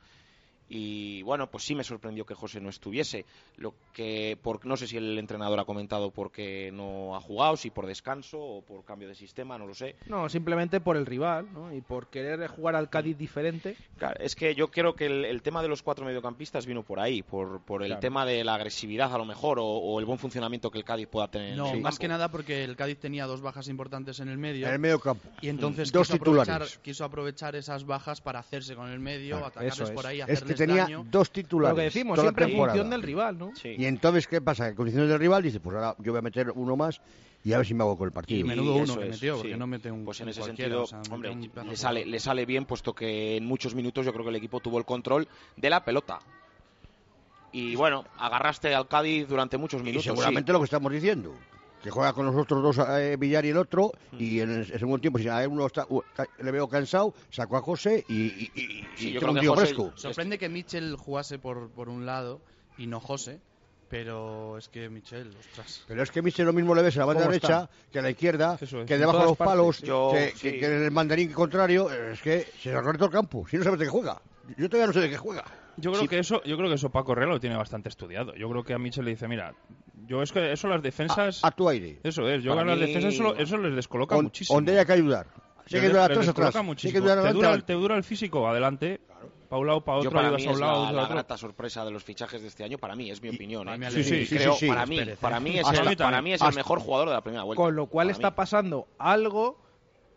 y 0.69 1.21
bueno, 1.23 1.49
pues 1.49 1.63
sí 1.63 1.75
me 1.75 1.83
sorprendió 1.83 2.25
que 2.25 2.33
José 2.33 2.59
no 2.59 2.69
estuviese, 2.69 3.25
lo 3.57 3.73
que, 3.93 4.37
por, 4.41 4.65
no 4.65 4.75
sé 4.77 4.87
si 4.87 4.97
el 4.97 5.17
entrenador 5.17 5.59
ha 5.59 5.65
comentado 5.65 6.11
porque 6.11 6.71
no 6.73 7.15
ha 7.15 7.21
jugado, 7.21 7.55
si 7.57 7.69
por 7.69 7.85
descanso 7.85 8.39
o 8.39 8.61
por 8.61 8.83
cambio 8.83 9.07
de 9.07 9.15
sistema, 9.15 9.57
no 9.57 9.65
lo 9.65 9.73
sé. 9.73 9.95
No, 10.07 10.27
simplemente 10.29 10.79
por 10.81 10.97
el 10.97 11.05
rival, 11.05 11.47
¿no? 11.53 11.73
Y 11.73 11.81
por 11.81 12.07
querer 12.07 12.47
jugar 12.47 12.75
al 12.75 12.89
Cádiz 12.89 13.17
diferente. 13.17 13.75
Claro, 13.97 14.19
es 14.19 14.35
que 14.35 14.55
yo 14.55 14.69
creo 14.69 14.95
que 14.95 15.05
el, 15.05 15.25
el 15.25 15.41
tema 15.41 15.61
de 15.61 15.67
los 15.69 15.81
cuatro 15.83 16.05
mediocampistas 16.05 16.65
vino 16.65 16.83
por 16.83 16.99
ahí, 16.99 17.21
por, 17.23 17.61
por 17.61 17.81
el 17.83 17.87
Claro. 17.89 18.01
tema 18.01 18.25
de 18.25 18.43
la 18.43 18.55
agresividad 18.55 19.13
a 19.13 19.17
lo 19.17 19.25
mejor 19.25 19.59
o, 19.59 19.65
o 19.65 19.99
el 19.99 20.05
buen 20.05 20.19
funcionamiento 20.19 20.69
que 20.69 20.77
el 20.79 20.83
Cádiz 20.83 21.07
pueda 21.07 21.27
tener. 21.29 21.51
en 21.51 21.57
no 21.57 21.71
el 21.71 21.81
más 21.81 21.95
campo. 21.95 22.01
que 22.01 22.07
nada 22.09 22.29
porque 22.29 22.63
el 22.63 22.75
Cádiz 22.75 22.99
tenía 22.99 23.25
dos 23.25 23.41
bajas 23.41 23.67
importantes 23.69 24.19
en 24.19 24.27
el 24.29 24.37
medio 24.37 24.67
En 24.67 24.73
el 24.73 24.79
medio 24.79 24.99
campo. 24.99 25.29
y 25.41 25.47
entonces 25.49 25.91
Dos 25.91 26.07
quiso, 26.07 26.17
aprovechar, 26.17 26.63
quiso 26.81 27.05
aprovechar 27.05 27.55
esas 27.55 27.85
bajas 27.85 28.19
para 28.21 28.39
hacerse 28.39 28.75
con 28.75 28.89
el 28.89 28.99
medio, 28.99 29.37
Claro, 29.37 29.45
atacarles 29.47 29.91
por 29.91 30.05
ahí, 30.05 30.17
Es 30.17 30.23
hacerles 30.23 30.56
tenía 30.57 30.83
daño. 30.83 31.05
dos 31.09 31.27
Lo 31.29 31.33
titulares. 31.33 31.75
que 31.77 31.83
decimos, 31.83 32.15
toda 32.15 32.25
la 32.25 32.29
siempre 32.29 32.45
en 32.45 32.49
temporada. 32.51 32.73
función 32.77 32.89
del 32.91 33.01
rival, 33.03 33.37
¿no? 33.37 33.51
Sí. 33.55 33.75
Y 33.77 33.85
entonces, 33.85 34.27
¿qué 34.27 34.41
pasa? 34.41 34.67
En 34.69 34.75
condiciones 34.75 35.09
del 35.09 35.19
rival, 35.19 35.43
dice, 35.43 35.59
pues 35.59 35.75
ahora 35.75 35.95
yo 35.99 36.11
voy 36.11 36.19
a 36.19 36.21
meter 36.21 36.51
uno 36.55 36.75
más 36.75 37.01
y 37.43 37.53
a 37.53 37.57
ver 37.57 37.65
si 37.67 37.73
me 37.73 37.83
hago 37.83 37.97
con 37.97 38.05
el 38.07 38.11
Y 38.11 38.15
partido. 38.15 38.47
menudo 38.47 38.71
Y 38.71 38.75
uno 38.75 38.83
eso 38.83 38.99
que 38.99 39.05
es, 39.05 39.11
metió, 39.11 39.35
sí. 39.35 39.41
porque 39.43 39.57
no 39.57 39.67
mete 39.67 39.91
un 39.91 40.03
Pues 40.05 40.19
en 40.21 40.29
ese 40.29 40.43
sentido, 40.43 40.83
o 40.83 40.87
sea, 40.87 40.97
mete 40.99 41.13
hombre, 41.13 41.31
un 41.31 41.51
le 41.69 41.77
sale, 41.77 42.05
le 42.05 42.19
sale 42.19 42.45
bien 42.45 42.65
puesto 42.65 42.93
que 42.93 43.37
en 43.37 43.45
muchos 43.45 43.75
minutos 43.75 44.05
yo 44.05 44.11
creo 44.11 44.23
que 44.25 44.29
el 44.31 44.35
equipo 44.35 44.59
tuvo 44.59 44.77
el 44.79 44.85
control 44.85 45.27
de 45.55 45.69
la 45.69 45.83
pelota. 45.85 46.19
Y 47.53 47.75
bueno, 47.75 48.03
agarraste 48.17 48.75
al 48.75 48.87
Cádiz 48.87 49.27
durante 49.27 49.57
muchos 49.57 49.81
Y 49.81 49.85
minutos. 49.85 50.03
seguramente 50.03 50.51
sí. 50.51 50.53
lo 50.53 50.59
que 50.59 50.65
estamos 50.65 50.91
diciendo. 50.91 51.33
Que 51.83 51.91
juega 51.91 52.11
con 52.13 52.25
los 52.25 52.35
otros 52.35 52.61
dos, 52.75 52.87
eh, 52.89 53.15
Villar 53.19 53.45
y 53.45 53.49
el 53.49 53.57
otro, 53.57 53.91
Mm. 54.11 54.17
y 54.19 54.39
en 54.41 54.49
el 54.51 54.65
segundo 54.65 54.99
tiempo, 54.99 55.19
si 55.19 55.27
a 55.29 55.47
uno 55.47 55.65
está, 55.67 55.85
uh, 55.89 56.01
le 56.39 56.51
veo 56.51 56.67
cansado, 56.67 57.13
sacó 57.29 57.57
a 57.57 57.61
José 57.61 58.03
y, 58.09 58.23
y, 58.23 58.51
y- 58.55 58.87
Sí, 58.95 59.09
y 59.09 59.11
yo 59.13 59.21
creo 59.21 59.33
que 59.35 59.47
José- 59.47 59.61
fresco. 59.67 59.91
Sorprende 59.95 60.37
que 60.39 60.49
Mitchell 60.49 60.95
jugase 60.97 61.37
por, 61.39 61.69
por 61.69 61.87
un 61.89 62.05
lado 62.05 62.41
y 62.77 62.87
no 62.87 62.99
José, 62.99 63.39
pero 63.89 64.57
es 64.57 64.67
que 64.69 64.89
Mitchell, 64.89 65.29
ostras. 65.39 65.83
Pero 65.87 66.03
es 66.03 66.11
que 66.11 66.21
Mister 66.21 66.45
lo 66.45 66.51
mismo 66.53 66.75
le 66.75 66.81
ves 66.81 66.95
a 66.97 66.99
la 67.01 67.05
banda 67.05 67.21
¿Cómo 67.23 67.31
derecha 67.33 67.69
que 67.91 67.99
a 67.99 68.01
la 68.01 68.09
izquierda, 68.09 68.57
es. 68.59 68.69
que 68.85 68.97
debajo 68.97 69.19
de 69.19 69.25
los 69.25 69.37
partes, 69.37 69.51
palos, 69.53 69.77
sí. 69.77 69.85
Yo- 69.85 70.09
que, 70.13 70.31
sí. 70.35 70.51
que- 70.51 70.59
que 70.59 70.65
en 70.65 70.83
el 70.83 70.91
mandarín 70.91 71.31
contrario, 71.31 71.89
es 71.91 72.21
que 72.21 72.47
se 72.61 72.73
recorre 72.73 72.97
todo 72.97 73.05
el 73.07 73.13
campo. 73.13 73.45
Si 73.49 73.55
no 73.57 73.63
sabes 73.63 73.79
de 73.79 73.85
qué 73.85 73.91
juega. 73.91 74.21
Yo 74.57 74.67
todavía 74.69 74.87
no 74.87 74.93
sé 74.93 74.99
de 75.01 75.09
qué 75.09 75.17
juega. 75.17 75.45
Yo 75.77 75.91
creo 75.91 76.01
Sí. 76.03 76.07
que 76.09 76.19
eso, 76.19 76.41
yo 76.43 76.57
creo 76.57 76.69
que 76.69 76.75
eso 76.75 76.89
Paco 76.89 77.11
Herrera 77.11 77.31
lo 77.31 77.39
tiene 77.39 77.55
bastante 77.55 77.87
estudiado. 77.89 78.33
Yo 78.35 78.49
creo 78.49 78.63
que 78.63 78.73
a 78.73 78.79
Michel 78.79 79.05
le 79.05 79.11
dice, 79.11 79.27
mira, 79.27 79.53
yo 80.07 80.21
es 80.23 80.31
que 80.31 80.51
eso 80.51 80.67
las 80.67 80.81
defensas, 80.81 81.43
A, 81.43 81.47
a 81.47 81.51
tu 81.51 81.67
aire. 81.69 81.99
eso 82.03 82.27
es, 82.27 82.43
yo 82.43 82.51
Para 82.51 82.61
a 82.61 82.65
las 82.65 82.77
mí- 82.79 82.85
defensas 82.87 83.13
eso, 83.13 83.35
eso 83.35 83.57
les 83.57 83.75
descoloca 83.75 84.15
On- 84.15 84.23
muchísimo. 84.25 84.55
Donde 84.57 84.71
haya 84.73 84.85
que 84.85 84.93
ayudar. 84.93 85.27
Hay 85.71 85.81
que 85.81 85.85
ayudar 85.87 86.11
les 86.11 86.27
atrás, 86.29 86.63
muchísimo. 86.63 86.91
que 86.93 86.97
ayudar 86.99 87.15
te, 87.17 87.19
adelante, 87.19 87.35
dura, 87.35 87.47
adelante. 87.49 87.67
te 87.67 87.73
dura 87.73 87.97
el 87.97 88.03
físico, 88.05 88.47
adelante, 88.47 89.01
pa' 89.49 89.57
un 89.57 89.67
lado, 89.67 89.81
pa' 89.81 89.93
Yo 89.95 89.97
otro, 89.99 90.11
para 90.11 90.27
ayudas 90.27 90.41
mí 90.41 90.47
es 90.53 90.59
lado, 90.59 90.85
la, 90.85 90.91
la 90.93 91.07
grata 91.09 91.37
sorpresa 91.37 91.83
de 91.83 91.91
los 91.91 92.03
fichajes 92.05 92.41
de 92.41 92.47
este 92.47 92.63
año. 92.63 92.77
Para 92.77 92.95
mí, 92.95 93.11
es 93.11 93.21
mi 93.21 93.29
opinión. 93.29 93.65
para 93.65 93.75
¿eh? 93.75 93.79
mí 93.79 93.85
Sí, 93.91 94.03
sí, 94.03 94.25
sí, 94.25 94.35
creo, 94.37 94.53
sí, 94.53 94.59
sí. 94.61 94.67
para 94.69 94.85
mí, 94.85 94.99
para 95.19 95.39
mí 95.41 95.57
es 95.59 95.67
el, 95.67 95.97
para 95.97 96.21
mí 96.21 96.31
es 96.33 96.41
el 96.41 96.55
mejor 96.55 96.79
jugador 96.79 97.09
de 97.09 97.15
la 97.15 97.21
primera 97.21 97.43
vuelta. 97.43 97.61
Con 97.61 97.75
lo 97.75 97.87
cual 97.87 98.07
Para 98.07 98.13
está 98.13 98.29
mí. 98.29 98.35
pasando 98.37 98.87
algo 98.97 99.59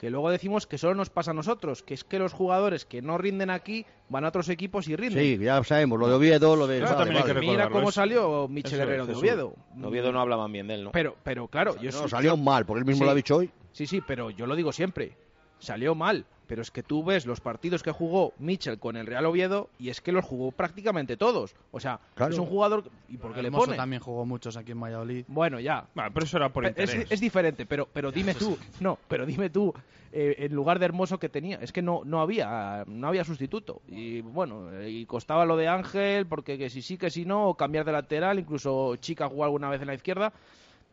que 0.00 0.08
luego 0.08 0.30
decimos 0.30 0.66
que 0.66 0.78
solo 0.78 0.94
nos 0.94 1.10
pasa 1.10 1.32
a 1.32 1.34
nosotros, 1.34 1.82
que 1.82 1.92
es 1.92 2.04
que 2.04 2.18
los 2.18 2.32
jugadores 2.32 2.86
que 2.86 3.02
no 3.02 3.18
rinden 3.18 3.50
aquí 3.50 3.84
van 4.08 4.24
a 4.24 4.28
otros 4.28 4.48
equipos 4.48 4.88
y 4.88 4.96
rinden. 4.96 5.22
Sí, 5.22 5.44
ya 5.44 5.62
sabemos, 5.62 5.98
lo 6.00 6.08
de 6.08 6.14
Oviedo, 6.14 6.56
lo 6.56 6.66
de... 6.66 6.78
Claro, 6.80 6.96
vale. 7.12 7.34
Mira 7.40 7.68
cómo 7.68 7.90
es- 7.90 7.96
salió 7.96 8.48
Michel 8.48 8.72
eso 8.72 8.76
es, 8.76 8.86
Guerrero 8.88 9.06
de. 9.06 9.14
Oviedo. 9.14 9.54
De 9.74 9.86
Oviedo 9.86 10.10
no 10.10 10.18
hablaban 10.22 10.50
bien 10.50 10.68
de 10.68 10.74
él, 10.76 10.84
¿no? 10.84 10.92
Pero, 10.92 11.16
pero 11.22 11.48
claro, 11.48 11.76
yo 11.82 11.90
No, 11.90 12.04
sí- 12.04 12.08
salió 12.08 12.34
mal, 12.38 12.64
porque 12.64 12.78
él 12.78 12.86
mismo 12.86 13.00
Sí. 13.00 13.04
lo 13.04 13.10
ha 13.10 13.14
dicho 13.14 13.36
hoy. 13.36 13.50
Sí, 13.72 13.86
sí, 13.86 14.00
pero 14.00 14.30
yo 14.30 14.46
lo 14.46 14.56
digo 14.56 14.72
siempre. 14.72 15.18
Salió 15.58 15.94
mal, 15.94 16.24
pero 16.50 16.62
es 16.62 16.72
que 16.72 16.82
tú 16.82 17.04
ves 17.04 17.26
los 17.26 17.40
partidos 17.40 17.80
que 17.84 17.92
jugó 17.92 18.32
Mitchell 18.40 18.80
con 18.80 18.96
el 18.96 19.06
Real 19.06 19.24
Oviedo 19.24 19.70
y 19.78 19.88
es 19.88 20.00
que 20.00 20.10
los 20.10 20.24
jugó 20.24 20.50
prácticamente 20.50 21.16
todos. 21.16 21.54
O 21.70 21.78
sea, 21.78 22.00
Claro. 22.16 22.32
es 22.32 22.40
un 22.40 22.46
jugador... 22.46 22.90
¿Y 23.08 23.18
por 23.18 23.32
qué 23.32 23.40
le 23.40 23.46
Hermoso 23.50 23.66
pone? 23.66 23.76
también 23.76 24.02
jugó 24.02 24.26
muchos 24.26 24.56
aquí 24.56 24.72
en 24.72 24.80
Valladolid. 24.80 25.24
Bueno, 25.28 25.60
ya. 25.60 25.86
Bueno, 25.94 26.10
pero 26.12 26.26
eso 26.26 26.38
era 26.38 26.48
por 26.48 26.64
Es, 26.66 26.70
interés. 26.70 27.06
es 27.08 27.20
diferente, 27.20 27.66
pero, 27.66 27.86
pero 27.92 28.10
dime 28.10 28.34
tú, 28.34 28.58
no, 28.80 28.98
pero 29.06 29.26
dime 29.26 29.48
tú, 29.48 29.72
eh, 30.12 30.34
en 30.38 30.52
lugar 30.52 30.80
de 30.80 30.86
Hermoso 30.86 31.20
que 31.20 31.28
tenía, 31.28 31.60
es 31.62 31.70
que 31.70 31.82
no, 31.82 32.02
no 32.04 32.20
había, 32.20 32.82
no 32.88 33.06
había 33.06 33.22
sustituto. 33.22 33.80
Y 33.86 34.20
bueno, 34.22 34.82
y 34.84 35.06
costaba 35.06 35.44
lo 35.46 35.56
de 35.56 35.68
Ángel, 35.68 36.26
porque 36.26 36.58
que 36.58 36.68
si 36.68 36.82
sí, 36.82 36.98
que 36.98 37.10
si 37.10 37.24
no, 37.24 37.46
o 37.50 37.54
cambiar 37.54 37.84
de 37.84 37.92
lateral, 37.92 38.40
incluso 38.40 38.96
Chica 38.96 39.28
jugó 39.28 39.44
alguna 39.44 39.70
vez 39.70 39.80
en 39.82 39.86
la 39.86 39.94
izquierda, 39.94 40.32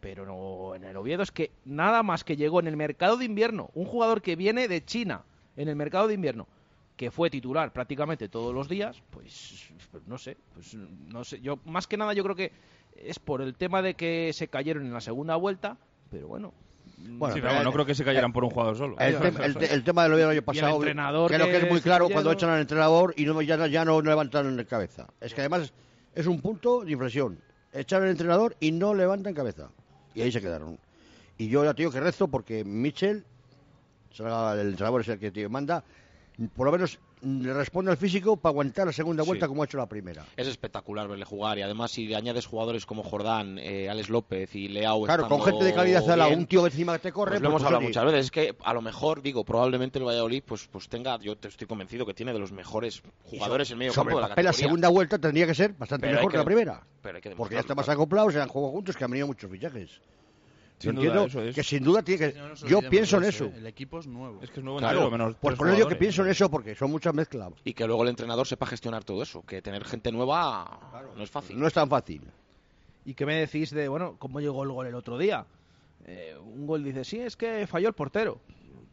pero 0.02 0.24
no, 0.24 0.76
en 0.76 0.84
el 0.84 0.96
Oviedo 0.98 1.24
es 1.24 1.32
que 1.32 1.50
nada 1.66 2.04
más 2.04 2.24
que 2.24 2.36
llegó 2.36 2.60
en 2.60 2.68
el 2.68 2.78
mercado 2.78 3.18
de 3.18 3.26
invierno, 3.26 3.72
un 3.74 3.86
jugador 3.86 4.22
que 4.22 4.36
viene 4.36 4.68
de 4.68 4.86
China, 4.86 5.24
en 5.58 5.68
el 5.68 5.76
mercado 5.76 6.08
de 6.08 6.14
invierno, 6.14 6.48
que 6.96 7.12
fue 7.12 7.30
titular 7.30 7.74
prácticamente 7.74 8.30
todos 8.30 8.54
los 8.56 8.70
días, 8.70 9.02
pues, 9.12 9.68
pues 9.92 10.08
no 10.08 10.18
sé, 10.18 10.38
pues 10.54 10.74
no 10.76 11.24
sé, 11.26 11.42
yo 11.42 11.60
más 11.66 11.86
que 11.88 11.98
nada 11.98 12.14
yo 12.14 12.24
creo 12.24 12.36
que 12.36 12.52
es 12.96 13.20
por 13.20 13.42
el 13.42 13.54
tema 13.56 13.82
de 13.82 13.94
que 13.96 14.32
se 14.34 14.48
cayeron 14.48 14.86
en 14.86 14.94
la 14.94 15.02
segunda 15.02 15.36
vuelta, 15.36 15.78
pero 16.10 16.28
bueno. 16.30 16.54
Bueno, 17.00 17.36
Sí, 17.36 17.42
pero 17.42 17.54
vamos, 17.54 17.66
no 17.66 17.74
creo 17.74 17.86
que 17.86 17.94
se 17.94 18.04
cayeran 18.04 18.34
por 18.34 18.44
un 18.44 18.50
jugador 18.50 18.76
solo. 18.76 18.96
El, 18.98 19.20
tem- 19.20 19.44
el 19.44 19.56
te- 19.56 19.72
el 19.72 19.84
tema 19.84 20.08
del 20.08 20.28
año 20.30 20.42
pasado, 20.42 20.78
entrenador 20.78 21.30
creo 21.32 21.46
que 21.46 21.52
que 21.52 21.58
es 21.66 21.70
muy 21.70 21.82
claro 21.82 22.10
cuando 22.10 22.32
echan 22.32 22.50
al 22.50 22.62
entrenador 22.62 23.14
y 23.18 23.26
no, 23.26 23.40
ya, 23.44 23.68
ya 23.68 23.86
no 23.86 24.02
levantan 24.02 24.58
la 24.58 24.64
cabeza. 24.66 25.08
Es 25.22 25.34
que 25.36 25.42
además 25.42 25.72
es 26.16 26.26
un 26.26 26.42
punto 26.42 26.84
de 26.84 26.92
inflexión. 26.94 27.40
echaron 27.72 28.06
al 28.06 28.12
entrenador 28.12 28.56
y 28.60 28.72
no 28.72 28.96
levantan 28.96 29.36
cabeza. 29.36 29.70
Y 30.16 30.22
ahí 30.24 30.32
se 30.32 30.42
quedaron. 30.42 30.80
Y 31.38 31.50
yo 31.50 31.64
ya 31.64 31.76
te 31.76 31.84
digo 31.84 31.92
que 31.92 32.00
rezo 32.00 32.28
porque 32.30 32.64
Mitchell, 32.64 33.24
será 34.12 34.54
el 34.54 34.70
entrenador 34.70 35.02
es 35.02 35.08
el 35.10 35.20
que 35.20 35.32
te 35.32 35.48
manda, 35.50 35.84
por 36.56 36.66
lo 36.68 36.72
menos 36.72 37.00
le 37.20 37.52
responde 37.52 37.90
al 37.90 37.98
físico 37.98 38.38
para 38.38 38.52
aguantar 38.52 38.86
la 38.86 38.94
segunda 38.94 39.24
vuelta 39.24 39.48
Sí. 39.48 39.50
como 39.50 39.64
ha 39.64 39.66
hecho 39.66 39.78
la 39.80 39.88
primera. 39.88 40.24
Es 40.38 40.48
espectacular 40.48 41.08
verle 41.08 41.26
jugar 41.26 41.58
y 41.58 41.64
además 41.64 41.90
si 41.90 42.14
añades 42.14 42.46
jugadores 42.46 42.86
como 42.86 43.02
Jordán, 43.02 43.58
eh, 43.58 43.90
Alex 43.90 44.10
López 44.10 44.54
y 44.56 44.68
Leao 44.68 45.04
Claro, 45.06 45.28
con 45.28 45.42
gente 45.42 45.66
de 45.66 45.74
calidad 45.74 46.04
bien, 46.28 46.38
un 46.40 46.46
tío 46.46 46.62
que 46.62 46.68
encima 46.68 47.00
te 47.00 47.12
corre, 47.12 47.32
pues 47.32 47.42
lo 47.42 47.50
pues, 47.50 47.62
hemos 47.62 47.66
hablado 47.66 47.82
muchas 47.88 48.06
veces. 48.06 48.26
Es 48.26 48.32
que 48.32 48.56
a 48.64 48.72
lo 48.72 48.84
mejor, 48.84 49.24
digo, 49.24 49.44
probablemente 49.44 49.98
el 49.98 50.06
Valladolid 50.06 50.44
pues, 50.46 50.68
pues 50.72 50.88
tenga, 50.90 51.18
yo 51.20 51.36
te 51.36 51.48
estoy 51.48 51.66
convencido 51.66 52.06
que 52.06 52.14
tiene 52.14 52.34
de 52.34 52.40
los 52.40 52.52
mejores 52.52 53.02
jugadores 53.24 53.72
en 53.72 53.80
medio 53.80 53.94
sobre 53.94 54.10
campo 54.10 54.18
de 54.18 54.22
la 54.22 54.30
papel 54.30 54.46
la 54.46 54.52
categoría. 54.52 54.68
segunda 54.68 54.90
vuelta 54.90 55.18
tendría 55.18 55.48
que 55.48 55.56
ser 55.56 55.74
bastante 55.74 56.06
Pero 56.06 56.18
mejor 56.18 56.32
que, 56.32 56.34
que- 56.36 56.38
la 56.38 56.46
primera. 56.46 56.84
pero 57.02 57.16
hay 57.16 57.22
que 57.24 57.32
porque 57.32 57.56
ya 57.56 57.62
está 57.62 57.74
más 57.74 57.90
acoplados, 57.90 58.34
se 58.34 58.40
han 58.42 58.48
jugado 58.48 58.74
juntos, 58.74 58.96
que 58.96 59.04
han 59.04 59.10
venido 59.10 59.26
muchos 59.26 59.50
fichajes. 59.50 60.02
Sin 60.80 60.92
yo 60.92 61.02
duda, 61.02 61.08
entiendo 61.22 61.26
eso 61.28 61.42
es. 61.50 61.56
que 61.56 61.64
sin 61.64 61.84
duda 61.84 62.04
tiene 62.04 62.32
que... 62.32 62.40
No 62.40 62.54
yo 62.56 62.82
pienso 62.90 63.18
en 63.18 63.24
eso. 63.24 63.46
¿eh? 63.46 63.54
El 63.58 63.66
equipo 63.68 63.98
es 64.00 64.06
nuevo. 64.08 64.40
Es 64.44 64.52
que 64.52 64.60
es 64.60 64.64
nuevo 64.64 64.78
Claro, 64.80 65.00
entero, 65.06 65.12
menos 65.12 65.36
pues 65.42 65.56
por 65.58 65.68
eso 65.68 65.76
digo 65.76 65.88
que 65.90 65.96
pienso 65.96 66.22
en 66.24 66.30
eso, 66.30 66.52
porque 66.52 66.76
son 66.76 66.92
muchas 66.92 67.14
mezclas. 67.16 67.52
Y 67.64 67.74
que 67.74 67.88
luego 67.88 68.04
el 68.04 68.10
entrenador 68.10 68.46
sepa 68.46 68.66
gestionar 68.68 69.04
todo 69.04 69.24
eso, 69.24 69.42
que 69.42 69.62
tener 69.62 69.84
gente 69.86 70.12
nueva 70.12 70.80
no 71.16 71.24
es 71.24 71.32
fácil. 71.32 71.60
No 71.60 71.66
es 71.68 71.74
tan 71.74 71.90
fácil. 71.90 72.22
¿Y 73.06 73.14
qué 73.16 73.26
me 73.26 73.36
decís 73.36 73.72
de, 73.72 73.88
bueno, 73.88 74.18
cómo 74.20 74.40
llegó 74.40 74.64
el 74.64 74.70
gol 74.72 74.86
el 74.88 74.96
otro 74.96 75.18
día? 75.18 75.46
Eh, 76.06 76.36
un 76.42 76.68
gol 76.68 76.84
dice, 76.84 77.04
sí, 77.04 77.20
es 77.20 77.36
que 77.36 77.66
falló 77.68 77.88
el 77.88 77.94
portero. 77.94 78.40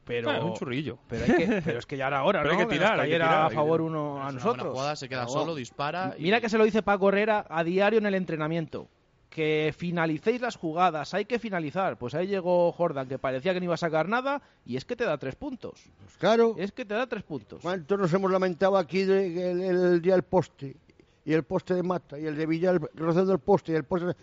Pero, 0.04 0.30
Ah, 0.30 0.44
un 0.44 0.52
churrillo. 0.54 0.98
pero, 1.08 1.24
hay 1.24 1.32
que, 1.34 1.62
pero 1.64 1.78
es 1.78 1.86
que 1.86 1.96
ya 1.96 2.06
era 2.08 2.24
hora, 2.24 2.40
Pero 2.42 2.54
¿no? 2.54 2.60
hay 2.60 2.66
que 2.66 2.72
tirar, 2.74 2.92
hay 2.92 2.96
que 3.08 3.12
cayera 3.12 3.26
tirar, 3.26 3.46
a 3.46 3.50
favor 3.50 3.80
uno 3.80 4.18
a 4.18 4.24
una 4.24 4.32
nosotros. 4.32 4.72
jugada, 4.72 4.96
se 4.96 5.08
queda 5.08 5.24
Claro. 5.24 5.40
solo, 5.40 5.54
dispara. 5.54 6.14
y- 6.18 6.22
Mira 6.22 6.40
que 6.40 6.48
se 6.48 6.58
lo 6.58 6.64
dice 6.64 6.82
Paco 6.82 7.08
Herrera 7.08 7.46
a 7.48 7.64
diario 7.64 7.98
en 8.00 8.06
el 8.06 8.14
entrenamiento. 8.14 8.88
Que 9.34 9.74
finalicéis 9.76 10.40
las 10.40 10.54
jugadas, 10.54 11.12
hay 11.12 11.24
que 11.24 11.40
finalizar. 11.40 11.98
Pues 11.98 12.14
ahí 12.14 12.28
llegó 12.28 12.70
Jordan, 12.70 13.08
que 13.08 13.18
parecía 13.18 13.52
que 13.52 13.58
no 13.58 13.64
iba 13.64 13.74
a 13.74 13.76
sacar 13.76 14.08
nada, 14.08 14.40
y 14.64 14.76
es 14.76 14.84
que 14.84 14.94
te 14.94 15.02
da 15.04 15.18
tres 15.18 15.34
puntos. 15.34 15.82
Pues 16.04 16.16
claro, 16.18 16.54
Es 16.56 16.70
que 16.70 16.84
te 16.84 16.94
da 16.94 17.04
tres 17.08 17.24
puntos. 17.24 17.60
¿cuánto 17.60 17.96
nos 17.96 18.12
hemos 18.14 18.30
lamentado 18.30 18.76
aquí 18.76 19.02
de 19.02 19.34
que 19.34 19.50
el, 19.50 19.60
el 19.60 20.00
día 20.00 20.12
del 20.12 20.22
poste? 20.22 20.76
Y 21.24 21.32
el 21.32 21.42
poste 21.42 21.74
de 21.74 21.82
Mata, 21.82 22.16
y 22.16 22.26
el 22.26 22.36
de 22.36 22.46
Villar 22.46 22.80
rozando 22.94 23.32
el 23.32 23.40
poste, 23.40 23.72
y 23.72 23.74
el 23.74 23.82
poste... 23.82 24.06
de- 24.06 24.14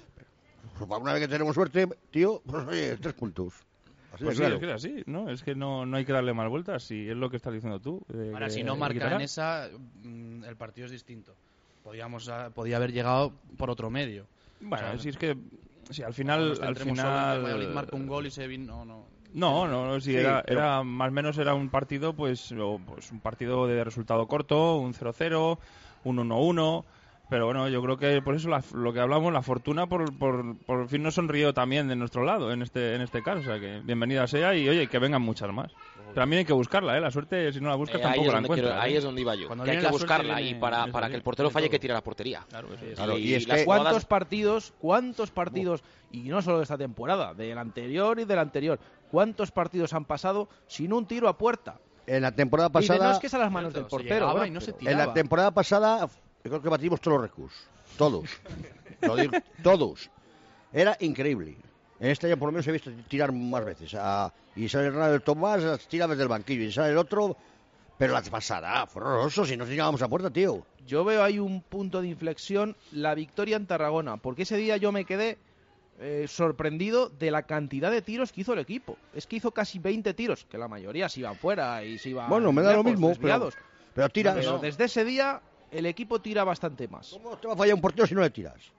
Pues 0.77 1.01
una 1.01 1.11
vez 1.11 1.21
que 1.23 1.27
tenemos 1.27 1.55
suerte, 1.55 1.89
tío, 2.09 2.41
pues 2.45 2.65
oye, 2.67 2.95
tres 2.95 3.13
puntos. 3.13 3.53
Así 4.13 4.23
Pues 4.23 4.37
de 4.37 4.45
sí, 4.45 4.49
claro. 4.49 4.55
es 4.55 4.59
que 4.61 4.67
es 4.67 4.73
así, 4.73 5.03
¿no? 5.07 5.29
Es 5.29 5.43
que 5.43 5.55
no, 5.55 5.85
no 5.85 5.97
hay 5.97 6.05
que 6.05 6.13
darle 6.13 6.33
más 6.33 6.47
vueltas, 6.49 6.83
si 6.83 7.09
es 7.09 7.17
lo 7.17 7.29
que 7.29 7.35
estás 7.35 7.53
diciendo 7.53 7.81
tú. 7.81 8.01
de 8.07 8.31
Ahora, 8.33 8.45
que 8.47 8.53
si 8.53 8.63
no 8.63 8.71
hay 8.73 8.75
que 8.77 8.79
marca 8.79 8.93
quitar. 8.93 9.13
en 9.13 9.21
esa, 9.21 9.69
mm, 10.03 10.43
el 10.45 10.55
partido 10.55 10.85
es 10.85 10.91
distinto. 10.91 11.33
Podíamos, 11.83 12.31
podía 12.53 12.77
haber 12.77 12.93
llegado 12.93 13.33
por 13.57 13.69
otro 13.69 13.89
medio. 13.89 14.25
Bueno, 14.61 14.87
O 14.87 14.89
sea, 14.91 14.97
si 14.99 15.09
es 15.09 15.17
que 15.17 15.35
si 15.89 16.03
al 16.03 16.13
final, 16.13 16.49
Nos 16.49 16.59
al 16.61 16.75
final, 16.75 17.41
Valladolid 17.43 17.69
marca 17.69 17.95
un 17.95 18.07
gol 18.07 18.27
y 18.27 18.31
se 18.31 18.47
vino. 18.47 18.85
No, 18.85 18.85
no. 18.85 19.05
No, 19.33 19.67
no, 19.67 19.85
no, 19.87 19.99
si 19.99 20.11
Sí, 20.11 20.17
era, 20.17 20.43
pero- 20.45 20.59
era 20.59 20.83
más 20.83 21.07
o 21.09 21.11
menos 21.11 21.37
era 21.37 21.53
un 21.53 21.69
partido, 21.69 22.13
pues, 22.13 22.51
o, 22.51 22.79
pues 22.85 23.11
un 23.11 23.21
partido 23.21 23.65
de 23.65 23.83
resultado 23.83 24.27
corto, 24.27 24.77
un 24.77 24.93
0-0, 24.93 25.57
un 26.03 26.17
1-1, 26.17 26.85
pero 27.31 27.45
bueno, 27.45 27.69
yo 27.69 27.81
creo 27.81 27.95
que 27.97 28.21
por 28.21 28.35
eso 28.35 28.49
la- 28.49 28.61
lo 28.73 28.91
que 28.91 28.99
hablamos, 28.99 29.31
la 29.31 29.41
fortuna 29.41 29.87
por, 29.87 30.15
por, 30.17 30.57
por 30.65 30.89
fin 30.89 31.01
nos 31.01 31.15
sonrió 31.15 31.53
también 31.53 31.87
de 31.87 31.95
nuestro 31.95 32.25
lado 32.25 32.51
en 32.51 32.61
este 32.61 32.93
en 32.95 33.01
este 33.01 33.23
caso, 33.23 33.39
o 33.39 33.43
sea 33.43 33.57
que 33.57 33.79
bienvenida 33.85 34.27
sea 34.27 34.53
y 34.53 34.67
oye, 34.67 34.87
que 34.87 34.99
vengan 34.99 35.21
muchas 35.21 35.49
más. 35.53 35.71
Pero 35.95 36.13
también 36.13 36.39
hay 36.39 36.45
que 36.45 36.51
buscarla, 36.51 36.97
¿eh? 36.97 36.99
La 36.99 37.09
suerte, 37.09 37.53
si 37.53 37.61
no 37.61 37.69
la 37.69 37.75
buscas, 37.75 38.01
Eh, 38.01 38.03
tampoco 38.03 38.25
la 38.25 38.31
quiero- 38.33 38.43
encuentras. 38.43 38.79
ahí 38.81 38.93
¿eh? 38.95 38.97
es 38.97 39.03
donde 39.05 39.21
iba 39.21 39.33
yo. 39.35 39.47
Cuando 39.47 39.63
que 39.63 39.71
hay 39.71 39.77
que 39.77 39.83
la 39.83 39.91
buscarla 39.91 40.35
viene- 40.35 40.49
y 40.51 40.55
para, 40.55 40.87
para 40.87 41.07
que 41.09 41.15
el 41.15 41.21
portero 41.21 41.49
falle 41.49 41.69
que 41.69 41.77
todo. 41.77 41.81
tirar 41.83 41.97
a 41.97 42.01
portería. 42.03 42.45
Claro. 42.49 42.67
Claro, 42.95 43.17
y, 43.17 43.21
y 43.29 43.33
es 43.35 43.45
que- 43.47 43.63
jugadas- 43.63 43.83
¿Cuántos 43.85 44.05
partidos, 44.05 44.73
cuántos 44.79 45.31
partidos, 45.31 45.83
y 46.11 46.23
no 46.23 46.41
solo 46.41 46.57
de 46.57 46.63
esta 46.63 46.77
temporada, 46.77 47.33
del 47.33 47.57
anterior 47.57 48.19
y 48.19 48.25
del 48.25 48.39
anterior, 48.39 48.77
cuántos 49.09 49.51
partidos 49.51 49.93
han 49.93 50.03
pasado 50.03 50.49
sin 50.67 50.91
un 50.91 51.05
tiro 51.05 51.29
a 51.29 51.37
puerta? 51.37 51.79
En 52.07 52.23
la 52.23 52.33
temporada 52.33 52.67
Y 52.67 52.71
de, 52.73 52.73
no 52.73 52.93
pasada, 52.93 53.11
es 53.13 53.19
que 53.19 53.27
es 53.27 53.33
a 53.33 53.37
las 53.37 53.51
manos 53.51 53.73
del 53.73 53.85
portero. 53.85 54.31
bueno, 54.31 54.45
y 54.47 54.51
no 54.51 54.59
se 54.59 54.75
en 54.81 54.97
la 54.97 55.13
temporada 55.13 55.51
pasada, 55.51 56.09
yo 56.43 56.49
creo 56.49 56.61
que 56.61 56.69
batimos 56.69 56.99
todos 57.01 57.17
los 57.17 57.29
recursos. 57.29 57.63
Todos. 57.97 58.29
Digo, 59.01 59.33
todos. 59.63 60.09
Era 60.73 60.97
increíble. 60.99 61.55
En 61.99 62.09
este 62.09 62.27
año 62.27 62.37
por 62.37 62.47
lo 62.47 62.53
menos 62.53 62.67
he 62.67 62.71
visto 62.71 62.91
tirar 63.07 63.31
más 63.31 63.63
veces. 63.63 63.95
A, 63.95 64.33
y 64.55 64.67
sale 64.67 64.87
el 64.87 65.21
Tomás, 65.21 65.87
tira 65.87 66.07
desde 66.07 66.23
el 66.23 66.29
banquillo. 66.29 66.63
Y 66.63 66.71
sale 66.71 66.91
el 66.91 66.97
otro. 66.97 67.37
Pero 67.97 68.13
la 68.13 68.21
pasada 68.23 68.87
fue 68.87 69.03
horroroso. 69.03 69.45
Si 69.45 69.55
no 69.55 69.65
llegábamos 69.65 70.01
a 70.01 70.07
puerta, 70.07 70.31
tío. 70.31 70.65
Yo 70.87 71.03
veo 71.03 71.23
ahí 71.23 71.37
un 71.37 71.61
punto 71.61 72.01
de 72.01 72.07
inflexión, 72.07 72.75
la 72.91 73.13
victoria 73.13 73.55
en 73.55 73.67
Tarragona, 73.67 74.17
porque 74.17 74.41
ese 74.41 74.57
día 74.57 74.77
yo 74.77 74.91
me 74.91 75.05
quedé 75.05 75.37
eh, 75.99 76.25
sorprendido 76.27 77.09
de 77.09 77.29
la 77.29 77.43
cantidad 77.43 77.91
de 77.91 78.01
tiros 78.01 78.31
que 78.31 78.41
hizo 78.41 78.53
el 78.53 78.59
equipo. 78.59 78.97
Es 79.13 79.27
que 79.27 79.35
hizo 79.35 79.51
casi 79.51 79.77
20 79.77 80.15
tiros, 80.15 80.45
que 80.45 80.57
la 80.57 80.67
mayoría 80.67 81.07
se 81.07 81.19
iban 81.19 81.35
fuera 81.35 81.83
y 81.83 81.99
se 81.99 82.09
iban 82.09 82.27
Bueno, 82.27 82.51
me 82.51 82.63
da 82.63 82.73
lo 82.73 82.83
mismo. 82.83 83.13
Pero, 83.21 83.51
pero 83.93 84.09
tira. 84.09 84.33
Pero 84.33 84.57
desde 84.57 84.85
ese 84.85 85.05
día 85.05 85.39
el 85.71 85.85
equipo 85.85 86.21
tira 86.21 86.43
bastante 86.43 86.87
más. 86.87 87.09
¿Cómo 87.09 87.37
te 87.37 87.47
va 87.47 87.53
a 87.53 87.57
fallar 87.57 87.75
un 87.75 87.81
portero 87.81 88.05
si 88.05 88.13
no 88.13 88.21
le 88.21 88.29
tiras? 88.29 88.71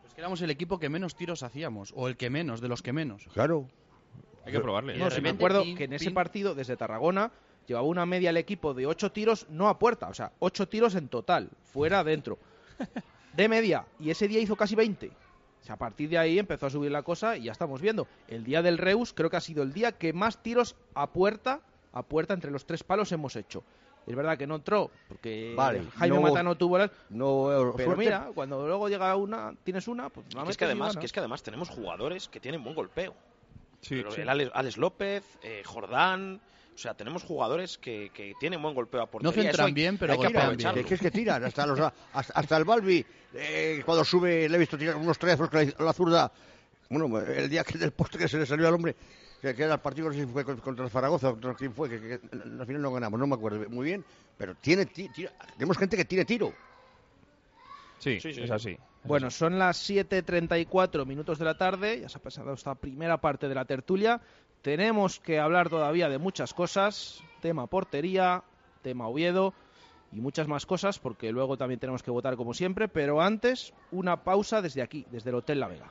Pues 0.00 0.14
que 0.14 0.20
éramos 0.20 0.40
el 0.42 0.50
equipo 0.50 0.78
que 0.78 0.88
menos 0.88 1.14
tiros 1.14 1.42
hacíamos, 1.42 1.92
o 1.94 2.08
el 2.08 2.16
que 2.16 2.30
menos, 2.30 2.60
de 2.60 2.68
los 2.68 2.82
que 2.82 2.92
menos. 2.92 3.28
Claro. 3.32 3.68
Hay 4.44 4.52
que 4.52 4.60
probarle. 4.60 4.96
Y 4.96 4.98
No, 4.98 5.08
me 5.22 5.28
acuerdo 5.30 5.62
pin, 5.62 5.76
que 5.76 5.84
en 5.84 5.92
ese 5.92 6.06
pin. 6.06 6.14
partido, 6.14 6.54
desde 6.54 6.76
Tarragona, 6.76 7.30
llevaba 7.66 7.86
una 7.86 8.06
media 8.06 8.30
el 8.30 8.36
equipo 8.36 8.74
de 8.74 8.86
8 8.86 9.12
tiros, 9.12 9.46
no 9.50 9.68
a 9.68 9.78
puerta, 9.78 10.08
o 10.08 10.14
sea, 10.14 10.32
8 10.40 10.68
tiros 10.68 10.94
en 10.94 11.08
total, 11.08 11.50
fuera, 11.62 12.00
adentro. 12.00 12.38
De 13.34 13.48
media, 13.48 13.86
y 13.98 14.10
ese 14.10 14.28
día 14.28 14.40
hizo 14.40 14.56
casi 14.56 14.74
20. 14.74 15.06
O 15.08 15.64
sea, 15.64 15.76
a 15.76 15.78
partir 15.78 16.10
de 16.10 16.18
ahí 16.18 16.38
empezó 16.38 16.66
a 16.66 16.70
subir 16.70 16.90
la 16.90 17.02
cosa 17.02 17.36
y 17.36 17.44
ya 17.44 17.52
estamos 17.52 17.80
viendo. 17.80 18.06
El 18.28 18.44
día 18.44 18.60
del 18.62 18.76
Reus 18.78 19.12
creo 19.14 19.30
que 19.30 19.36
ha 19.36 19.40
sido 19.40 19.62
el 19.62 19.72
día 19.72 19.92
que 19.92 20.12
más 20.12 20.42
tiros 20.42 20.74
a 20.94 21.06
puerta, 21.12 21.60
a 21.92 22.02
puerta 22.02 22.34
entre 22.34 22.50
los 22.50 22.66
tres 22.66 22.82
palos 22.82 23.12
hemos 23.12 23.36
hecho. 23.36 23.62
Es 24.06 24.16
verdad 24.16 24.36
que 24.36 24.46
no 24.46 24.56
entró, 24.56 24.90
porque 25.08 25.54
Vale, 25.56 25.82
Jaime 25.96 26.16
no- 26.16 26.22
Mata 26.22 26.42
no 26.42 26.56
tuvo 26.56 26.76
las... 26.78 26.90
No, 27.10 27.46
Pero 27.48 27.72
suerte. 27.72 27.96
mira, 27.96 28.30
cuando 28.34 28.66
luego 28.66 28.88
llega 28.88 29.14
una, 29.16 29.54
tienes 29.62 29.86
una, 29.86 30.08
pues 30.10 30.26
que 30.26 30.50
es 30.50 30.56
que 30.56 30.64
además, 30.64 30.96
que 30.96 31.06
es 31.06 31.12
que 31.12 31.20
además 31.20 31.42
tenemos 31.42 31.68
jugadores 31.68 32.28
que 32.28 32.40
tienen 32.40 32.62
buen 32.64 32.74
golpeo. 32.74 33.14
Sí, 33.80 33.96
Pero 33.96 34.10
sí. 34.10 34.20
el 34.22 34.28
Alex, 34.28 34.50
Alex 34.54 34.76
López, 34.76 35.24
eh, 35.42 35.62
Jordán, 35.64 36.40
o 36.74 36.78
sea, 36.78 36.94
tenemos 36.94 37.22
jugadores 37.22 37.78
que, 37.78 38.10
que 38.14 38.32
tienen 38.40 38.60
buen 38.62 38.74
golpeo 38.74 39.02
a 39.02 39.06
portería. 39.06 39.36
No 39.36 39.42
centran 39.42 39.66
hay- 39.68 39.72
bien, 39.72 39.98
pero 39.98 40.14
hay 40.14 40.18
que 40.18 40.26
aprovecharlo. 40.38 40.80
Es 40.80 40.86
que 40.86 40.94
es 40.94 41.00
que 41.00 41.10
tiran, 41.10 41.44
hasta, 41.44 41.66
los, 41.66 41.78
hasta, 41.78 42.32
hasta 42.32 42.56
el 42.56 42.64
Balbi, 42.64 43.04
eh, 43.34 43.82
cuando 43.84 44.04
sube, 44.04 44.48
le 44.48 44.56
he 44.56 44.58
visto 44.58 44.76
tirar 44.78 44.96
unos 44.96 45.18
trezos 45.18 45.48
con 45.48 45.64
la, 45.64 45.72
la 45.84 45.92
zurda. 45.92 46.32
Bueno, 46.90 47.18
el 47.20 47.48
día 47.48 47.64
que 47.64 47.78
del 47.78 47.92
poste 47.92 48.18
que 48.18 48.28
se 48.28 48.38
le 48.38 48.46
salió 48.46 48.68
al 48.68 48.74
hombre, 48.74 48.94
que, 49.42 49.54
que 49.54 49.64
era 49.64 49.74
el 49.74 49.80
partido, 49.80 50.06
no 50.08 50.14
sé 50.14 50.20
si 50.20 50.26
fue 50.26 50.44
con- 50.44 50.58
contra 50.58 50.84
el 50.84 50.90
Zaragoza, 50.90 51.30
contra 51.32 51.54
quién 51.54 51.72
fue, 51.74 51.88
que, 51.90 52.00
que- 52.00 52.20
que 52.20 52.28
al 52.36 52.64
final 52.66 52.80
no 52.80 52.92
ganamos, 52.92 53.18
no 53.20 53.26
me 53.26 53.34
acuerdo 53.34 53.68
muy 53.68 53.84
bien, 53.84 54.04
pero 54.38 54.54
tiene, 54.54 54.86
ti- 54.86 55.08
tira- 55.08 55.32
tenemos 55.56 55.76
gente 55.76 55.96
que 55.96 56.04
tiene 56.04 56.24
tiro. 56.24 56.52
Sí, 57.98 58.20
Sí, 58.20 58.32
sí, 58.34 58.40
es 58.42 58.48
sí. 58.48 58.52
así. 58.54 58.70
es 58.70 58.78
Bueno, 59.04 59.26
así. 59.28 59.36
son 59.38 59.58
las 59.58 59.76
7.34 59.90 61.04
minutos 61.06 61.38
de 61.38 61.44
la 61.44 61.56
tarde, 61.58 62.00
ya 62.00 62.08
se 62.08 62.18
ha 62.18 62.22
pasado 62.22 62.52
esta 62.52 62.74
primera 62.74 63.18
parte 63.18 63.48
de 63.48 63.54
la 63.54 63.64
tertulia. 63.64 64.20
Tenemos 64.62 65.18
que 65.20 65.38
hablar 65.40 65.68
todavía 65.68 66.08
de 66.08 66.18
muchas 66.18 66.54
cosas, 66.54 67.20
tema 67.40 67.66
portería, 67.66 68.42
tema 68.82 69.08
Oviedo 69.08 69.54
y 70.12 70.20
muchas 70.20 70.46
más 70.46 70.66
cosas, 70.66 70.98
porque 71.00 71.32
luego 71.32 71.56
también 71.56 71.80
tenemos 71.80 72.02
que 72.02 72.10
votar 72.12 72.36
como 72.36 72.54
siempre, 72.54 72.86
pero 72.88 73.20
antes 73.20 73.72
una 73.90 74.22
pausa 74.22 74.62
desde 74.62 74.82
aquí, 74.82 75.04
desde 75.10 75.30
el 75.30 75.36
Hotel 75.36 75.58
La 75.60 75.68
Vega. 75.68 75.90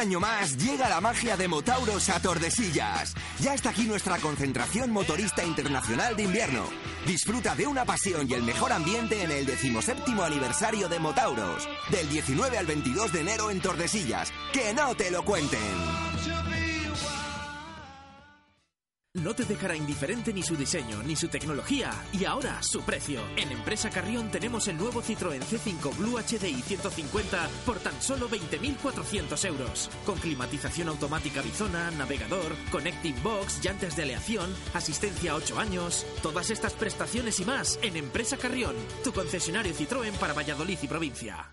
Año 0.00 0.18
más 0.18 0.56
llega 0.56 0.88
la 0.88 1.02
magia 1.02 1.36
de 1.36 1.46
Motauros 1.46 2.08
a 2.08 2.18
Tordesillas. 2.22 3.14
Ya 3.38 3.52
está 3.52 3.68
aquí 3.68 3.82
nuestra 3.82 4.16
concentración 4.16 4.90
motorista 4.90 5.44
internacional 5.44 6.16
de 6.16 6.22
invierno. 6.22 6.64
Disfruta 7.06 7.54
de 7.54 7.66
una 7.66 7.84
pasión 7.84 8.26
y 8.26 8.32
el 8.32 8.42
mejor 8.42 8.72
ambiente 8.72 9.22
en 9.22 9.30
el 9.30 9.44
decimoséptimo 9.44 10.22
aniversario 10.22 10.88
de 10.88 10.98
Motauros. 11.00 11.68
Del 11.90 12.08
19 12.08 12.56
al 12.56 12.64
22 12.64 13.12
de 13.12 13.20
enero 13.20 13.50
en 13.50 13.60
Tordesillas. 13.60 14.32
¡Que 14.54 14.72
no 14.72 14.94
te 14.94 15.10
lo 15.10 15.22
cuenten! 15.22 15.60
No 19.14 19.34
te 19.34 19.44
dejará 19.44 19.74
indiferente 19.74 20.32
ni 20.32 20.42
su 20.42 20.54
diseño, 20.56 21.02
ni 21.02 21.16
su 21.16 21.26
tecnología, 21.26 21.90
y 22.12 22.24
ahora 22.26 22.62
su 22.62 22.82
precio. 22.82 23.20
En 23.36 23.50
Empresa 23.50 23.90
Carrión 23.90 24.30
tenemos 24.30 24.68
el 24.68 24.76
nuevo 24.76 25.02
Citroën 25.02 25.40
C5 25.40 25.96
Blue 25.96 26.16
HDI 26.16 26.62
150 26.62 27.48
por 27.66 27.80
tan 27.80 28.00
solo 28.00 28.28
20.400 28.28 29.44
euros. 29.46 29.90
Con 30.06 30.18
climatización 30.18 30.88
automática 30.88 31.42
Bizona, 31.42 31.90
navegador, 31.90 32.54
connecting 32.70 33.20
box, 33.22 33.60
llantas 33.64 33.96
de 33.96 34.04
aleación, 34.04 34.54
asistencia 34.74 35.32
a 35.32 35.36
8 35.36 35.58
años. 35.58 36.06
Todas 36.22 36.50
estas 36.50 36.74
prestaciones 36.74 37.40
y 37.40 37.44
más 37.44 37.80
en 37.82 37.96
Empresa 37.96 38.36
Carrión, 38.36 38.76
tu 39.02 39.12
concesionario 39.12 39.74
Citroën 39.74 40.12
para 40.12 40.34
Valladolid 40.34 40.78
y 40.82 40.86
provincia. 40.86 41.52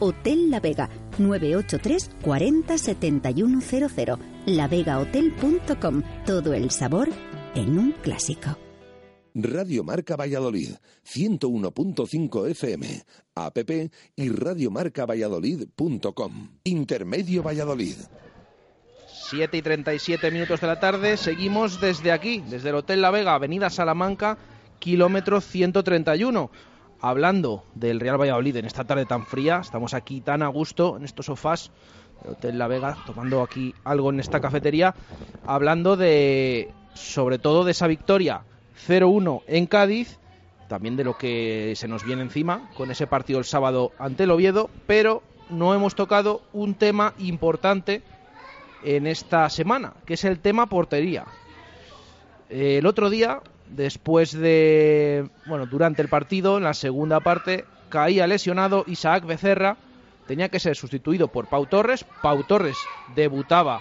Hotel 0.00 0.50
La 0.50 0.60
Vega, 0.60 0.88
983 1.18 2.10
40 2.22 2.78
7100. 2.78 4.18
lavegahotel.com. 4.46 6.02
Todo 6.26 6.54
el 6.54 6.70
sabor 6.70 7.08
en 7.54 7.78
un 7.78 7.92
clásico. 7.92 8.56
Radio 9.36 9.82
Marca 9.82 10.14
Valladolid, 10.14 10.76
101.5 11.04 12.50
FM, 12.50 13.02
app 13.34 13.58
y 14.14 14.28
radiomarcavalladolid.com. 14.28 16.50
Intermedio 16.62 17.42
Valladolid. 17.42 17.96
7 19.30 19.56
y 19.56 19.62
37 19.62 20.30
minutos 20.30 20.60
de 20.60 20.66
la 20.68 20.78
tarde, 20.78 21.16
seguimos 21.16 21.80
desde 21.80 22.12
aquí, 22.12 22.44
desde 22.48 22.68
el 22.68 22.76
Hotel 22.76 23.02
La 23.02 23.10
Vega, 23.10 23.34
Avenida 23.34 23.70
Salamanca, 23.70 24.38
kilómetro 24.78 25.40
131 25.40 26.52
hablando 27.00 27.64
del 27.74 28.00
Real 28.00 28.20
Valladolid 28.20 28.56
en 28.56 28.64
esta 28.64 28.84
tarde 28.84 29.06
tan 29.06 29.26
fría. 29.26 29.58
Estamos 29.60 29.94
aquí 29.94 30.20
tan 30.20 30.42
a 30.42 30.48
gusto 30.48 30.96
en 30.96 31.04
estos 31.04 31.26
sofás 31.26 31.70
del 32.22 32.32
Hotel 32.32 32.58
La 32.58 32.68
Vega, 32.68 32.96
tomando 33.06 33.42
aquí 33.42 33.74
algo 33.84 34.10
en 34.10 34.20
esta 34.20 34.40
cafetería, 34.40 34.94
hablando 35.46 35.96
de, 35.96 36.72
sobre 36.94 37.38
todo, 37.38 37.64
de 37.64 37.72
esa 37.72 37.86
victoria 37.86 38.42
0-1 38.86 39.42
en 39.46 39.66
Cádiz, 39.66 40.18
también 40.68 40.96
de 40.96 41.04
lo 41.04 41.16
que 41.16 41.74
se 41.76 41.88
nos 41.88 42.04
viene 42.04 42.22
encima 42.22 42.70
con 42.76 42.90
ese 42.90 43.06
partido 43.06 43.38
el 43.38 43.44
sábado 43.44 43.92
ante 43.98 44.24
el 44.24 44.30
Oviedo, 44.30 44.70
pero 44.86 45.22
no 45.50 45.74
hemos 45.74 45.94
tocado 45.94 46.42
un 46.52 46.74
tema 46.74 47.14
importante 47.18 48.02
en 48.82 49.06
esta 49.06 49.48
semana, 49.50 49.94
que 50.04 50.14
es 50.14 50.24
el 50.24 50.38
tema 50.38 50.66
portería. 50.66 51.24
El 52.48 52.86
otro 52.86 53.10
día 53.10 53.40
Después 53.68 54.32
de, 54.32 55.28
bueno, 55.46 55.66
durante 55.66 56.02
el 56.02 56.08
partido, 56.08 56.58
en 56.58 56.64
la 56.64 56.74
segunda 56.74 57.20
parte, 57.20 57.64
caía 57.88 58.26
lesionado 58.26 58.84
Isaac 58.86 59.24
Becerra. 59.24 59.76
Tenía 60.26 60.48
que 60.48 60.60
ser 60.60 60.76
sustituido 60.76 61.28
por 61.28 61.48
Pau 61.48 61.66
Torres. 61.66 62.04
Pau 62.22 62.44
Torres 62.44 62.76
debutaba 63.14 63.80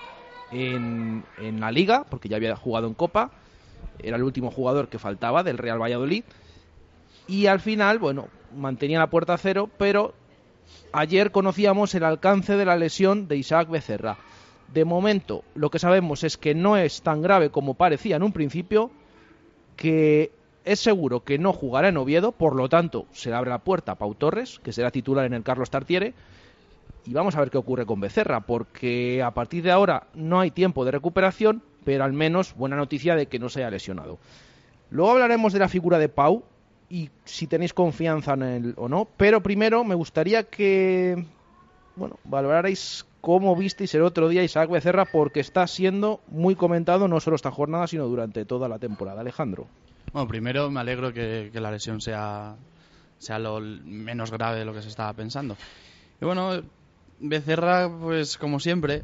en, 0.52 1.24
en 1.38 1.60
la 1.60 1.72
liga, 1.72 2.06
porque 2.10 2.30
ya 2.30 2.38
había 2.38 2.56
jugado 2.56 2.88
en 2.88 2.94
Copa. 2.94 3.32
Era 4.00 4.18
el 4.18 4.24
último 4.24 4.52
jugador 4.52 4.88
que 4.90 5.00
faltaba 5.00 5.44
del 5.44 5.58
Real 5.58 5.82
Valladolid. 5.82 6.24
Y 7.28 7.48
al 7.48 7.60
final, 7.60 8.00
bueno, 8.00 8.28
mantenía 8.56 9.00
la 9.00 9.10
puerta 9.10 9.34
a 9.34 9.38
cero, 9.38 9.70
pero 9.78 10.14
ayer 10.92 11.32
conocíamos 11.32 11.96
el 11.96 12.04
alcance 12.04 12.56
de 12.56 12.66
la 12.66 12.76
lesión 12.76 13.28
de 13.28 13.38
Isaac 13.38 13.70
Becerra. 13.70 14.18
De 14.74 14.86
momento, 14.86 15.44
lo 15.56 15.70
que 15.70 15.80
sabemos 15.80 16.24
es 16.24 16.38
que 16.38 16.56
no 16.56 16.78
es 16.78 17.02
tan 17.02 17.22
grave 17.22 17.50
como 17.50 17.76
parecía 17.76 18.16
en 18.16 18.24
un 18.24 18.32
principio, 18.32 18.92
que 19.76 20.32
es 20.66 20.80
seguro 20.80 21.24
que 21.24 21.38
no 21.38 21.54
jugará 21.54 21.90
en 21.90 21.98
Oviedo, 21.98 22.32
por 22.32 22.56
lo 22.56 22.70
tanto 22.70 23.06
se 23.12 23.30
le 23.30 23.36
abre 23.36 23.50
la 23.50 23.60
puerta 23.60 23.94
a 23.94 23.96
Pau 23.96 24.16
Torres, 24.16 24.60
que 24.64 24.72
será 24.72 24.92
titular 24.92 25.26
en 25.26 25.34
el 25.34 25.44
Carlos 25.44 25.70
Tartiere, 25.70 26.14
y 27.06 27.14
vamos 27.14 27.36
a 27.36 27.40
ver 27.40 27.50
qué 27.50 27.58
ocurre 27.58 27.86
con 27.86 28.00
Becerra, 28.00 28.42
porque 28.42 29.22
a 29.22 29.32
partir 29.32 29.64
de 29.64 29.72
ahora 29.72 30.08
no 30.14 30.40
hay 30.40 30.52
tiempo 30.52 30.86
de 30.86 30.92
recuperación, 30.92 31.62
pero 31.84 32.04
al 32.04 32.14
menos 32.14 32.56
buena 32.56 32.78
noticia 32.78 33.16
de 33.16 33.26
que 33.26 33.40
no 33.40 33.50
se 33.50 33.60
haya 33.60 33.72
lesionado. 33.72 34.20
Luego 34.90 35.12
hablaremos 35.12 35.52
de 35.52 35.60
la 35.60 35.68
figura 35.68 36.00
de 36.00 36.08
Pau 36.08 36.44
y 36.90 37.10
si 37.26 37.48
tenéis 37.48 37.74
confianza 37.74 38.34
en 38.36 38.44
él 38.44 38.74
o 38.78 38.88
no, 38.88 39.08
pero 39.18 39.42
primero 39.44 39.84
me 39.84 39.96
gustaría 39.96 40.44
que 40.44 41.26
bueno, 41.96 42.20
valorarais 42.24 43.06
cómo 43.24 43.56
visteis 43.56 43.96
el 43.96 44.02
otro 44.02 44.28
día 44.28 44.44
Isaac 44.44 44.70
Becerra 44.70 45.06
porque 45.06 45.40
está 45.40 45.66
siendo 45.66 46.20
muy 46.28 46.56
comentado 46.56 47.08
no 47.08 47.22
solo 47.22 47.38
esta 47.38 47.52
jornada, 47.52 47.88
sino 47.88 48.06
durante 48.06 48.44
toda 48.44 48.68
la 48.68 48.80
temporada. 48.80 49.22
Alejandro. 49.22 49.66
Bueno, 50.12 50.28
primero 50.28 50.70
me 50.70 50.82
alegro 50.82 51.14
que, 51.14 51.50
la 51.54 51.72
lesión 51.72 52.02
sea, 52.02 52.58
sea 53.20 53.40
lo 53.40 53.62
menos 53.62 54.30
grave 54.30 54.60
de 54.60 54.66
lo 54.66 54.74
que 54.74 54.82
se 54.82 54.90
estaba 54.90 55.14
pensando. 55.14 55.56
Y 56.22 56.26
bueno, 56.26 56.64
Becerra, 57.22 57.90
pues 57.90 58.38
como 58.38 58.60
siempre, 58.60 59.04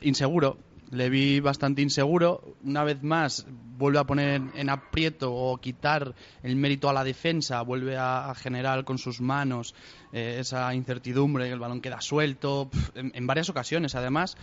inseguro. 0.00 0.56
Le 0.92 1.08
vi 1.08 1.40
bastante 1.40 1.80
inseguro. 1.80 2.54
Una 2.62 2.84
vez 2.84 3.02
más, 3.02 3.46
vuelve 3.78 3.98
a 3.98 4.04
poner 4.04 4.42
en 4.54 4.68
aprieto 4.68 5.34
o 5.34 5.56
quitar 5.56 6.14
el 6.42 6.54
mérito 6.56 6.90
a 6.90 6.92
la 6.92 7.02
defensa, 7.02 7.62
vuelve 7.62 7.96
a, 7.96 8.34
generar 8.36 8.84
con 8.84 8.98
sus 8.98 9.22
manos 9.22 9.74
eh, 10.12 10.36
esa 10.38 10.74
incertidumbre, 10.74 11.48
el 11.50 11.58
balón 11.58 11.80
queda 11.80 12.02
suelto, 12.02 12.68
en, 12.94 13.26
varias 13.26 13.48
ocasiones 13.48 13.94
además. 13.94 14.36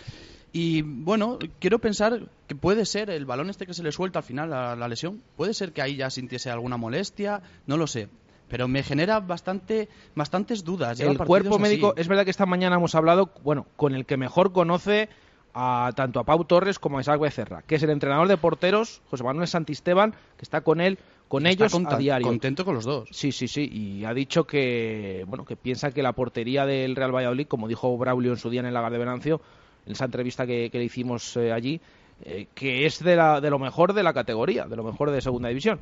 Y 0.51 0.81
bueno, 0.81 1.37
quiero 1.59 1.77
pensar 1.77 2.27
que 2.47 2.55
puede 2.55 2.87
ser 2.87 3.11
el 3.11 3.27
balón 3.27 3.51
este 3.51 3.67
que 3.67 3.75
se 3.75 3.83
le 3.83 3.91
suelta 3.91 4.19
al 4.19 4.25
final, 4.25 4.51
a 4.51 4.75
la 4.75 4.87
lesión, 4.87 5.21
puede 5.37 5.53
ser 5.53 5.71
que 5.71 5.83
ahí 5.83 5.97
ya 5.97 6.09
sintiese 6.09 6.49
alguna 6.49 6.77
molestia, 6.77 7.41
no 7.67 7.77
lo 7.77 7.85
sé 7.85 8.09
pero 8.49 8.67
me 8.67 8.81
genera 8.81 9.19
bastante 9.19 9.89
bastantes 10.15 10.63
dudas. 10.63 10.99
el 10.99 11.19
cuerpo 11.19 11.59
médico, 11.59 11.93
es 11.95 12.07
verdad 12.07 12.23
que 12.23 12.31
esta 12.31 12.47
mañana 12.47 12.77
hemos 12.77 12.95
hablado, 12.95 13.31
bueno, 13.43 13.67
con 13.75 13.93
el 13.93 14.07
que 14.07 14.17
mejor 14.17 14.53
conoce 14.53 15.07
a 15.53 15.91
tanto 15.95 16.19
a 16.19 16.23
Pau 16.23 16.43
Torres 16.45 16.79
como 16.79 16.97
a 16.97 17.01
Isaac 17.01 17.19
Becerra, 17.19 17.63
que 17.63 17.75
es 17.75 17.83
el 17.83 17.89
entrenador 17.89 18.27
de 18.27 18.37
porteros, 18.37 19.01
José 19.09 19.23
Manuel 19.23 19.47
Santisteban, 19.47 20.11
que 20.11 20.43
está 20.43 20.61
con 20.61 20.81
él, 20.81 20.99
con 21.27 21.45
ellos 21.45 21.73
a 21.73 21.97
diario. 21.97 22.27
Contento 22.27 22.65
con 22.65 22.75
los 22.75 22.85
dos. 22.85 23.09
Sí, 23.11 23.31
sí, 23.31 23.47
sí, 23.47 23.69
y 23.71 24.05
ha 24.05 24.13
dicho 24.13 24.45
que 24.45 25.23
bueno, 25.27 25.45
que 25.45 25.55
piensa 25.55 25.91
que 25.91 26.03
la 26.03 26.13
portería 26.13 26.65
del 26.65 26.95
Real 26.95 27.13
Valladolid, 27.13 27.47
como 27.47 27.67
dijo 27.67 27.97
Braulio 27.97 28.31
en 28.31 28.37
su 28.37 28.49
día 28.49 28.61
en 28.61 28.67
el 28.67 28.73
Lagar 28.73 28.91
de 28.91 28.97
Venancio, 28.97 29.41
en 29.85 29.93
esa 29.93 30.05
entrevista 30.05 30.45
que, 30.45 30.69
le 30.71 30.83
hicimos 30.83 31.35
eh, 31.37 31.51
allí, 31.51 31.81
eh, 32.23 32.47
que 32.53 32.85
es 32.85 33.03
de, 33.03 33.15
la, 33.15 33.41
de 33.41 33.49
lo 33.49 33.59
mejor 33.59 33.93
de 33.93 34.03
la 34.03 34.13
categoría, 34.13 34.65
de 34.65 34.75
lo 34.75 34.83
mejor 34.83 35.11
de 35.11 35.21
segunda 35.21 35.49
división. 35.49 35.79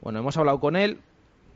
Bueno, 0.00 0.20
hemos 0.20 0.36
hablado 0.36 0.60
con 0.60 0.76
él, 0.76 0.98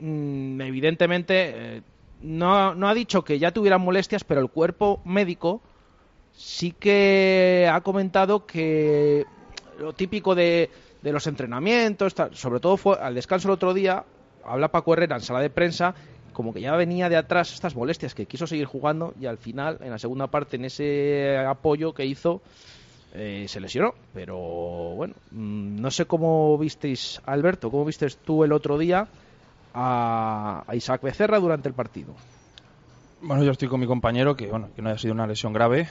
mm, 0.00 0.60
evidentemente 0.60 1.52
eh, 1.54 1.82
no, 2.22 2.74
no 2.74 2.88
ha 2.88 2.94
dicho 2.94 3.22
que 3.22 3.38
ya 3.38 3.52
tuvieran 3.52 3.82
molestias, 3.82 4.24
pero 4.24 4.40
el 4.40 4.48
cuerpo 4.48 5.00
médico 5.04 5.62
sí 6.34 6.72
que 6.72 7.68
ha 7.72 7.80
comentado 7.80 8.46
que 8.46 9.24
lo 9.78 9.92
típico 9.92 10.34
de, 10.34 10.70
los 11.02 11.26
entrenamientos, 11.26 12.14
sobre 12.32 12.60
todo 12.60 12.76
fue 12.76 12.98
al 13.00 13.14
descanso 13.14 13.48
el 13.48 13.54
otro 13.54 13.74
día, 13.74 14.04
habla 14.44 14.70
Paco 14.70 14.92
Herrera 14.92 15.16
en 15.16 15.22
sala 15.22 15.40
de 15.40 15.50
prensa, 15.50 15.94
como 16.32 16.54
que 16.54 16.60
ya 16.60 16.74
venía 16.76 17.08
de 17.08 17.16
atrás 17.16 17.52
estas 17.52 17.76
molestias, 17.76 18.14
que 18.14 18.26
quiso 18.26 18.46
seguir 18.46 18.66
jugando 18.66 19.14
y 19.20 19.26
al 19.26 19.38
final, 19.38 19.78
en 19.82 19.90
la 19.90 19.98
segunda 19.98 20.28
parte, 20.28 20.56
en 20.56 20.64
ese 20.64 21.36
apoyo 21.38 21.92
que 21.92 22.06
hizo, 22.06 22.40
eh, 23.14 23.44
se 23.48 23.60
lesionó. 23.60 23.94
Pero 24.14 24.36
bueno, 24.38 25.14
mm, 25.30 25.80
no 25.80 25.90
sé 25.90 26.06
cómo 26.06 26.56
visteis, 26.58 27.20
Alberto, 27.26 27.70
cómo 27.70 27.84
vistes 27.84 28.16
tú 28.16 28.44
el 28.44 28.52
otro 28.52 28.78
día 28.78 29.08
a, 29.74 30.64
a 30.66 30.74
Isaac 30.74 31.02
Becerra 31.02 31.38
durante 31.38 31.68
el 31.68 31.74
partido. 31.74 32.14
Bueno, 33.20 33.44
yo 33.44 33.52
estoy 33.52 33.68
con 33.68 33.80
mi 33.80 33.86
compañero, 33.86 34.34
que 34.34 34.46
bueno, 34.46 34.70
que 34.74 34.82
no 34.82 34.88
haya 34.88 34.98
sido 34.98 35.14
una 35.14 35.26
lesión 35.26 35.52
grave, 35.52 35.88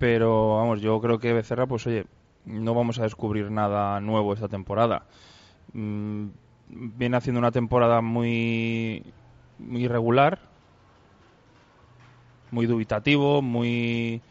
pero 0.00 0.56
vamos, 0.56 0.80
yo 0.80 0.98
creo 0.98 1.18
que 1.18 1.34
Becerra, 1.34 1.66
pues 1.66 1.86
oye, 1.86 2.06
no 2.46 2.72
vamos 2.72 2.98
a 2.98 3.02
descubrir 3.02 3.50
nada 3.50 4.00
nuevo 4.00 4.32
esta 4.32 4.48
temporada. 4.48 5.04
Mm, 5.74 6.28
viene 6.70 7.18
haciendo 7.18 7.38
una 7.38 7.50
temporada 7.50 8.00
muy, 8.00 9.04
muy 9.58 9.84
irregular, 9.84 10.38
muy 12.50 12.64
dubitativo, 12.64 13.42
muy, 13.42 14.22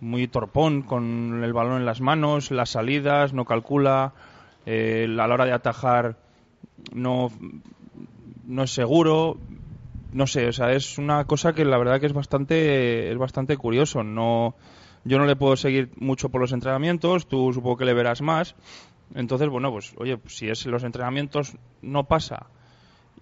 muy 0.00 0.26
torpón 0.26 0.80
con 0.80 1.44
el 1.44 1.52
balón 1.52 1.80
en 1.80 1.84
las 1.84 2.00
manos, 2.00 2.50
las 2.50 2.70
salidas, 2.70 3.34
no 3.34 3.44
calcula, 3.44 4.14
eh, 4.64 5.04
a 5.06 5.26
la 5.26 5.34
hora 5.34 5.44
de 5.44 5.52
atajar 5.52 6.16
no, 6.94 7.30
no 8.46 8.62
es 8.62 8.70
seguro. 8.70 9.36
No 10.12 10.26
sé, 10.26 10.46
o 10.46 10.52
sea, 10.52 10.72
es 10.72 10.96
una 10.96 11.26
cosa 11.26 11.52
que 11.52 11.66
la 11.66 11.76
verdad 11.76 12.00
que 12.00 12.06
es 12.06 12.14
bastante, 12.14 13.12
es 13.12 13.18
bastante 13.18 13.58
curioso. 13.58 14.02
No, 14.02 14.54
yo 15.04 15.18
no 15.18 15.26
le 15.26 15.36
puedo 15.36 15.56
seguir 15.56 15.90
mucho 15.96 16.28
por 16.30 16.40
los 16.40 16.52
entrenamientos, 16.52 17.26
tú 17.28 17.52
supongo 17.52 17.76
que 17.76 17.84
le 17.84 17.94
verás 17.94 18.22
más. 18.22 18.54
Entonces, 19.14 19.48
bueno, 19.48 19.70
pues 19.70 19.94
oye, 19.98 20.18
si 20.26 20.48
es 20.48 20.64
los 20.66 20.82
entrenamientos 20.82 21.56
no 21.82 22.04
pasa 22.04 22.46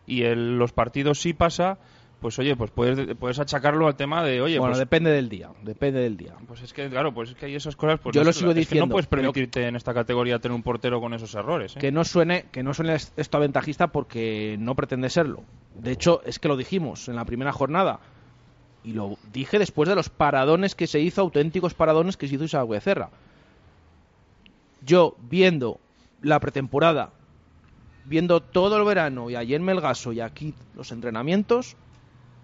y 0.06 0.22
en 0.24 0.58
los 0.58 0.72
partidos 0.72 1.20
sí 1.20 1.32
pasa, 1.34 1.78
pues 2.20 2.38
oye, 2.38 2.54
pues 2.54 2.70
puedes, 2.70 3.16
puedes 3.16 3.40
achacarlo 3.40 3.88
al 3.88 3.96
tema 3.96 4.22
de, 4.22 4.40
oye, 4.40 4.58
bueno, 4.58 4.72
pues, 4.72 4.78
depende 4.78 5.10
del 5.10 5.28
día, 5.28 5.50
depende 5.64 6.00
del 6.00 6.16
día. 6.16 6.34
pues 6.46 6.62
es 6.62 6.72
que, 6.72 6.88
claro, 6.88 7.12
pues 7.12 7.30
es 7.30 7.34
que 7.34 7.46
hay 7.46 7.56
esas 7.56 7.74
cosas, 7.74 7.98
pues 8.00 8.14
Yo 8.14 8.20
no 8.22 8.26
lo 8.26 8.32
sigo 8.32 8.50
es 8.50 8.54
que 8.54 8.60
diciendo, 8.60 8.86
no 8.86 8.92
puedes 8.92 9.08
pero- 9.08 9.22
permitirte 9.22 9.66
en 9.66 9.74
esta 9.74 9.92
categoría 9.92 10.38
tener 10.38 10.54
un 10.54 10.62
portero 10.62 11.00
con 11.00 11.14
esos 11.14 11.34
errores. 11.34 11.74
¿eh? 11.76 11.80
Que 11.80 11.90
no 11.90 12.04
suene, 12.04 12.46
que 12.52 12.62
no 12.62 12.74
suene 12.74 12.94
esto 12.94 13.36
aventajista 13.36 13.88
porque 13.88 14.56
no 14.58 14.76
pretende 14.76 15.10
serlo. 15.10 15.42
De 15.74 15.90
hecho, 15.90 16.22
es 16.24 16.38
que 16.38 16.46
lo 16.48 16.56
dijimos 16.56 17.08
en 17.08 17.16
la 17.16 17.24
primera 17.24 17.52
jornada. 17.52 17.98
Y 18.84 18.92
lo 18.92 19.16
dije 19.32 19.58
después 19.58 19.88
de 19.88 19.94
los 19.94 20.08
paradones 20.08 20.74
que 20.74 20.86
se 20.86 21.00
hizo, 21.00 21.20
auténticos 21.20 21.74
paradones 21.74 22.16
que 22.16 22.26
se 22.26 22.34
hizo 22.34 22.44
Isaac 22.44 22.68
Becerra. 22.68 23.10
Yo, 24.84 25.16
viendo 25.30 25.78
la 26.20 26.40
pretemporada, 26.40 27.10
viendo 28.04 28.40
todo 28.40 28.76
el 28.76 28.84
verano 28.84 29.30
y 29.30 29.36
ayer 29.36 29.60
en 29.60 29.64
Melgaso 29.64 30.12
y 30.12 30.20
aquí 30.20 30.54
los 30.74 30.90
entrenamientos, 30.90 31.76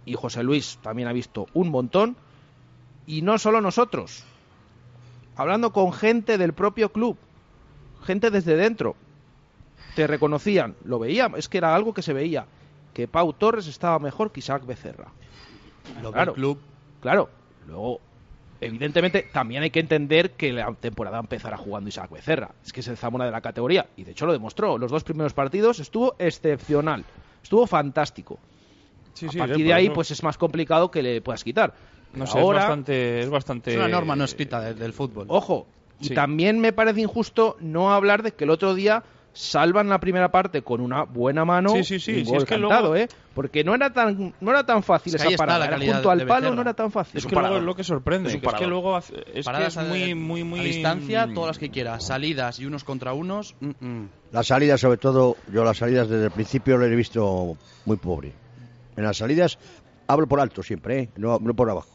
y 0.05 0.15
José 0.15 0.43
Luis 0.43 0.79
también 0.83 1.09
ha 1.09 1.13
visto 1.13 1.47
un 1.55 1.71
montón, 1.71 2.17
y 3.07 3.23
no 3.23 3.39
solo 3.39 3.61
nosotros, 3.61 4.25
hablando 5.37 5.73
con 5.73 5.93
gente 5.93 6.39
del 6.39 6.53
propio 6.53 6.93
club, 6.93 7.17
gente 8.05 8.31
desde 8.31 8.57
dentro, 8.57 8.97
te 9.97 10.07
reconocían, 10.07 10.77
lo 10.85 10.99
veían, 10.99 11.35
es 11.37 11.49
que 11.49 11.59
era 11.59 11.75
algo 11.75 11.93
que 11.93 12.03
se 12.03 12.13
veía, 12.13 12.47
que 12.95 13.09
Pau 13.09 13.33
Torres 13.33 13.67
estaba 13.67 13.99
mejor 13.99 14.31
que 14.31 14.41
Isaac 14.41 14.65
Becerra. 14.65 15.09
Claro, 16.13 16.33
club. 16.35 16.61
claro, 17.01 17.31
luego 17.67 18.01
evidentemente 18.61 19.23
también 19.33 19.63
hay 19.63 19.71
que 19.71 19.81
entender 19.81 20.33
que 20.37 20.53
la 20.53 20.73
temporada 20.75 21.19
empezará 21.19 21.57
jugando 21.57 21.89
Isaac 21.89 22.11
Becerra, 22.11 22.55
es 22.65 22.73
que 22.73 22.81
es 22.81 22.89
el 22.89 22.97
Zamora 22.97 23.25
de 23.25 23.31
la 23.31 23.41
categoría 23.41 23.89
y 23.97 24.05
de 24.05 24.13
hecho 24.13 24.27
lo 24.27 24.33
demostró, 24.33 24.79
los 24.79 24.91
dos 24.91 25.05
primeros 25.05 25.33
partidos 25.33 25.79
estuvo 25.81 26.17
excepcional, 26.19 27.05
estuvo 27.43 27.67
fantástico. 27.67 28.41
Sí, 29.15 29.27
a 29.27 29.31
sí, 29.31 29.39
partir 29.39 29.61
eh, 29.61 29.65
de 29.69 29.75
ahí 29.75 29.85
eso- 29.87 29.95
pues 29.95 30.11
es 30.11 30.23
más 30.23 30.39
complicado 30.39 30.91
que 30.91 31.03
le 31.03 31.21
puedas 31.21 31.43
quitar. 31.45 31.75
No 32.13 32.27
sé, 32.27 32.39
Ahora, 32.39 32.59
es 32.61 32.65
bastante, 32.65 33.21
es 33.21 33.31
bastante... 33.31 33.71
Es 33.73 33.77
una 33.77 33.89
norma 33.89 34.17
no 34.17 34.25
escrita 34.25 34.61
de- 34.61 34.75
del 34.75 34.93
fútbol. 34.93 35.27
Ojo, 35.29 35.69
y 36.01 36.11
también 36.11 36.59
me 36.61 36.73
parece 36.73 37.01
injusto 37.01 37.57
no 37.61 37.93
hablar 37.93 38.23
de 38.23 38.33
que 38.33 38.45
el 38.45 38.51
otro 38.51 38.75
día 38.75 39.03
salvan 39.41 39.89
la 39.89 40.01
primera 40.01 40.33
parte 40.33 40.63
con 40.63 40.81
una 40.81 41.05
buena 41.05 41.45
mano 41.45 41.69
Sí, 41.71 41.85
sí, 41.85 42.01
sí, 42.01 42.11
y 42.11 42.19
un 42.19 42.25
sí, 42.25 42.31
gol 42.33 42.39
es 42.39 42.45
que 42.45 42.55
cantado, 42.57 42.89
luego- 42.89 42.97
¿eh? 42.97 43.09
Porque 43.35 43.63
no 43.63 43.73
era 43.73 43.93
tan 43.93 44.35
no 44.41 44.51
era 44.51 44.67
tan 44.67 44.83
fácil 44.83 45.15
Es 45.15 45.23
que 45.23 45.29
esa 45.29 45.37
parada, 45.37 45.67
era 45.67 45.79
junto 45.79 46.11
al 46.11 46.27
palo 46.27 46.53
no 46.53 46.61
era 46.63 46.75
tan 46.75 46.91
fácil. 46.91 47.19
Es 47.19 47.25
que 47.27 47.37
luego 47.37 47.59
es 47.59 47.63
lo 47.63 47.77
que 47.77 47.85
sorprende, 47.85 48.31
Es 48.31 48.41
que 48.41 48.47
es 48.49 48.55
que 48.55 48.67
luego 48.67 48.97
hace- 48.97 49.15
es, 49.27 49.33
que 49.33 49.43
Paradas 49.45 49.77
es 49.77 49.87
muy, 49.89 50.11
a- 50.11 50.17
muy, 50.17 50.43
muy... 50.43 50.59
a 50.61 50.63
distancia, 50.65 51.29
todas 51.33 51.47
las 51.51 51.59
que 51.59 51.71
quieras. 51.71 52.05
Salidas 52.05 52.59
y 52.59 52.67
unos 52.67 52.83
contra 52.83 53.13
unos. 53.13 53.55
mm, 53.61 53.69
mm. 53.87 54.09
Las 54.33 54.49
salidas, 54.49 54.81
sobre 54.81 54.97
todo, 54.99 55.37
yo 55.53 55.63
las 55.65 55.77
salidas 55.79 56.09
desde 56.09 56.25
el 56.25 56.31
principio 56.33 56.77
las 56.77 56.91
he 56.91 56.97
visto 56.97 57.57
muy 57.85 57.97
pobre. 57.97 58.33
En 58.97 59.05
las 59.05 59.19
salidas 59.19 59.57
hablo 60.09 60.27
por 60.27 60.41
alto 60.41 60.65
siempre, 60.65 60.99
¿eh? 60.99 61.09
no, 61.17 61.39
no 61.41 61.55
por 61.55 61.71
abajo. 61.71 61.91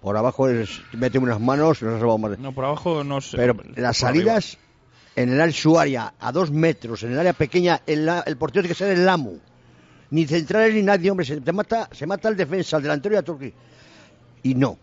Por 0.00 0.16
abajo 0.16 0.48
es, 0.48 0.80
mete 0.92 1.18
unas 1.18 1.38
manos, 1.40 1.80
robado 1.80 2.18
más. 2.18 2.38
No, 2.38 2.52
por 2.52 2.64
abajo 2.64 3.04
no 3.04 3.20
sé. 3.20 3.36
Pero 3.36 3.54
las 3.76 4.02
arriba. 4.02 4.38
En 5.16 5.28
el 5.32 5.40
área 5.40 5.52
su 5.54 5.78
área, 5.78 6.14
a 6.18 6.32
dos 6.32 6.50
metros, 6.50 7.02
en 7.02 7.12
el 7.12 7.18
área 7.18 7.32
pequeña, 7.32 7.80
el, 7.86 8.08
el 8.26 8.36
portero 8.36 8.62
tiene 8.62 8.68
que 8.68 8.78
ser 8.78 8.96
el 8.96 9.08
amo. 9.08 9.34
Ni 10.10 10.26
centrales 10.26 10.74
ni 10.74 10.82
nadie, 10.82 11.10
hombre, 11.10 11.24
se, 11.26 11.40
te 11.40 11.52
mata, 11.52 11.88
se 11.92 12.06
mata 12.06 12.28
el 12.28 12.36
defensa, 12.36 12.76
el 12.78 12.82
delantero 12.82 13.14
y 13.14 13.18
a 13.18 13.22
Turquía. 13.22 13.52
Y 14.42 14.54
no. 14.54 14.76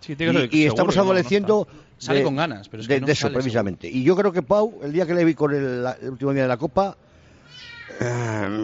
Sí, 0.00 0.12
Y, 0.12 0.16
ser 0.16 0.28
y 0.28 0.38
seguro, 0.38 0.68
estamos 0.68 0.96
no, 0.96 1.02
no 1.04 1.10
adoleciendo. 1.10 1.68
Sale 1.98 2.20
de- 2.20 2.24
con 2.24 2.36
ganas, 2.36 2.68
pero 2.70 2.80
es 2.82 2.88
de, 2.88 2.94
que 2.94 3.00
no 3.02 3.06
de 3.06 3.12
eso 3.12 3.22
sale 3.22 3.34
precisamente. 3.34 3.88
Y 3.88 4.02
yo 4.02 4.16
creo 4.16 4.32
que 4.32 4.40
Pau, 4.42 4.80
el 4.82 4.92
día 4.92 5.04
que 5.06 5.12
le 5.12 5.24
vi 5.24 5.34
con 5.34 5.54
el, 5.54 5.86
el 6.00 6.10
último 6.10 6.32
día 6.32 6.42
de 6.42 6.48
la 6.48 6.56
Copa, 6.56 6.96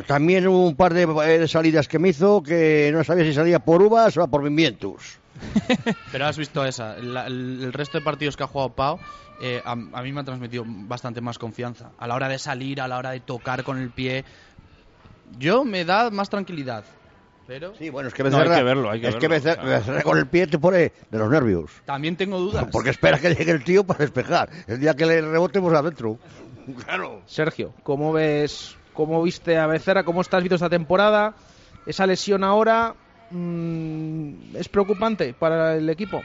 también 0.06 0.46
hubo 0.46 0.66
un 0.66 0.76
par 0.76 0.94
de, 0.94 1.02
eh, 1.02 1.38
de 1.38 1.48
salidas 1.48 1.88
que 1.88 1.98
me 1.98 2.08
hizo 2.10 2.42
que 2.42 2.90
no 2.92 3.04
sabía 3.04 3.24
si 3.24 3.32
salía 3.34 3.58
por 3.58 3.82
uvas 3.82 4.16
o 4.16 4.26
por 4.28 4.42
pimientos. 4.42 5.18
Pero 6.12 6.26
has 6.26 6.38
visto 6.38 6.64
esa. 6.64 6.96
La- 6.96 7.26
el, 7.26 7.62
el 7.64 7.72
resto 7.72 7.98
de 7.98 8.04
partidos 8.04 8.36
que 8.36 8.44
ha 8.44 8.46
jugado 8.46 8.70
Pau, 8.70 8.98
eh, 9.42 9.60
a, 9.64 9.72
a 9.72 10.02
mí 10.02 10.12
me 10.12 10.20
ha 10.20 10.24
transmitido 10.24 10.64
bastante 10.66 11.20
más 11.20 11.38
confianza. 11.38 11.90
A 11.98 12.06
la 12.06 12.14
hora 12.14 12.28
de 12.28 12.38
salir, 12.38 12.80
a 12.80 12.88
la 12.88 12.96
hora 12.98 13.10
de 13.10 13.20
tocar 13.20 13.62
con 13.62 13.78
el 13.78 13.90
pie. 13.90 14.24
Yo 15.38 15.64
me 15.64 15.84
da 15.84 16.10
más 16.10 16.30
tranquilidad. 16.30 16.84
Pero 17.46 17.74
Sí, 17.76 17.90
bueno, 17.90 18.08
es 18.08 18.14
que 18.14 18.24
No, 18.24 18.30
Becerra, 18.30 18.54
hay 18.54 18.60
que 18.60 18.64
verlo, 18.64 18.90
hay 18.90 19.00
que 19.00 19.08
es 19.08 19.16
que 19.16 19.28
verlo, 19.28 19.36
Becerra- 19.50 19.62
o 19.62 19.66
sea. 19.68 19.78
Becerra 19.78 20.02
con 20.02 20.18
el 20.18 20.26
pie 20.26 20.46
te 20.48 20.58
pone 20.58 20.92
de 21.10 21.18
los 21.18 21.30
nervios. 21.30 21.70
también 21.84 22.16
tengo 22.16 22.38
dudas. 22.40 22.66
Porque 22.72 22.90
espera 22.90 23.18
que 23.18 23.34
llegue 23.34 23.52
el 23.52 23.62
tío 23.62 23.84
para 23.84 23.98
despejar. 23.98 24.48
El 24.66 24.80
día 24.80 24.94
que 24.94 25.06
le 25.06 25.20
rebotemos 25.20 25.72
adentro. 25.72 26.18
Claro. 26.84 27.20
Sergio, 27.26 27.72
¿cómo 27.84 28.12
ves 28.12 28.74
cómo 28.96 29.22
viste 29.22 29.56
a 29.58 29.66
Becerra? 29.68 30.02
¿Cómo 30.04 30.20
estás 30.22 30.42
viendo 30.42 30.56
esta 30.56 30.68
temporada? 30.70 31.36
Esa 31.84 32.06
lesión 32.06 32.42
ahora 32.42 32.96
mm, 33.30 34.56
es 34.56 34.68
preocupante 34.68 35.34
para 35.34 35.76
el 35.76 35.88
equipo. 35.88 36.24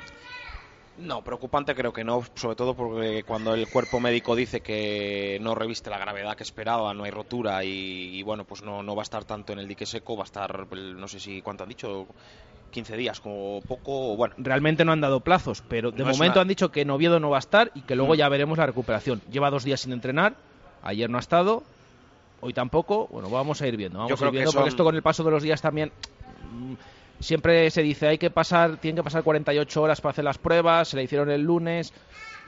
No, 0.97 1.23
preocupante 1.23 1.73
creo 1.73 1.93
que 1.93 2.03
no, 2.03 2.21
sobre 2.35 2.55
todo 2.55 2.75
porque 2.75 3.23
cuando 3.25 3.53
el 3.53 3.67
cuerpo 3.67 3.99
médico 3.99 4.35
dice 4.35 4.61
que 4.61 5.39
no 5.41 5.55
reviste 5.55 5.89
la 5.89 5.97
gravedad 5.97 6.35
que 6.35 6.43
esperaba, 6.43 6.93
no 6.93 7.05
hay 7.05 7.11
rotura 7.11 7.63
y, 7.63 8.17
y, 8.19 8.23
bueno, 8.23 8.43
pues 8.45 8.61
no, 8.61 8.83
no 8.83 8.95
va 8.95 9.01
a 9.01 9.03
estar 9.03 9.23
tanto 9.25 9.53
en 9.53 9.59
el 9.59 9.67
dique 9.67 9.85
seco, 9.85 10.15
va 10.17 10.23
a 10.23 10.25
estar, 10.25 10.67
no 10.75 11.07
sé 11.07 11.19
si, 11.19 11.41
¿cuánto 11.41 11.63
han 11.63 11.69
dicho? 11.69 12.07
15 12.71 12.95
días, 12.97 13.19
como 13.19 13.61
poco, 13.67 14.15
bueno. 14.15 14.33
Realmente 14.37 14.85
no 14.85 14.91
han 14.91 15.01
dado 15.01 15.21
plazos, 15.21 15.61
pero 15.67 15.91
de 15.91 16.03
No 16.03 16.11
momento 16.11 16.35
una- 16.35 16.41
han 16.43 16.47
dicho 16.47 16.71
que 16.71 16.81
en 16.81 16.89
Oviedo 16.91 17.19
no 17.19 17.29
va 17.29 17.37
a 17.37 17.39
estar 17.39 17.71
y 17.73 17.81
que 17.81 17.95
luego 17.95 18.13
Mm. 18.13 18.17
ya 18.17 18.29
veremos 18.29 18.57
la 18.57 18.65
recuperación. 18.65 19.21
Lleva 19.29 19.49
dos 19.49 19.63
días 19.63 19.81
sin 19.81 19.91
entrenar, 19.93 20.35
ayer 20.81 21.09
no 21.09 21.17
ha 21.17 21.19
estado, 21.21 21.63
hoy 22.41 22.53
tampoco. 22.53 23.07
Bueno, 23.07 23.29
vamos 23.29 23.61
a 23.61 23.67
ir 23.67 23.77
viendo, 23.77 23.99
vamos 23.99 24.19
Yo 24.19 24.25
a 24.25 24.27
ir 24.27 24.31
viendo 24.33 24.51
son- 24.51 24.59
porque 24.59 24.69
esto 24.69 24.83
con 24.83 24.95
el 24.95 25.01
paso 25.01 25.23
de 25.23 25.31
los 25.31 25.41
días 25.43 25.61
también 25.61 25.91
mm, 26.49 26.73
siempre 27.19 27.69
se 27.71 27.81
dice 27.81 28.07
hay 28.07 28.17
que 28.17 28.29
pasar, 28.31 28.77
tienen 28.77 28.97
que 28.97 29.03
pasar 29.03 29.23
48 29.23 29.81
horas 29.81 30.01
para 30.01 30.11
hacer 30.11 30.25
las 30.25 30.37
pruebas, 30.37 30.89
se 30.89 30.97
le 30.97 31.03
hicieron 31.03 31.29
el 31.29 31.41
lunes. 31.41 31.93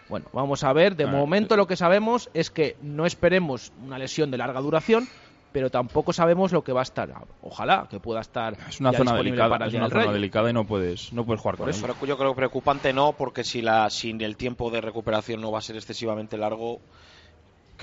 Bueno, 0.10 0.30
vamos 0.34 0.64
a 0.64 0.74
ver. 0.74 0.96
De 0.96 1.06
Ah, 1.06 1.08
momento 1.08 1.56
lo 1.56 1.66
que 1.68 1.76
sabemos 1.78 2.30
es 2.34 2.50
que 2.52 2.78
no 2.82 3.06
esperemos 3.06 3.72
una 3.78 3.98
lesión 3.98 4.30
de 4.32 4.38
larga 4.38 4.60
duración, 4.60 5.10
pero 5.52 5.70
tampoco 5.70 6.12
sabemos 6.14 6.52
lo 6.52 6.64
que 6.64 6.74
va 6.74 6.82
a 6.82 6.84
estar. 6.84 7.14
Ojalá 7.42 7.88
que 7.90 8.00
pueda 8.00 8.20
estar 8.22 8.54
Es 8.68 8.80
una 8.80 8.92
ya 8.92 8.98
zona 8.98 9.12
disponible 9.12 9.24
delicada, 9.38 9.50
para 9.50 9.66
el 9.66 9.70
es 9.70 9.74
Día 9.74 9.82
una 9.82 9.90
zona 9.90 10.04
Rey. 10.06 10.14
delicada 10.14 10.50
y 10.50 10.54
no 10.54 10.66
puedes, 10.66 11.14
no 11.14 11.26
puedes 11.26 11.42
jugar 11.42 11.56
con 11.56 11.64
Por 11.66 11.70
eso. 11.70 11.86
eso, 11.86 11.96
pero 12.00 12.08
yo 12.08 12.18
creo 12.18 12.32
que 12.32 12.36
preocupante 12.38 12.92
no, 12.92 13.16
porque 13.16 13.44
si, 13.44 13.62
la, 13.62 13.90
si 13.90 14.10
el 14.12 14.36
tiempo 14.36 14.72
de 14.72 14.82
recuperación 14.82 15.40
no 15.42 15.52
va 15.52 15.60
a 15.60 15.62
ser 15.62 15.76
excesivamente 15.78 16.38
largo, 16.38 16.82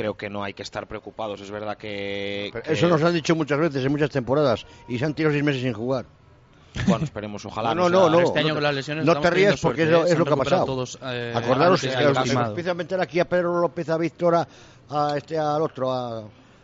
creo 0.00 0.16
que 0.16 0.30
no 0.30 0.42
hay 0.42 0.54
que 0.54 0.62
estar 0.62 0.86
preocupados. 0.86 1.40
Es 1.40 1.50
verdad 1.50 1.76
que... 1.76 2.50
Que- 2.64 2.72
Eso 2.72 2.88
nos 2.88 3.02
han 3.02 3.12
dicho 3.12 3.34
muchas 3.36 3.58
veces 3.58 3.84
en 3.84 3.92
muchas 3.92 4.10
temporadas. 4.10 4.64
Y 4.88 4.98
se 4.98 5.04
han 5.04 5.14
tirado 5.14 5.32
seis 5.32 5.44
meses 5.44 5.62
sin 5.62 5.72
jugar. 5.72 6.06
Bueno, 6.86 7.04
esperemos, 7.04 7.44
ojalá. 7.44 7.74
No, 7.74 7.88
no, 7.88 8.08
no. 8.08 8.20
este 8.20 8.38
año 8.38 8.48
no 8.48 8.54
con 8.54 8.60
te- 8.60 8.66
las 8.68 8.74
lesiones 8.76 9.04
no 9.04 9.20
te 9.20 9.30
rías 9.30 9.60
porque 9.60 9.82
suerte, 9.82 9.82
es 9.82 9.90
lo- 9.90 10.06
¿eh? 10.06 10.12
es 10.12 10.18
lo 10.18 10.24
que 10.24 10.32
ha 10.32 10.36
pasado. 10.36 10.64
todos, 10.64 10.98
eh, 11.02 11.32
Acordaros, 11.34 11.80
que 11.80 12.94
aquí 13.00 13.18
a 13.20 13.28
Pedro 13.28 13.60
López, 13.60 13.88
a 13.88 13.98
Víctor, 13.98 14.34
a, 14.36 14.48
a 14.88 15.16
este, 15.16 15.36
al 15.36 15.60
otro, 15.62 15.92
a, 15.92 16.22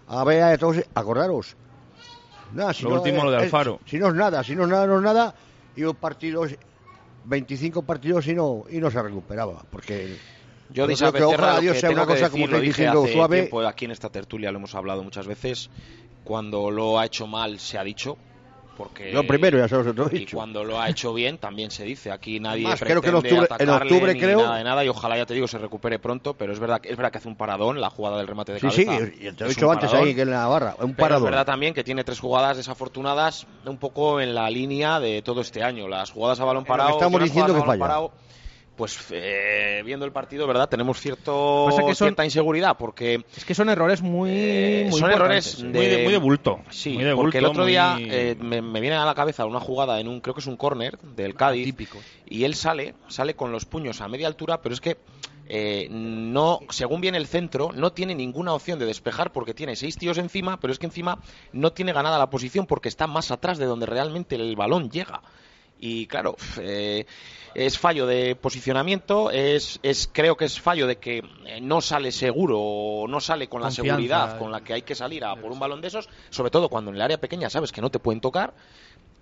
a 0.09 0.24
Bea, 0.24 0.51
a 0.51 0.59
todos, 0.59 0.76
acordaros. 0.95 1.57
Nada, 2.55 2.72
si 2.72 2.84
Lo 2.84 2.91
no, 2.91 2.97
último, 2.97 3.24
lo 3.24 3.32
de 3.32 3.39
Alfaro. 3.39 3.80
Si 3.84 3.99
no 3.99 4.09
es 4.09 4.14
nada, 4.14 4.45
si 4.45 4.55
no 4.55 4.62
es 4.62 4.68
nada, 4.68 4.87
no 4.87 4.97
es 4.99 5.03
nada. 5.03 5.34
Y 5.74 5.82
un 5.82 5.97
partido, 5.97 6.47
25 7.24 7.82
partidos 7.82 8.28
y 8.28 8.34
no, 8.34 8.62
y 8.70 8.78
no 8.78 8.89
se 8.91 9.03
recuperaba. 9.03 9.64
Porque 9.68 10.16
Yo 10.70 10.86
de 10.86 10.94
creo 10.96 11.12
que 11.12 11.22
ojalá 11.22 11.54
lo 11.54 11.60
Dios 11.60 11.78
sea 11.78 11.90
una 11.90 12.06
cosa 12.06 12.28
como 12.30 12.46
lo 12.46 12.58
dije 12.60 12.82
diciendo 12.82 13.06
suave. 13.06 13.36
tiempo, 13.42 13.60
aquí 13.60 13.84
en 13.84 13.90
esta 13.92 14.10
tertulia 14.10 14.50
lo 14.50 14.58
hemos 14.58 14.74
hablado 14.74 15.02
muchas 15.02 15.26
veces. 15.26 15.70
Cuando 16.24 16.70
lo 16.70 16.98
ha 16.98 17.06
hecho 17.06 17.26
mal 17.26 17.58
se 17.60 17.78
ha 17.78 17.84
dicho. 17.84 18.16
Porque 18.76 19.10
Lo 19.10 19.26
primero, 19.26 19.56
ya 19.56 19.68
se 19.68 19.74
los 19.76 20.12
he 20.12 20.16
y 20.16 20.18
dicho. 20.18 20.36
cuando 20.36 20.62
lo 20.62 20.78
ha 20.78 20.90
hecho 20.90 21.14
bien 21.14 21.38
también 21.38 21.70
se 21.70 21.82
dice. 21.84 22.10
Aquí 22.10 22.38
nadie 22.40 22.66
Además, 22.66 22.80
creo 22.80 23.00
que 23.00 23.08
en 23.08 23.14
octubre- 23.14 23.48
en 23.58 23.70
octubre 23.70 24.12
ni 24.12 24.20
creo- 24.20 24.42
nada 24.42 24.58
de 24.58 24.64
nada 24.64 24.84
y 24.84 24.88
ojalá 24.88 25.16
ya 25.16 25.24
te 25.24 25.32
digo 25.32 25.48
se 25.48 25.56
recupere 25.56 25.98
pronto. 25.98 26.34
Pero 26.34 26.52
es 26.52 26.58
verdad 26.58 26.82
que 26.82 26.90
es 26.90 26.96
verdad 26.98 27.10
que 27.10 27.16
hace 27.16 27.28
un 27.28 27.36
paradón 27.36 27.80
la 27.80 27.88
jugada 27.88 28.18
del 28.18 28.26
remate 28.26 28.52
de 28.52 28.60
Sí, 28.60 28.70
sí, 28.70 28.84
cabeza. 28.84 29.12
y 29.18 29.32
te 29.32 29.44
lo 29.44 29.46
he 29.46 29.48
dicho 29.48 29.70
antes 29.70 29.88
paradón. 29.88 30.08
ahí 30.08 30.14
que 30.14 30.20
en 30.20 30.30
la 30.30 30.46
barra. 30.46 30.76
Un 30.78 30.94
Pero 30.94 31.16
es 31.16 31.22
verdad 31.22 31.46
también 31.46 31.72
que 31.72 31.84
tiene 31.84 32.04
tres 32.04 32.20
jugadas 32.20 32.58
desafortunadas, 32.58 33.46
un 33.64 33.78
poco 33.78 34.20
en 34.20 34.34
la 34.34 34.50
línea 34.50 35.00
de 35.00 35.22
todo 35.22 35.40
este 35.40 35.62
año. 35.62 35.88
Las 35.88 36.10
jugadas 36.10 36.38
a 36.40 36.44
balón 36.44 36.64
lo 36.64 36.68
parado, 36.68 36.90
estamos 36.90 37.18
y 37.22 37.24
diciendo 37.24 37.54
que 37.54 37.60
falla. 37.62 37.80
parado, 37.80 38.12
pues 38.76 38.98
eh, 39.10 39.82
viendo 39.84 40.04
el 40.04 40.12
partido, 40.12 40.46
¿verdad? 40.46 40.68
Tenemos 40.68 41.00
cierto, 41.00 41.64
Pasa 41.68 41.82
que 41.82 41.94
son- 41.94 42.08
cierta 42.08 42.24
inseguridad 42.24 42.76
porque 42.78 43.24
Es 43.36 43.44
que 43.44 43.54
son 43.54 43.68
errores 43.70 44.02
muy, 44.02 44.30
eh, 44.32 44.86
muy 44.90 45.00
son 45.00 45.10
errores 45.10 45.58
¿eh? 45.60 45.64
Muy 45.64 45.86
de, 45.86 46.02
muy 46.04 46.12
de 46.12 46.18
bulto. 46.18 46.60
Sí, 46.70 46.92
muy 46.92 47.04
de 47.04 47.14
porque 47.14 47.38
el 47.38 47.46
otro 47.46 47.64
día 47.64 47.96
eh, 47.98 48.36
me, 48.40 48.60
me 48.62 48.80
viene 48.80 48.96
a 48.96 49.04
la 49.04 49.14
cabeza 49.14 49.46
una 49.46 49.60
jugada 49.60 49.98
en 49.98 50.08
un, 50.08 50.20
creo 50.20 50.34
que 50.34 50.40
es 50.40 50.46
un 50.46 50.56
córner 50.56 50.98
del 50.98 51.34
Cádiz, 51.34 51.74
y 52.26 52.44
él 52.44 52.54
sale, 52.54 52.94
sale 53.08 53.34
con 53.34 53.50
los 53.50 53.64
puños 53.64 54.00
a 54.00 54.08
media 54.08 54.26
altura, 54.26 54.60
pero 54.60 54.74
es 54.74 54.80
que 54.80 54.98
eh, 55.48 55.86
no, 55.90 56.58
según 56.70 57.00
viene 57.00 57.18
el 57.18 57.26
centro, 57.28 57.70
no 57.72 57.92
tiene 57.92 58.14
ninguna 58.14 58.52
opción 58.52 58.78
de 58.80 58.84
despejar 58.86 59.32
porque 59.32 59.54
tiene 59.54 59.76
seis 59.76 59.96
tíos 59.96 60.18
encima, 60.18 60.58
pero 60.58 60.72
es 60.72 60.78
que 60.78 60.86
encima 60.86 61.18
no 61.52 61.72
tiene 61.72 61.92
ganada 61.92 62.18
la 62.18 62.28
posición 62.30 62.66
porque 62.66 62.88
está 62.88 63.06
más 63.06 63.30
atrás 63.30 63.56
de 63.58 63.64
donde 63.66 63.86
realmente 63.86 64.34
el 64.34 64.56
balón 64.56 64.90
llega. 64.90 65.22
Y 65.78 66.06
claro, 66.06 66.36
eh, 66.58 67.04
es 67.54 67.78
fallo 67.78 68.06
de 68.06 68.34
posicionamiento, 68.34 69.30
es, 69.30 69.78
es 69.82 70.08
creo 70.10 70.36
que 70.36 70.46
es 70.46 70.58
fallo 70.58 70.86
de 70.86 70.96
que 70.96 71.22
eh, 71.46 71.60
no 71.60 71.80
sale 71.82 72.12
seguro 72.12 72.58
o 72.60 73.06
no 73.08 73.20
sale 73.20 73.48
con 73.48 73.60
la 73.60 73.68
seguridad 73.70 74.36
eh. 74.36 74.38
con 74.38 74.50
la 74.52 74.62
que 74.62 74.72
hay 74.72 74.82
que 74.82 74.94
salir 74.94 75.22
a 75.24 75.36
por 75.36 75.52
un 75.52 75.58
balón 75.58 75.80
de 75.82 75.88
esos, 75.88 76.08
sobre 76.30 76.50
todo 76.50 76.68
cuando 76.70 76.90
en 76.90 76.96
el 76.96 77.02
área 77.02 77.18
pequeña 77.20 77.50
sabes 77.50 77.72
que 77.72 77.80
no 77.82 77.90
te 77.90 77.98
pueden 77.98 78.20
tocar. 78.20 78.54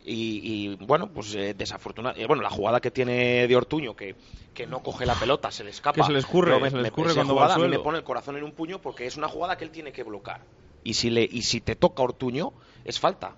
Y, 0.06 0.40
y, 0.72 0.76
bueno, 0.84 1.10
pues 1.12 1.34
eh, 1.34 1.54
desafortunadamente, 1.54 2.26
bueno, 2.26 2.42
la 2.42 2.50
jugada 2.50 2.78
que 2.80 2.90
tiene 2.90 3.48
de 3.48 3.56
Ortuño, 3.56 3.96
que, 3.96 4.16
que 4.52 4.66
no 4.66 4.82
coge 4.82 5.06
la 5.06 5.14
pelota, 5.14 5.50
se 5.50 5.64
le 5.64 5.70
escapa. 5.70 5.94
Que 5.94 6.02
se 6.04 6.12
le 6.12 6.18
escurre, 6.18 6.60
me- 6.60 6.68
se 6.70 6.76
le 6.76 6.82
me- 6.82 6.88
escurre 6.88 7.14
cuando 7.14 7.34
va 7.34 7.46
al 7.46 7.52
a 7.52 7.56
mí 7.56 7.62
me 7.68 7.78
pone 7.78 7.98
el 7.98 8.04
corazón 8.04 8.36
en 8.36 8.44
un 8.44 8.52
puño 8.52 8.80
porque 8.82 9.06
es 9.06 9.16
una 9.16 9.28
jugada 9.28 9.56
que 9.56 9.64
él 9.64 9.70
tiene 9.70 9.92
que 9.92 10.02
bloquear. 10.02 10.44
Y 10.82 10.92
si, 10.94 11.08
le, 11.08 11.26
y 11.28 11.40
si 11.42 11.62
te 11.62 11.74
toca 11.74 12.02
Ortuño, 12.02 12.52
es 12.84 13.00
falta. 13.00 13.34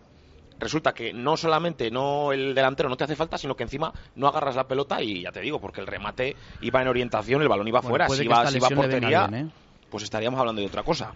Resulta 0.58 0.94
que 0.94 1.12
no 1.12 1.36
solamente 1.36 1.90
no 1.90 2.32
el 2.32 2.54
delantero 2.54 2.88
no 2.88 2.96
te 2.96 3.04
hace 3.04 3.16
falta, 3.16 3.36
sino 3.36 3.54
que 3.54 3.64
encima 3.64 3.92
no 4.14 4.28
agarras 4.28 4.56
la 4.56 4.66
pelota 4.66 5.02
y 5.02 5.22
ya 5.22 5.32
te 5.32 5.40
digo, 5.40 5.60
porque 5.60 5.80
el 5.80 5.86
remate 5.86 6.34
iba 6.62 6.80
en 6.80 6.88
orientación, 6.88 7.42
el 7.42 7.48
balón 7.48 7.68
iba 7.68 7.80
Bueno, 7.80 7.90
fuera. 7.90 8.08
Si 8.08 8.24
iba, 8.24 8.46
si 8.46 8.56
iba 8.56 8.68
a 8.68 8.70
portería, 8.70 9.26
bien, 9.26 9.46
¿eh? 9.46 9.50
pues 9.90 10.04
estaríamos 10.04 10.40
hablando 10.40 10.60
de 10.60 10.66
otra 10.66 10.82
cosa. 10.82 11.12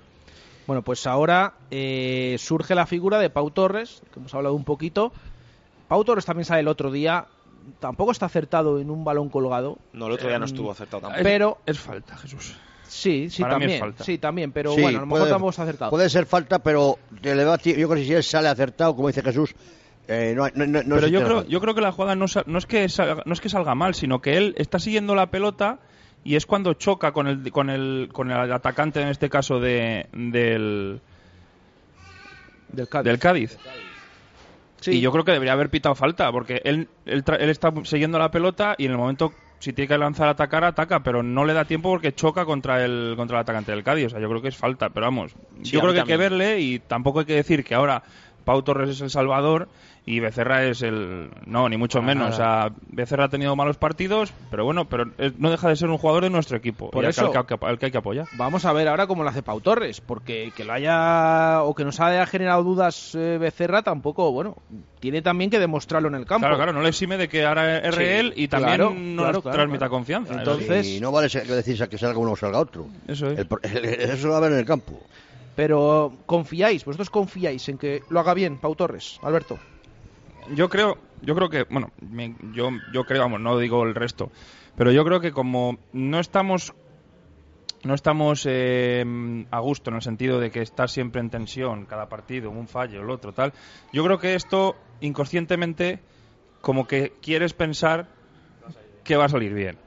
Bueno, 0.67 0.83
pues 0.83 1.07
ahora 1.07 1.55
eh, 1.71 2.37
surge 2.39 2.75
la 2.75 2.87
figura 2.87 3.19
de 3.19 3.31
Pau 3.31 3.51
Torres, 3.51 4.03
que 4.13 4.21
hemos 4.21 4.35
hablado 4.35 4.55
un 4.55 4.65
poquito. 4.65 5.13
Pau 5.89 6.05
Torres 6.05 6.25
también 6.25 6.45
sale 6.45 6.61
el 6.61 6.69
otro 6.69 6.91
día. 6.93 7.27
Tampoco 7.79 8.13
está 8.13 8.27
acertado 8.27 8.79
en 8.79 8.91
un 8.91 9.05
balón 9.05 9.31
colgado. 9.31 9.79
No, 9.93 10.07
el 10.07 10.13
otro 10.13 10.29
día 10.29 10.39
no 10.39 10.45
Em, 10.45 10.51
estuvo 10.51 10.71
acertado 10.71 11.03
tampoco. 11.03 11.23
Pero 11.23 11.59
Es 11.67 11.79
falta, 11.79 12.17
Jesús. 12.19 12.55
Sí, 12.91 13.31
sí 13.31 13.43
Para 13.43 13.59
mí 13.59 13.65
es 13.65 13.71
también, 13.71 13.81
falta. 13.81 14.05
sí 14.05 14.19
también, 14.19 14.53
pero 14.53 14.75
Sí, 14.75 14.83
bueno, 14.83 14.99
a 14.99 15.01
lo 15.01 15.07
mejor 15.07 15.21
puede- 15.21 15.31
tampoco 15.33 15.51
está 15.51 15.63
acertado. 15.63 15.91
Puede 15.91 16.09
ser 16.11 16.27
falta, 16.27 16.59
pero 16.61 16.99
debate, 17.23 17.71
yo 17.79 17.89
creo 17.89 18.01
que 18.01 18.05
si 18.07 18.13
él 18.15 18.23
sale 18.23 18.49
acertado, 18.49 18.95
como 18.97 19.09
dice 19.09 19.23
Jesús, 19.23 19.55
eh, 20.09 20.33
no, 20.37 20.45
hay- 20.45 20.53
no, 20.55 20.67
no, 20.67 20.95
Pero 20.97 21.07
yo 21.07 21.23
creo, 21.25 21.47
yo 21.47 21.61
creo 21.61 21.75
que 21.75 21.81
la 21.81 21.93
jugada 21.93 22.17
no, 22.17 22.27
sa- 22.29 22.43
no 22.47 22.59
es 22.59 22.67
que 22.67 22.89
salga, 22.89 23.23
no 23.25 23.33
es 23.33 23.41
que 23.41 23.49
salga 23.49 23.75
mal, 23.75 23.95
sino 23.95 24.21
que 24.21 24.37
él 24.37 24.55
está 24.59 24.79
siguiendo 24.79 25.15
la 25.15 25.31
pelota 25.31 25.79
y 26.25 26.35
es 26.37 26.47
cuando 26.47 26.75
choca 26.75 27.13
con 27.13 27.27
el 27.29 27.51
con 27.53 27.71
el 27.71 28.09
con 28.13 28.31
el 28.31 28.53
atacante 28.53 29.01
en 29.01 29.09
este 29.09 29.31
caso 29.31 29.61
de 29.61 30.07
del 30.13 31.01
del 32.69 32.89
Cádiz. 32.89 33.05
del 33.05 33.19
Cádiz. 33.19 33.59
Sí. 34.81 34.93
Y 34.93 35.01
yo 35.01 35.13
creo 35.13 35.25
que 35.25 35.33
debería 35.33 35.53
haber 35.53 35.69
pitado 35.71 35.95
falta 35.95 36.31
porque 36.33 36.61
él 36.65 36.89
él, 37.07 37.25
tra- 37.25 37.37
él 37.39 37.51
está 37.51 37.73
siguiendo 37.85 38.19
la 38.19 38.31
pelota 38.31 38.75
y 38.79 38.87
en 38.87 38.93
el 38.93 38.99
momento 38.99 39.33
si 39.61 39.73
tiene 39.73 39.89
que 39.89 39.99
lanzar 39.99 40.27
a 40.27 40.33
atacar 40.33 40.65
ataca, 40.65 41.01
pero 41.01 41.23
no 41.23 41.45
le 41.45 41.53
da 41.53 41.65
tiempo 41.65 41.91
porque 41.91 42.15
choca 42.15 42.45
contra 42.45 42.85
el 42.85 43.15
contra 43.17 43.37
el 43.39 43.43
atacante 43.43 43.71
del 43.71 43.85
Cádiz, 43.85 44.07
o 44.07 44.11
sea, 44.11 44.21
yo 44.21 44.29
creo 44.29 44.43
que 44.43 44.49
es 44.49 44.57
falta, 44.57 44.89
pero 44.91 45.07
vamos, 45.07 45.33
Sí, 45.63 45.71
yo 45.73 45.81
creo 45.81 45.93
que 45.93 46.01
hay 46.01 46.07
que 46.07 46.17
verle 46.17 46.61
y 46.61 46.79
tampoco 46.81 47.21
hay 47.21 47.27
que 47.27 47.35
decir 47.35 47.63
que 47.63 47.75
ahora 47.75 48.03
Pau 48.45 48.63
Torres 48.63 48.91
es 48.91 49.01
el 49.03 49.11
salvador 49.11 49.69
y 50.07 50.19
Becerra 50.19 50.65
es 50.65 50.83
el 50.83 51.31
no 51.47 51.69
ni 51.69 51.77
mucho 51.77 52.01
menos, 52.03 52.31
nada. 52.39 52.65
o 52.67 52.69
sea, 52.71 52.77
Becerra 52.89 53.25
ha 53.27 53.29
tenido 53.29 53.55
malos 53.55 53.77
partidos, 53.77 54.33
pero 54.51 54.65
bueno, 54.65 54.89
pero 54.89 55.05
es- 55.19 55.39
no 55.39 55.51
deja 55.51 55.69
de 55.69 55.77
ser 55.77 55.89
un 55.91 55.99
jugador 55.99 56.25
de 56.25 56.31
nuestro 56.31 56.57
equipo, 56.57 56.91
Por 56.91 57.05
eso- 57.05 57.31
que, 57.31 57.39
al 57.39 57.47
que- 57.47 57.59
al 57.61 57.79
que 57.79 57.87
hay 57.87 57.93
que 57.93 57.99
apoyar. 57.99 58.27
Vamos 58.33 58.65
a 58.65 58.73
ver 58.73 58.89
ahora 58.89 59.07
cómo 59.07 59.23
lo 59.23 59.29
hace 59.29 59.43
Pau 59.43 59.61
Torres, 59.61 60.01
porque 60.01 60.53
que 60.55 60.65
lo 60.65 60.73
haya 60.73 61.63
o 61.63 61.75
que 61.75 61.85
nos 61.85 62.01
haya 62.01 62.25
generado 62.27 62.65
dudas 62.65 63.15
eh, 63.15 63.37
Becerra 63.39 63.83
tampoco, 63.83 64.33
bueno, 64.33 64.57
tiene 65.01 65.23
también 65.23 65.51
que 65.51 65.59
demostrarlo 65.59 66.09
en 66.09 66.15
el 66.15 66.25
campo. 66.27 66.43
Claro, 66.47 66.57
claro, 66.57 66.73
no 66.73 66.83
le 66.83 66.89
exime 66.89 67.17
de 67.19 67.29
que 67.29 67.45
ahora 67.45 67.79
es 67.79 67.95
Sí, 67.95 68.01
real 68.01 68.33
y 68.37 68.49
también 68.49 68.77
claro, 68.77 68.91
no 68.95 69.23
claro, 69.23 69.33
nos 69.35 69.43
claro, 69.43 69.55
transmita 69.57 69.79
claro. 69.81 69.91
confianza. 69.93 70.35
Entonces- 70.35 70.87
Y 70.89 71.01
no 71.01 71.13
vale 71.13 71.29
ser- 71.29 71.47
que 71.47 71.53
decir 71.53 71.89
que 71.89 71.99
salga 71.99 72.19
uno 72.19 72.33
o 72.33 72.37
salga 72.37 72.59
otro. 72.59 72.87
Eso 73.07 73.29
es. 73.31 73.39
El 73.39 73.49
eso 73.85 74.27
lo 74.27 74.33
va 74.33 74.39
a 74.39 74.41
ver 74.43 74.53
en 74.53 74.59
el 74.59 74.65
campo. 74.65 74.99
Pero 75.57 76.13
confiáis, 76.27 76.85
vosotros 76.85 77.11
confiáis 77.11 77.69
en 77.69 77.77
que 77.77 78.03
lo 78.09 78.21
haga 78.21 78.35
bien 78.35 78.59
Pau 78.59 78.75
Torres, 78.75 79.19
Alberto. 79.23 79.59
Yo 80.55 80.69
creo 80.69 80.99
yo 81.23 81.35
creo 81.35 81.49
que 81.49 81.65
bueno 81.71 81.91
me- 82.01 82.35
yo 82.53 82.71
yo 82.91 83.05
creo 83.05 83.23
vamos 83.23 83.41
no 83.41 83.59
digo 83.59 83.83
el 83.85 83.95
resto 83.95 84.31
pero 84.77 84.93
yo 84.93 85.05
creo 85.05 85.21
que 85.21 85.33
como 85.33 85.79
no 85.93 86.21
estamos 86.21 86.73
no 87.83 87.95
estamos 87.95 88.45
eh, 88.47 89.05
a 89.51 89.59
gusto 89.61 89.91
en 89.91 89.97
el 89.97 90.03
sentido 90.03 90.39
de 90.39 90.51
que 90.51 90.61
estar 90.61 90.89
siempre 90.91 91.21
en 91.21 91.31
tensión 91.31 91.87
cada 91.87 92.09
partido 92.09 92.51
un 92.51 92.69
fallo 92.69 93.01
el 93.01 93.11
otro 93.11 93.33
tal 93.33 93.53
yo 93.93 94.05
creo 94.05 94.19
que 94.19 94.35
esto 94.35 94.77
inconscientemente 95.01 96.01
como 96.61 96.87
que 96.87 97.13
quieres 97.23 97.55
pensar 97.55 98.07
que 99.03 99.17
va 99.17 99.25
a 99.25 99.29
salir 99.31 99.55
bien. 99.55 99.79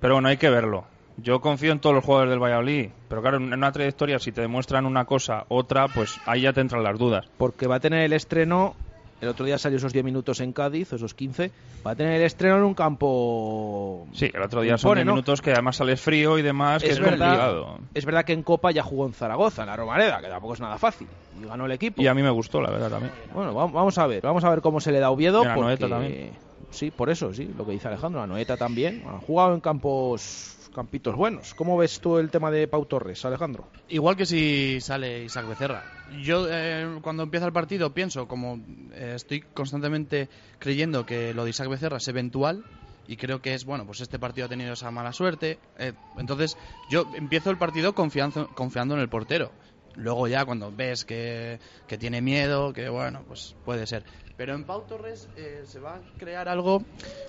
Pero 0.00 0.14
bueno 0.14 0.28
hay 0.28 0.38
que 0.38 0.48
verlo. 0.48 0.86
Yo 1.18 1.42
confío 1.42 1.72
en 1.72 1.80
todos 1.80 1.94
los 1.94 2.02
jugadores 2.04 2.30
del 2.30 2.42
Valladolid 2.42 2.88
pero 3.08 3.20
claro 3.20 3.36
en 3.36 3.52
una 3.52 3.70
trayectoria 3.70 4.18
si 4.18 4.32
te 4.32 4.40
demuestran 4.40 4.86
una 4.86 5.04
cosa 5.04 5.44
otra 5.50 5.88
pues 5.88 6.18
ahí 6.24 6.40
ya 6.42 6.54
te 6.54 6.62
entran 6.62 6.82
las 6.82 6.98
dudas. 6.98 7.26
Porque 7.36 7.66
va 7.66 7.76
a 7.76 7.80
tener 7.80 8.00
el 8.00 8.14
estreno, 8.14 8.76
el 9.20 9.28
otro 9.28 9.44
día 9.46 9.58
salió 9.58 9.78
esos 9.78 9.92
10 9.92 10.04
minutos 10.04 10.40
en 10.40 10.52
Cádiz, 10.52 10.92
esos 10.92 11.14
15, 11.14 11.50
va 11.86 11.92
a 11.92 11.94
tener 11.96 12.14
el 12.14 12.22
estreno 12.22 12.56
en 12.56 12.62
un 12.64 12.74
campo... 12.74 14.06
Sí, 14.12 14.30
el 14.32 14.42
otro 14.42 14.62
día 14.62 14.78
son 14.78 14.90
Impone, 14.90 15.00
10 15.00 15.06
¿no? 15.06 15.12
minutos 15.12 15.40
que 15.42 15.52
además 15.52 15.76
sales 15.76 16.00
frío 16.00 16.38
y 16.38 16.42
demás, 16.42 16.82
que 16.82 16.90
es, 16.90 16.98
verdad, 17.00 17.28
complicado. 17.28 17.78
es 17.94 18.04
verdad 18.04 18.24
que 18.24 18.32
en 18.32 18.42
Copa 18.42 18.70
ya 18.70 18.82
jugó 18.82 19.06
en 19.06 19.12
Zaragoza, 19.12 19.62
en 19.62 19.68
la 19.68 19.76
Romareda, 19.76 20.20
que 20.20 20.28
tampoco 20.28 20.54
es 20.54 20.60
nada 20.60 20.78
fácil, 20.78 21.08
y 21.40 21.46
ganó 21.46 21.66
el 21.66 21.72
equipo. 21.72 22.00
Y 22.02 22.06
a 22.06 22.14
mí 22.14 22.22
me 22.22 22.30
gustó, 22.30 22.60
la 22.60 22.70
verdad, 22.70 22.90
también. 22.90 23.12
Bueno, 23.34 23.54
va- 23.54 23.66
vamos 23.66 23.96
a 23.98 24.06
ver, 24.06 24.22
vamos 24.22 24.44
a 24.44 24.50
ver 24.50 24.60
cómo 24.60 24.80
se 24.80 24.92
le 24.92 25.00
da 25.00 25.06
a 25.08 25.10
Oviedo. 25.10 25.42
Porque- 25.54 25.76
también. 25.88 26.30
Sí, 26.70 26.92
por 26.92 27.10
eso, 27.10 27.34
sí, 27.34 27.50
lo 27.58 27.66
que 27.66 27.72
dice 27.72 27.88
Alejandro. 27.88 28.22
A 28.22 28.26
Noeta 28.28 28.56
también. 28.56 29.02
Han 29.08 29.18
jugado 29.18 29.54
en 29.54 29.60
campos 29.60 30.56
campitos 30.74 31.14
buenos. 31.14 31.54
¿Cómo 31.54 31.76
ves 31.76 32.00
tú 32.00 32.18
el 32.18 32.30
tema 32.30 32.50
de 32.50 32.68
Pau 32.68 32.84
Torres, 32.86 33.24
Alejandro? 33.24 33.68
Igual 33.88 34.16
que 34.16 34.26
si 34.26 34.80
sale 34.80 35.24
Isaac 35.24 35.48
Becerra. 35.48 35.84
Yo 36.22 36.46
eh, 36.48 36.98
cuando 37.02 37.22
empieza 37.22 37.46
el 37.46 37.52
partido 37.52 37.92
pienso, 37.92 38.26
como 38.26 38.60
eh, 38.92 39.12
estoy 39.16 39.40
constantemente 39.40 40.28
creyendo 40.58 41.06
que 41.06 41.34
lo 41.34 41.44
de 41.44 41.50
Isaac 41.50 41.68
Becerra 41.68 41.98
es 41.98 42.08
eventual 42.08 42.64
y 43.06 43.16
creo 43.16 43.42
que 43.42 43.54
es, 43.54 43.64
bueno, 43.64 43.84
pues 43.86 44.00
este 44.00 44.18
partido 44.18 44.46
ha 44.46 44.48
tenido 44.48 44.72
esa 44.72 44.90
mala 44.90 45.12
suerte. 45.12 45.58
eh, 45.78 45.92
entonces 46.18 46.56
yo 46.90 47.04
empiezo 47.14 47.50
el 47.50 47.58
partido 47.58 47.94
confiando, 47.94 48.48
confiando 48.48 48.94
en 48.94 49.00
el 49.00 49.08
portero. 49.08 49.50
Luego 49.96 50.28
ya 50.28 50.44
cuando 50.44 50.70
ves 50.70 51.04
que, 51.04 51.58
que 51.88 51.98
tiene 51.98 52.22
miedo, 52.22 52.72
que 52.72 52.88
bueno, 52.88 53.24
pues 53.26 53.56
puede 53.64 53.86
ser. 53.86 54.04
Pero 54.36 54.54
en 54.54 54.64
Pau 54.64 54.86
Torres 54.86 55.28
se 55.64 55.80
va 55.80 55.96
a 55.96 56.00
crear 56.16 56.48
algo 56.48 56.84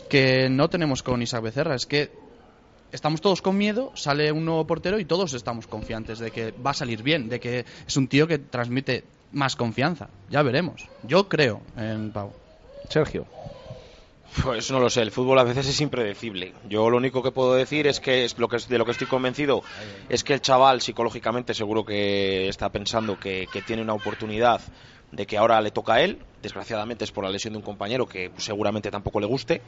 que 0.09 0.47
no 0.47 0.69
tenemos 0.69 1.01
con 1.01 1.21
Isaac 1.21 1.41
Becerra. 1.41 1.75
Es 1.75 1.87
que 1.87 2.11
estamos 2.91 3.21
todos 3.21 3.41
con 3.41 3.57
miedo, 3.57 3.91
sale 3.95 4.31
un 4.31 4.45
nuevo 4.45 4.65
portero 4.65 4.99
y 4.99 5.05
todos 5.05 5.33
estamos 5.33 5.67
confiantes 5.67 6.19
de 6.19 6.31
que 6.31 6.51
va 6.51 6.71
a 6.71 6.75
salir 6.75 7.03
bien, 7.03 7.29
de 7.29 7.39
que 7.39 7.65
es 7.87 7.97
un 7.97 8.07
tío 8.07 8.27
que 8.27 8.39
transmite 8.39 9.03
más 9.31 9.55
confianza. 9.55 10.09
Ya 10.29 10.41
veremos. 10.43 10.87
Yo 11.03 11.27
creo 11.27 11.61
en 11.77 12.11
Pau. 12.11 12.33
Sergio. 12.89 13.25
Pues 14.43 14.71
no 14.71 14.79
lo 14.79 14.89
sé, 14.89 15.01
el 15.01 15.11
fútbol 15.11 15.39
a 15.39 15.43
veces 15.43 15.67
es 15.67 15.81
impredecible. 15.81 16.53
Yo 16.69 16.89
lo 16.89 16.97
único 16.97 17.21
que 17.21 17.31
puedo 17.31 17.53
decir 17.53 17.85
es 17.87 17.99
que, 17.99 18.23
es 18.23 18.37
lo 18.37 18.47
que 18.47 18.57
de 18.57 18.77
lo 18.77 18.85
que 18.85 18.91
estoy 18.91 19.07
convencido 19.07 19.61
es 20.07 20.23
que 20.23 20.33
el 20.33 20.41
chaval 20.41 20.79
psicológicamente 20.81 21.53
seguro 21.53 21.83
que 21.83 22.47
está 22.47 22.69
pensando 22.69 23.19
que, 23.19 23.47
que 23.51 23.61
tiene 23.61 23.81
una 23.81 23.93
oportunidad 23.93 24.61
de 25.11 25.25
que 25.25 25.37
ahora 25.37 25.59
le 25.59 25.71
toca 25.71 25.95
a 25.95 26.01
él. 26.01 26.19
Desgraciadamente 26.41 27.03
es 27.03 27.11
por 27.11 27.25
la 27.25 27.29
lesión 27.29 27.53
de 27.53 27.57
un 27.57 27.63
compañero 27.63 28.07
que 28.07 28.31
seguramente 28.37 28.89
tampoco 28.89 29.19
le 29.19 29.27
guste. 29.27 29.61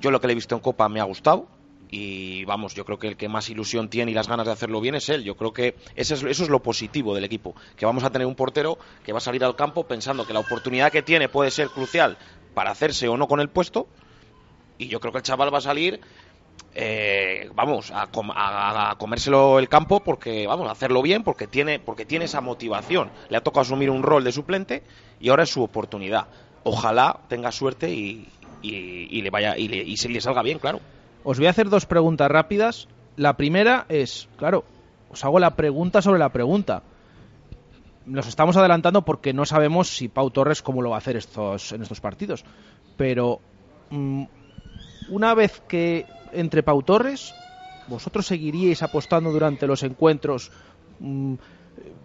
Yo 0.00 0.10
lo 0.10 0.20
que 0.20 0.26
le 0.26 0.34
he 0.34 0.36
visto 0.36 0.54
en 0.54 0.60
Copa 0.60 0.88
me 0.90 1.00
ha 1.00 1.04
gustado. 1.04 1.48
Y 1.88 2.44
vamos, 2.44 2.74
yo 2.74 2.84
creo 2.84 2.98
que 2.98 3.08
el 3.08 3.16
que 3.16 3.28
más 3.28 3.48
ilusión 3.48 3.88
tiene 3.88 4.10
y 4.10 4.14
las 4.14 4.28
ganas 4.28 4.46
de 4.46 4.52
hacerlo 4.52 4.80
bien 4.80 4.94
es 4.96 5.08
él. 5.08 5.24
Yo 5.24 5.36
creo 5.36 5.52
que 5.52 5.76
eso 5.94 6.14
es, 6.14 6.22
eso 6.24 6.42
es 6.44 6.48
lo 6.48 6.62
positivo 6.62 7.14
del 7.14 7.24
equipo, 7.24 7.54
que 7.76 7.86
vamos 7.86 8.04
a 8.04 8.10
tener 8.10 8.26
un 8.26 8.34
portero 8.34 8.78
que 9.02 9.12
va 9.12 9.18
a 9.18 9.20
salir 9.20 9.44
al 9.44 9.56
campo 9.56 9.86
pensando 9.86 10.26
que 10.26 10.32
la 10.32 10.40
oportunidad 10.40 10.90
que 10.92 11.02
tiene 11.02 11.28
puede 11.28 11.50
ser 11.50 11.70
crucial 11.70 12.18
para 12.54 12.70
hacerse 12.70 13.08
o 13.08 13.16
no 13.16 13.28
con 13.28 13.40
el 13.40 13.50
puesto 13.50 13.88
y 14.78 14.88
yo 14.88 15.00
creo 15.00 15.12
que 15.12 15.18
el 15.18 15.24
chaval 15.24 15.52
va 15.52 15.58
a 15.58 15.62
salir 15.62 16.00
eh, 16.74 17.48
vamos 17.54 17.90
a, 17.94 18.08
com- 18.08 18.30
a- 18.34 18.96
comérselo 18.98 19.58
el 19.58 19.68
campo 19.68 20.04
porque 20.04 20.46
vamos 20.46 20.68
a 20.68 20.72
hacerlo 20.72 21.00
bien 21.02 21.22
porque 21.22 21.46
tiene 21.46 21.78
porque 21.80 22.04
tiene 22.04 22.26
esa 22.26 22.40
motivación. 22.42 23.12
Le 23.28 23.36
ha 23.38 23.40
tocado 23.42 23.62
asumir 23.62 23.90
un 23.90 24.02
rol 24.02 24.24
de 24.24 24.32
suplente 24.32 24.84
y 25.18 25.30
ahora 25.30 25.44
es 25.44 25.50
su 25.50 25.62
oportunidad. 25.62 26.28
Ojalá 26.62 27.24
tenga 27.28 27.50
suerte 27.52 27.90
y, 27.90 28.38
y- 28.60 29.08
y 29.18 29.22
le 29.22 29.30
vaya 29.30 29.56
y, 29.56 29.68
le, 29.68 29.78
y 29.78 29.96
se 29.96 30.08
le 30.08 30.20
salga 30.20 30.42
bien 30.42 30.58
claro 30.58 30.82
Os 31.28 31.38
voy 31.38 31.48
a 31.48 31.50
hacer 31.50 31.68
dos 31.68 31.86
preguntas 31.86 32.30
rápidas. 32.30 32.86
La 33.16 33.36
primera 33.36 33.84
es, 33.88 34.28
claro, 34.36 34.62
os 35.10 35.24
hago 35.24 35.40
la 35.40 35.56
pregunta 35.56 36.00
sobre 36.00 36.20
la 36.20 36.28
pregunta. 36.28 36.84
Nos 38.04 38.28
estamos 38.28 38.56
adelantando 38.56 39.02
porque 39.02 39.32
no 39.32 39.44
sabemos 39.44 39.88
si 39.88 40.06
Pau 40.06 40.30
Torres 40.30 40.62
cómo 40.62 40.82
lo 40.82 40.90
va 40.90 40.96
a 40.96 40.98
hacer 40.98 41.16
estos, 41.16 41.72
en 41.72 41.82
estos 41.82 42.00
partidos. 42.00 42.44
Pero 42.96 43.40
mm, 43.90 44.22
una 45.08 45.34
vez 45.34 45.60
que 45.66 46.06
entre 46.30 46.62
Pau 46.62 46.80
Torres, 46.84 47.34
¿vosotros 47.88 48.24
seguiríais 48.24 48.84
apostando 48.84 49.32
durante 49.32 49.66
los 49.66 49.82
encuentros 49.82 50.52
mm, 51.00 51.34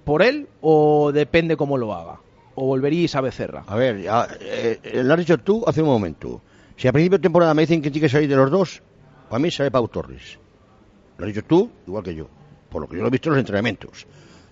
por 0.03 0.23
él 0.23 0.49
o 0.61 1.11
depende 1.11 1.55
cómo 1.55 1.77
lo 1.77 1.93
haga? 1.93 2.19
¿O 2.55 2.65
volveríais 2.65 3.13
a 3.13 3.21
Becerra? 3.21 3.65
A 3.67 3.75
ver, 3.75 3.97
eh, 3.99 4.79
eh, 4.81 5.03
lo 5.03 5.13
has 5.13 5.19
dicho 5.19 5.37
tú 5.37 5.63
hace 5.67 5.83
un 5.83 5.89
momento. 5.89 6.41
Si 6.75 6.87
a 6.87 6.91
principio 6.91 7.19
de 7.19 7.21
temporada 7.21 7.53
me 7.53 7.61
dicen 7.61 7.83
que 7.83 7.91
tiene 7.91 8.07
que 8.07 8.09
salir 8.09 8.27
de 8.27 8.35
los 8.35 8.49
dos, 8.49 8.81
para 9.31 9.41
mí 9.41 9.49
sale 9.49 9.71
Pau 9.71 9.87
Torres. 9.87 10.37
Lo 11.17 11.25
has 11.25 11.33
dicho 11.33 11.47
tú, 11.47 11.71
igual 11.87 12.03
que 12.03 12.13
yo. 12.13 12.27
Por 12.69 12.81
lo 12.81 12.87
que 12.89 12.97
yo 12.97 13.01
lo 13.01 13.07
he 13.07 13.11
visto 13.11 13.29
en 13.29 13.35
los 13.35 13.39
entrenamientos. 13.39 14.05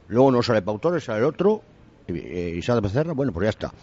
Luego 0.07 0.31
no 0.31 0.41
sale 0.41 0.61
Pau 0.61 0.79
Torres, 0.79 1.03
sale 1.03 1.19
el 1.19 1.25
otro, 1.25 1.61
y, 2.07 2.17
eh, 2.17 2.55
y 2.57 2.61
sale 2.61 2.81
Becerra, 2.81 3.13
bueno, 3.13 3.31
pues 3.31 3.43
ya 3.43 3.49
está. 3.49 3.73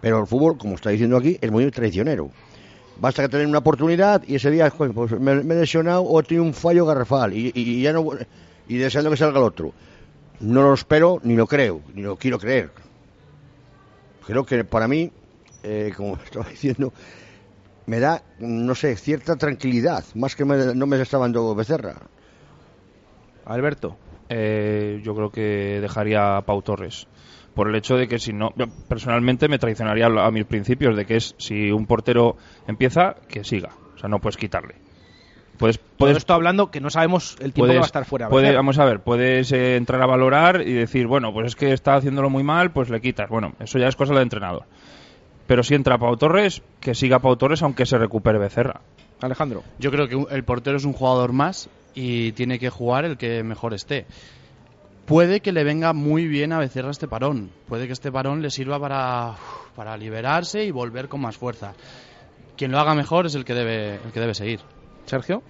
Pero 0.00 0.20
el 0.20 0.26
fútbol, 0.26 0.56
como 0.56 0.76
está 0.76 0.90
diciendo 0.90 1.16
aquí, 1.16 1.36
es 1.40 1.50
muy 1.50 1.68
traicionero. 1.70 2.30
Basta 3.00 3.22
que 3.22 3.28
tener 3.28 3.46
una 3.48 3.58
oportunidad 3.58 4.22
y 4.26 4.36
ese 4.36 4.50
día 4.50 4.70
pues 4.70 5.18
me, 5.20 5.32
he 5.32 5.42
lesionado 5.42 6.02
o 6.02 6.20
he 6.20 6.22
tenido 6.22 6.44
un 6.44 6.54
fallo 6.54 6.86
garrafal 6.86 7.32
y 7.34 7.82
ya 7.82 7.92
no 7.92 8.04
y 8.68 8.76
deseando 8.76 9.10
que 9.10 9.16
salga 9.16 9.38
el 9.38 9.44
otro. 9.44 9.72
No 10.40 10.62
lo 10.62 10.74
espero 10.74 11.20
ni 11.22 11.34
lo 11.34 11.46
creo, 11.46 11.82
ni 11.94 12.02
lo 12.02 12.16
quiero 12.16 12.38
creer. 12.38 12.70
Creo 14.26 14.44
que 14.44 14.64
para 14.64 14.88
mí, 14.88 15.10
eh, 15.62 15.92
como 15.96 16.16
estaba 16.24 16.48
diciendo, 16.48 16.92
me 17.86 18.00
da, 18.00 18.22
no 18.38 18.74
sé, 18.74 18.96
cierta 18.96 19.36
tranquilidad, 19.36 20.04
más 20.14 20.34
que 20.36 20.44
me- 20.44 20.74
no 20.74 20.86
me 20.86 21.00
está 21.00 21.18
dando 21.18 21.54
Becerra. 21.54 21.94
Alberto. 23.46 23.96
Eh, 24.28 25.00
yo 25.04 25.14
creo 25.14 25.30
que 25.30 25.78
dejaría 25.80 26.36
a 26.38 26.42
Pau 26.42 26.62
Torres. 26.62 27.06
Por 27.54 27.68
el 27.68 27.74
hecho 27.76 27.96
de 27.96 28.08
que 28.08 28.18
si 28.18 28.32
no, 28.32 28.50
yo 28.56 28.66
personalmente 28.88 29.48
me 29.48 29.58
traicionaría 29.58 30.06
a 30.06 30.30
mis 30.30 30.44
principios 30.44 30.96
de 30.96 31.04
que 31.06 31.16
es 31.16 31.34
si 31.38 31.70
un 31.70 31.86
portero 31.86 32.36
empieza, 32.66 33.14
que 33.28 33.44
siga. 33.44 33.70
O 33.94 33.98
sea, 33.98 34.08
no 34.08 34.18
puedes 34.18 34.36
quitarle. 34.36 34.74
Puedes, 35.58 35.78
Todo 35.78 35.86
puedes, 35.98 36.16
esto 36.16 36.34
hablando 36.34 36.72
que 36.72 36.80
no 36.80 36.90
sabemos 36.90 37.36
el 37.38 37.52
tiempo 37.52 37.70
que 37.70 37.76
va 37.78 37.84
a 37.84 37.86
estar 37.86 38.04
fuera. 38.06 38.28
puede- 38.28 38.52
vamos 38.56 38.76
a 38.80 38.84
ver, 38.86 39.00
puedes 39.00 39.52
eh, 39.52 39.76
entrar 39.76 40.02
a 40.02 40.06
valorar 40.06 40.62
y 40.66 40.72
decir, 40.72 41.06
bueno, 41.06 41.32
pues 41.32 41.46
es 41.48 41.54
que 41.54 41.72
está 41.72 41.94
haciéndolo 41.94 42.28
muy 42.28 42.42
mal, 42.42 42.72
pues 42.72 42.90
le 42.90 43.00
quitas. 43.00 43.28
Bueno, 43.28 43.52
eso 43.60 43.78
ya 43.78 43.86
es 43.86 43.94
cosa 43.94 44.14
del 44.14 44.24
entrenador. 44.24 44.64
Pero 45.46 45.62
si 45.62 45.74
entra 45.74 45.98
Pau 45.98 46.16
Torres, 46.16 46.62
que 46.80 46.94
siga 46.94 47.18
Pau 47.18 47.36
Torres 47.36 47.62
aunque 47.62 47.86
se 47.86 47.98
recupere 47.98 48.38
Becerra. 48.38 48.80
Alejandro. 49.20 49.62
Yo 49.78 49.90
creo 49.90 50.08
que 50.08 50.34
el 50.34 50.44
portero 50.44 50.76
es 50.76 50.84
un 50.84 50.92
jugador 50.92 51.32
más 51.32 51.68
y 51.94 52.32
tiene 52.32 52.58
que 52.58 52.70
jugar 52.70 53.04
el 53.04 53.16
que 53.16 53.42
mejor 53.42 53.74
esté. 53.74 54.06
Puede 55.06 55.40
que 55.40 55.52
le 55.52 55.64
venga 55.64 55.92
muy 55.92 56.26
bien 56.26 56.52
a 56.52 56.58
Becerra 56.58 56.90
este 56.90 57.08
parón. 57.08 57.50
Puede 57.68 57.86
que 57.86 57.92
este 57.92 58.10
parón 58.10 58.40
le 58.40 58.50
sirva 58.50 58.80
para, 58.80 59.34
para 59.76 59.96
liberarse 59.96 60.64
y 60.64 60.70
volver 60.70 61.08
con 61.08 61.20
más 61.20 61.36
fuerza. 61.36 61.74
Quien 62.56 62.72
lo 62.72 62.78
haga 62.78 62.94
mejor 62.94 63.26
es 63.26 63.34
el 63.34 63.44
que 63.44 63.54
debe, 63.54 63.96
el 63.96 64.12
que 64.12 64.20
debe 64.20 64.34
seguir. 64.34 64.60
Sergio. 65.04 65.42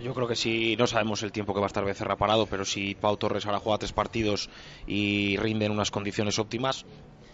Yo 0.00 0.14
creo 0.14 0.26
que 0.26 0.36
si 0.36 0.74
no 0.76 0.86
sabemos 0.86 1.22
el 1.22 1.32
tiempo 1.32 1.52
que 1.52 1.60
va 1.60 1.66
a 1.66 1.68
estar 1.68 1.84
Becerra 1.84 2.16
parado, 2.16 2.46
pero 2.46 2.64
si 2.64 2.94
Pau 2.94 3.16
Torres 3.16 3.44
ahora 3.44 3.58
juega 3.58 3.78
tres 3.78 3.92
partidos 3.92 4.48
y 4.86 5.36
rinde 5.36 5.66
en 5.66 5.72
unas 5.72 5.90
condiciones 5.90 6.38
óptimas, 6.38 6.86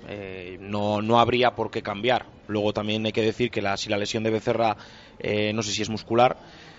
eh, 0.06 0.58
no, 0.60 1.02
no 1.02 1.18
habría 1.18 1.52
por 1.54 1.70
qué 1.70 1.82
cambiar. 1.82 2.26
Luego 2.46 2.72
también 2.72 3.04
hay 3.06 3.12
que 3.12 3.22
decir 3.22 3.50
que 3.50 3.60
la, 3.62 3.76
si 3.76 3.88
la 3.90 3.96
lesión 3.98 4.22
de 4.22 4.30
Becerra, 4.30 4.76
eh, 5.18 5.52
no 5.52 5.62
sé 5.62 5.72
si 5.72 5.82
es 5.82 5.90
muscular, 5.90 6.36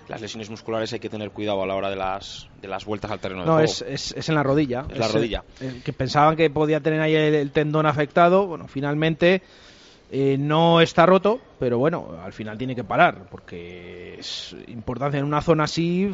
las 0.07 0.21
lesiones 0.21 0.49
musculares 0.49 0.91
hay 0.93 0.99
que 0.99 1.09
tener 1.09 1.29
cuidado 1.29 1.61
a 1.61 1.67
la 1.67 1.75
hora 1.75 1.89
de 1.91 1.95
las, 1.95 2.47
de 2.61 2.67
las 2.67 2.83
vueltas 2.85 3.11
al 3.11 3.19
terreno 3.19 3.41
de 3.41 3.47
No, 3.47 3.53
juego. 3.53 3.65
es, 3.65 3.81
es, 3.83 4.11
es 4.17 4.29
en 4.29 4.35
la 4.35 4.41
rodilla. 4.43 4.85
Es 4.89 4.97
la 4.97 5.07
rodilla. 5.07 5.43
eh, 5.61 5.81
que 5.85 5.93
pensaban 5.93 6.35
que 6.35 6.49
podía 6.49 6.79
tener 6.79 6.99
ahí 7.01 7.13
el, 7.13 7.35
el 7.35 7.51
tendón 7.51 7.85
afectado. 7.85 8.47
Bueno, 8.47 8.67
finalmente 8.67 9.43
eh, 10.11 10.37
no 10.39 10.81
está 10.81 11.05
roto, 11.05 11.39
pero 11.59 11.77
bueno, 11.77 12.17
al 12.23 12.33
final 12.33 12.57
tiene 12.57 12.75
que 12.75 12.83
parar, 12.83 13.27
porque 13.29 14.15
es 14.17 14.55
importancia 14.67 15.19
en 15.19 15.25
una 15.25 15.41
zona 15.43 15.65
así. 15.65 16.11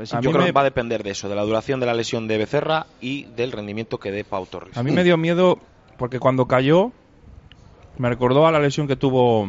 Es 0.00 0.10
Yo 0.20 0.32
creo 0.32 0.44
que 0.46 0.50
va 0.50 0.62
a 0.62 0.64
depender 0.64 1.04
de 1.04 1.10
eso, 1.12 1.28
de 1.28 1.36
la 1.36 1.42
duración 1.42 1.78
de 1.78 1.86
la 1.86 1.94
lesión 1.94 2.26
de 2.26 2.38
Becerra 2.38 2.86
y 3.00 3.26
del 3.36 3.52
rendimiento 3.52 3.98
que 3.98 4.10
dé 4.10 4.24
Pau 4.24 4.46
Torres. 4.46 4.76
A 4.76 4.82
mí 4.82 4.90
me 4.90 5.04
dio 5.04 5.16
miedo 5.16 5.60
porque 5.98 6.18
cuando 6.20 6.46
cayó 6.46 6.92
me 7.98 8.08
recordó 8.08 8.46
a 8.46 8.52
la 8.52 8.60
lesión 8.60 8.86
que 8.86 8.96
tuvo 8.96 9.48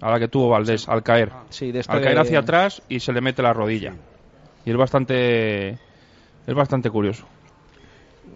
a 0.00 0.10
la 0.10 0.18
que 0.20 0.28
tuvo 0.28 0.48
Valdés 0.50 0.88
al 0.88 1.02
caer. 1.02 1.32
Sí, 1.50 1.72
de 1.72 1.80
este 1.80 1.92
al 1.92 2.00
caer 2.00 2.14
de- 2.14 2.20
hacia 2.20 2.38
atrás 2.40 2.82
y 2.88 3.00
se 3.00 3.12
le 3.12 3.20
mete 3.20 3.42
la 3.42 3.52
rodilla. 3.52 3.94
Y 4.64 4.70
es 4.70 4.76
bastante 4.76 5.70
es 5.70 6.54
bastante 6.54 6.90
curioso. 6.90 7.24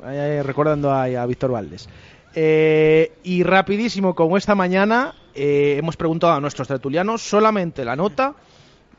Recordando 0.02 0.90
a 0.92 1.26
Víctor 1.26 1.52
Valdés. 1.52 1.88
Eh, 2.34 3.12
y 3.22 3.42
rapidísimo, 3.42 4.14
como 4.14 4.36
esta 4.36 4.54
mañana, 4.54 5.14
eh, 5.34 5.76
hemos 5.78 5.96
preguntado 5.96 6.32
a 6.32 6.40
nuestros 6.40 6.66
tertulianos 6.66 7.22
solamente 7.22 7.84
la 7.84 7.94
nota 7.94 8.34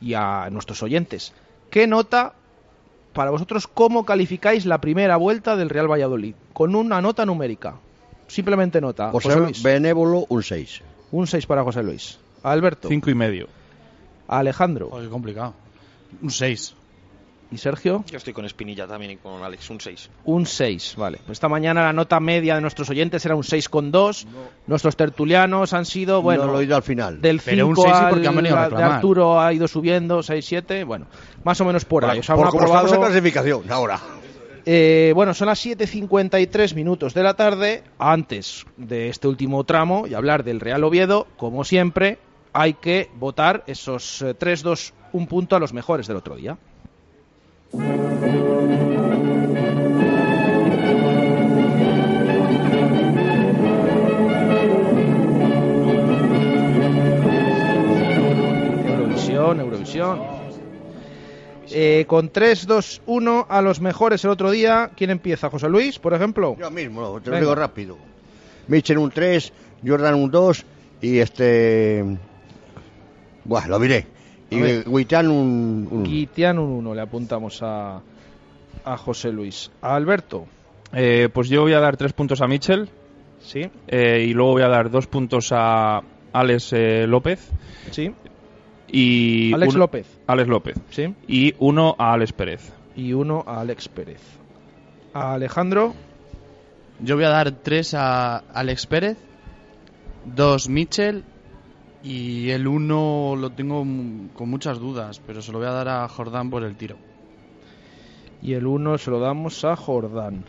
y 0.00 0.14
a 0.14 0.48
nuestros 0.50 0.82
oyentes. 0.82 1.32
¿Qué 1.70 1.86
nota, 1.86 2.34
para 3.12 3.30
vosotros, 3.32 3.66
cómo 3.66 4.04
calificáis 4.04 4.66
la 4.66 4.80
primera 4.80 5.16
vuelta 5.16 5.56
del 5.56 5.68
Real 5.68 5.90
Valladolid? 5.90 6.34
Con 6.52 6.74
una 6.76 7.00
nota 7.02 7.26
numérica. 7.26 7.74
Simplemente 8.28 8.80
nota. 8.80 9.10
Por 9.10 9.22
José 9.22 9.34
ser 9.34 9.42
Luis. 9.44 9.62
benévolo, 9.62 10.26
un 10.28 10.42
6. 10.42 10.82
Un 11.12 11.26
6 11.26 11.46
para 11.46 11.62
José 11.62 11.82
Luis. 11.82 12.18
Alberto. 12.42 12.88
Cinco 12.88 13.10
y 13.10 13.14
medio. 13.14 13.48
Alejandro. 14.28 14.90
qué 15.00 15.08
complicado. 15.08 15.54
Un 16.22 16.30
6. 16.30 16.74
¿Y 17.52 17.58
Sergio? 17.58 18.02
Yo 18.10 18.16
estoy 18.16 18.32
con 18.32 18.44
Espinilla 18.46 18.86
también 18.88 19.12
y 19.12 19.16
con 19.16 19.42
Alex, 19.44 19.70
un 19.70 19.78
6. 19.80 20.10
Un 20.24 20.44
6, 20.46 20.94
vale. 20.96 21.18
Pues 21.24 21.36
esta 21.36 21.48
mañana 21.48 21.82
la 21.84 21.92
nota 21.92 22.18
media 22.18 22.56
de 22.56 22.60
nuestros 22.60 22.90
oyentes 22.90 23.24
era 23.24 23.36
un 23.36 23.42
6,2. 23.44 24.26
Nuestros 24.66 24.96
tertulianos 24.96 25.72
han 25.72 25.84
sido, 25.84 26.20
bueno, 26.20 26.46
no 26.46 26.52
lo 26.52 26.58
he 26.58 26.60
oído 26.62 26.74
al 26.74 26.82
final. 26.82 27.20
del 27.20 27.40
5 27.40 27.50
Pero 27.54 27.66
un 27.68 27.76
6 27.76 27.86
sí 27.86 27.92
al, 28.04 28.10
porque 28.10 28.26
han 28.26 28.34
venido 28.36 28.58
a 28.58 28.68
de. 28.70 28.82
Arturo 28.82 29.40
ha 29.40 29.52
ido 29.52 29.68
subiendo, 29.68 30.22
6, 30.22 30.44
7, 30.44 30.82
bueno, 30.84 31.06
más 31.44 31.60
o 31.60 31.64
menos 31.64 31.84
por 31.84 32.04
ahí. 32.06 32.18
O 32.18 32.22
sea, 32.24 32.34
por 32.34 32.48
cómo 32.48 32.64
estamos 32.64 32.90
en 32.90 32.96
aprobado- 32.96 33.06
clasificación 33.12 33.70
ahora. 33.70 34.00
Eh, 34.66 35.12
bueno, 35.14 35.34
son 35.34 35.48
las 35.48 35.64
7.53 35.64 36.74
minutos 36.74 37.12
de 37.12 37.22
la 37.22 37.34
tarde. 37.34 37.82
Antes 37.98 38.64
de 38.76 39.08
este 39.08 39.28
último 39.28 39.64
tramo 39.64 40.06
y 40.06 40.14
hablar 40.14 40.42
del 40.42 40.60
Real 40.60 40.84
Oviedo, 40.84 41.26
como 41.36 41.64
siempre, 41.64 42.18
hay 42.52 42.74
que 42.74 43.10
votar 43.16 43.64
esos 43.66 44.22
eh, 44.22 44.34
3, 44.34 44.62
2, 44.62 44.94
1 45.12 45.26
punto 45.26 45.56
a 45.56 45.60
los 45.60 45.72
mejores 45.72 46.06
del 46.06 46.16
otro 46.16 46.36
día. 46.36 46.56
Eurovisión, 58.86 59.60
Eurovisión. 59.60 60.33
Eh, 61.72 62.04
con 62.06 62.28
3, 62.30 62.66
2, 62.66 63.02
1 63.06 63.46
a 63.48 63.62
los 63.62 63.80
mejores 63.80 64.24
el 64.24 64.30
otro 64.30 64.50
día. 64.50 64.90
¿Quién 64.96 65.10
empieza? 65.10 65.50
¿José 65.50 65.68
Luis, 65.68 65.98
por 65.98 66.14
ejemplo? 66.14 66.56
Yo 66.58 66.70
mismo, 66.70 67.20
te 67.20 67.30
lo 67.30 67.38
digo 67.38 67.54
rápido. 67.54 67.96
Mitchell 68.68 68.98
un 68.98 69.10
3, 69.10 69.52
Jordan 69.86 70.14
un 70.14 70.30
2 70.30 70.64
y 71.02 71.18
este... 71.18 72.04
Buah, 73.44 73.66
lo 73.68 73.78
diré. 73.78 74.06
Y. 74.50 74.56
Guitán 74.88 75.30
un 75.30 75.88
1. 75.90 76.02
Guitián 76.04 76.58
un 76.58 76.70
1, 76.70 76.94
le 76.94 77.00
apuntamos 77.00 77.60
a, 77.62 78.00
a 78.84 78.96
José 78.96 79.30
Luis. 79.32 79.70
A 79.82 79.94
Alberto. 79.96 80.46
Eh, 80.92 81.28
pues 81.32 81.48
yo 81.48 81.62
voy 81.62 81.72
a 81.72 81.80
dar 81.80 81.96
tres 81.96 82.12
puntos 82.12 82.40
a 82.40 82.46
Mitchell. 82.46 82.88
Sí. 83.40 83.68
Eh, 83.88 84.24
y 84.28 84.32
luego 84.32 84.52
voy 84.52 84.62
a 84.62 84.68
dar 84.68 84.90
dos 84.90 85.06
puntos 85.06 85.48
a 85.52 86.02
Alex 86.32 86.72
eh, 86.72 87.06
López. 87.06 87.50
Sí. 87.90 88.12
Y 88.88 89.52
Alex 89.52 89.74
un- 89.74 89.80
López. 89.80 90.06
Alex 90.26 90.48
López. 90.48 90.76
Sí. 90.90 91.14
Y 91.26 91.54
uno 91.58 91.94
a 91.98 92.12
Alex 92.12 92.32
Pérez. 92.32 92.72
Y 92.96 93.12
uno 93.12 93.44
a 93.46 93.60
Alex 93.60 93.88
Pérez. 93.88 94.22
A 95.12 95.34
Alejandro. 95.34 95.94
Yo 97.00 97.16
voy 97.16 97.24
a 97.24 97.30
dar 97.30 97.50
3 97.50 97.94
a 97.94 98.36
Alex 98.38 98.86
Pérez, 98.86 99.18
2 100.24 100.68
Mitchell 100.68 101.24
Y 102.04 102.50
el 102.50 102.66
1 102.66 103.36
lo 103.36 103.50
tengo 103.50 103.80
con 104.34 104.48
muchas 104.48 104.78
dudas, 104.78 105.20
pero 105.26 105.42
se 105.42 105.52
lo 105.52 105.58
voy 105.58 105.66
a 105.66 105.72
dar 105.72 105.88
a 105.88 106.08
Jordán 106.08 106.50
por 106.50 106.62
el 106.62 106.76
tiro. 106.76 106.96
Y 108.42 108.52
el 108.52 108.66
1 108.66 108.98
se 108.98 109.10
lo 109.10 109.20
damos 109.20 109.64
a 109.64 109.74
Jordán. 109.74 110.44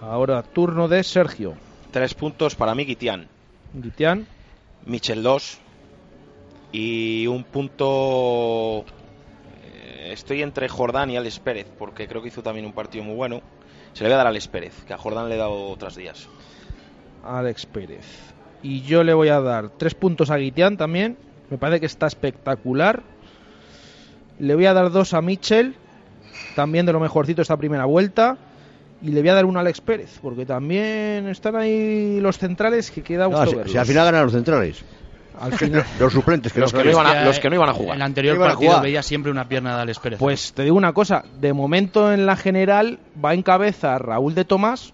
Ahora 0.00 0.42
turno 0.42 0.88
de 0.88 1.02
Sergio. 1.04 1.54
Tres 1.90 2.14
puntos 2.14 2.54
para 2.54 2.74
mí, 2.74 2.84
Guitián. 2.84 3.28
Guitián. 3.72 4.26
Michel 4.86 5.22
2. 5.22 5.58
Y 6.72 7.26
un 7.28 7.44
punto. 7.44 8.84
Eh, 9.88 10.12
Estoy 10.12 10.42
entre 10.42 10.68
Jordán 10.68 11.10
y 11.10 11.16
Alex 11.16 11.38
Pérez, 11.40 11.66
porque 11.78 12.06
creo 12.08 12.22
que 12.22 12.28
hizo 12.28 12.42
también 12.42 12.66
un 12.66 12.72
partido 12.72 13.04
muy 13.04 13.14
bueno. 13.14 13.40
Se 13.92 14.04
le 14.04 14.10
voy 14.10 14.14
a 14.14 14.16
dar 14.18 14.26
a 14.26 14.30
Alex 14.30 14.48
Pérez, 14.48 14.74
que 14.86 14.92
a 14.92 14.98
Jordán 14.98 15.28
le 15.28 15.34
he 15.34 15.38
dado 15.38 15.66
otros 15.66 15.96
días. 15.96 16.28
Alex 17.24 17.66
Pérez. 17.66 18.04
Y 18.62 18.82
yo 18.82 19.02
le 19.04 19.14
voy 19.14 19.28
a 19.28 19.40
dar 19.40 19.70
tres 19.70 19.94
puntos 19.94 20.30
a 20.30 20.36
Guitián 20.36 20.76
también. 20.76 21.16
Me 21.50 21.58
parece 21.58 21.80
que 21.80 21.86
está 21.86 22.06
espectacular. 22.06 23.02
Le 24.38 24.54
voy 24.54 24.66
a 24.66 24.74
dar 24.74 24.90
dos 24.90 25.14
a 25.14 25.20
Mitchell. 25.22 25.74
También 26.54 26.86
de 26.86 26.92
lo 26.92 27.00
mejorcito 27.00 27.42
esta 27.42 27.56
primera 27.56 27.84
vuelta. 27.86 28.36
Y 29.00 29.10
le 29.10 29.20
voy 29.20 29.30
a 29.30 29.34
dar 29.34 29.44
uno 29.46 29.58
a 29.58 29.62
Alex 29.62 29.80
Pérez. 29.80 30.18
Porque 30.20 30.44
también 30.44 31.28
están 31.28 31.56
ahí 31.56 32.20
los 32.20 32.38
centrales 32.38 32.90
que 32.90 33.02
queda 33.02 33.24
No, 33.24 33.30
gusto 33.30 33.46
si, 33.46 33.56
verlos. 33.56 33.72
si 33.72 33.78
al 33.78 33.86
final 33.86 34.04
ganan 34.06 34.24
los 34.24 34.32
centrales. 34.32 34.84
Al 35.40 35.52
final- 35.52 35.84
los 36.00 36.12
suplentes, 36.12 36.52
que 36.52 36.60
Los 36.60 36.72
que 36.72 36.84
no 36.84 36.90
iban 36.90 37.06
a- 37.06 37.20
Es 37.20 37.26
los 37.26 37.38
que 37.40 37.48
no 37.48 37.54
iban 37.56 37.68
a 37.68 37.72
jugar. 37.74 37.90
En 37.96 38.02
el 38.02 38.02
anterior 38.02 38.36
No 38.38 38.44
partido 38.44 38.70
jugar. 38.70 38.82
veía 38.82 39.02
siempre 39.02 39.30
una 39.30 39.48
pierna 39.48 39.76
de 39.76 39.82
Alex 39.82 39.98
Pérez. 39.98 40.18
Pues 40.18 40.52
te 40.52 40.62
digo 40.64 40.76
una 40.76 40.92
cosa. 40.92 41.24
De 41.40 41.52
momento 41.52 42.12
en 42.12 42.26
la 42.26 42.36
general 42.36 42.98
va 43.24 43.34
en 43.34 43.42
cabeza 43.42 43.98
Raúl 43.98 44.34
de 44.34 44.44
Tomás. 44.44 44.92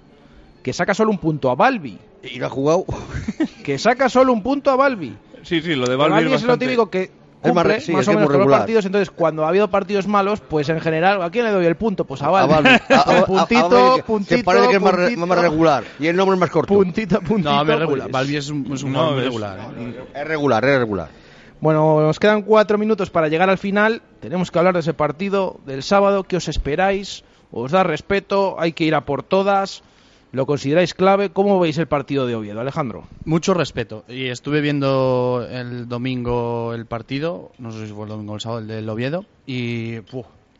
Que 0.63 0.73
saca 0.73 0.95
solo 0.95 1.11
un 1.11 1.19
punto 1.19 1.51
a 1.51 1.55
Balbi. 1.55 1.99
Y 2.23 2.39
no 2.39 2.47
ha 2.47 2.51
jugado. 2.51 2.85
Que 3.65 3.79
saca 3.79 4.09
solo 4.09 4.33
un 4.33 4.43
punto 4.43 4.71
a 4.71 4.77
Balbi. 4.77 5.15
Sí, 5.43 5.61
sí, 5.63 5.75
lo 5.75 5.87
de 5.87 5.97
Balbi, 5.97 6.13
Balbi 6.15 6.33
es 6.35 6.41
es 6.43 6.47
lo 6.47 6.59
típico 6.59 6.89
que 6.91 7.11
cumple 7.53 7.81
sí, 7.81 7.93
más 7.93 8.03
es 8.03 8.09
o 8.09 8.11
es 8.11 8.17
menos 8.17 8.31
los 8.31 8.39
regular. 8.39 8.59
partidos. 8.61 8.85
Entonces, 8.87 9.11
cuando 9.11 9.45
ha 9.45 9.49
habido 9.49 9.69
partidos 9.69 10.07
malos, 10.07 10.41
pues 10.41 10.69
en 10.69 10.81
general, 10.81 11.23
¿a 11.23 11.31
quién 11.31 11.45
le 11.45 11.51
doy 11.53 11.67
el 11.67 11.77
punto? 11.77 12.05
Pues 12.05 12.23
a. 12.23 12.27
A- 12.29 12.45
a- 12.45 12.47
Pues 12.47 12.59
a- 12.91 13.27
puntito, 13.27 13.97
que- 13.97 14.03
puntito, 14.03 14.37
que 14.37 14.45
parece 14.45 14.69
que 14.69 14.77
es 14.77 14.83
más, 14.83 14.95
re- 14.95 15.05
puntito. 15.07 15.27
más 15.27 15.39
regular. 15.39 15.85
Y 16.01 16.07
el 16.07 16.17
nombre 16.17 16.35
es 16.35 16.41
más 16.41 16.51
corto. 16.51 16.75
Puntito, 16.75 17.21
puntito. 17.21 17.51
no, 17.53 17.65
me 17.65 17.77
regular. 17.77 18.03
pues. 18.09 18.13
Balbi 18.13 18.37
es 18.37 18.49
un, 18.51 18.73
es 18.73 18.83
un 18.83 18.93
No, 18.93 18.99
jugador 18.99 19.15
muy 19.15 19.21
es- 19.21 19.25
regular. 19.27 19.59
¿eh? 19.79 20.05
Es 20.15 20.27
regular, 20.29 20.65
es 20.65 20.79
regular. 20.79 21.09
Bueno, 21.61 22.01
nos 22.03 22.19
quedan 22.19 22.43
cuatro 22.43 22.77
minutos 22.79 23.11
para 23.11 23.29
llegar 23.29 23.49
al 23.49 23.59
final. 23.59 24.03
Tenemos 24.21 24.51
que 24.51 24.59
hablar 24.59 24.75
de 24.75 24.81
ese 24.81 24.93
partido 24.95 25.61
del 25.65 25.83
sábado. 25.83 26.25
¿Qué 26.25 26.37
os 26.37 26.49
esperáis? 26.49 27.25
¿Os 27.51 27.71
da 27.73 27.83
respeto? 27.85 28.57
¿Hay 28.59 28.73
que 28.73 28.85
ir 28.85 28.95
a 28.95 29.03
por 29.07 29.23
todas? 29.23 29.83
¿Lo 30.35 30.47
consideráis 30.47 30.95
clave? 30.95 31.31
¿Cómo 31.31 31.61
veis 31.61 31.79
el 31.79 31.87
partido 31.87 32.27
de 32.27 32.35
Oviedo, 32.35 32.61
Alejandro? 32.61 33.05
Mucho 33.25 33.55
respeto. 33.55 34.05
Y 34.09 34.27
estuve 34.27 34.61
viendo 34.61 35.47
el 35.49 35.89
domingo 35.89 36.75
el 36.75 36.87
partido, 36.87 37.53
no 37.59 37.71
sé 37.71 37.87
si 37.87 37.93
fue 37.93 38.03
el 38.03 38.09
domingo 38.09 38.33
o 38.33 38.35
el 38.35 38.41
sábado, 38.41 38.61
el 38.61 38.67
del 38.67 38.89
Oviedo, 38.89 39.25
y 39.47 40.01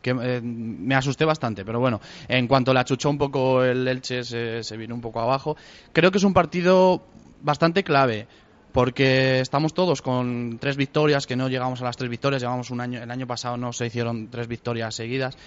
que, 0.01 0.11
eh, 0.11 0.39
me 0.41 0.95
asusté 0.95 1.25
bastante. 1.25 1.65
Pero 1.65 1.81
bueno, 1.81 1.99
en 2.29 2.47
cuanto 2.47 2.73
la 2.73 2.85
chuchó 2.85 3.09
un 3.09 3.17
poco 3.17 3.65
el 3.65 3.85
Elche, 3.85 4.23
se 4.23 4.77
vino 4.77 4.95
un 4.95 5.01
poco 5.01 5.19
abajo. 5.19 5.57
Creo 5.91 6.09
que 6.09 6.19
es 6.19 6.23
un 6.23 6.33
partido 6.33 7.03
bastante 7.41 7.83
clave. 7.83 8.27
Porque 8.75 9.39
estamos 9.39 9.73
todos 9.73 10.01
con 10.01 10.57
tres 10.59 10.75
victorias, 10.75 11.25
que 11.25 11.37
no 11.37 11.47
llegamos 11.47 11.81
a 11.81 11.85
las 11.85 11.95
tres 11.95 12.09
victorias, 12.09 12.41
llevamos 12.41 12.71
un 12.71 12.81
año, 12.81 13.01
el 13.01 13.09
año 13.09 13.25
pasado 13.25 13.55
no 13.55 13.71
se 13.71 13.85
hicieron 13.85 14.27
tres 14.27 14.49
victorias 14.49 14.93
seguidas 14.93 15.37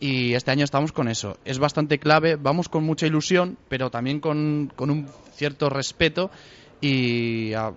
y 0.00 0.34
este 0.34 0.50
año 0.50 0.64
estamos 0.64 0.92
con 0.92 1.08
eso. 1.08 1.38
Es 1.46 1.58
bastante 1.58 1.98
clave, 1.98 2.36
vamos 2.36 2.68
con 2.68 2.84
mucha 2.84 3.06
ilusión, 3.06 3.56
pero 3.70 3.90
también 3.90 4.20
con, 4.20 4.70
con 4.76 4.90
un 4.90 5.08
cierto 5.32 5.70
respeto 5.70 6.30
y 6.82 7.54
ah, 7.54 7.72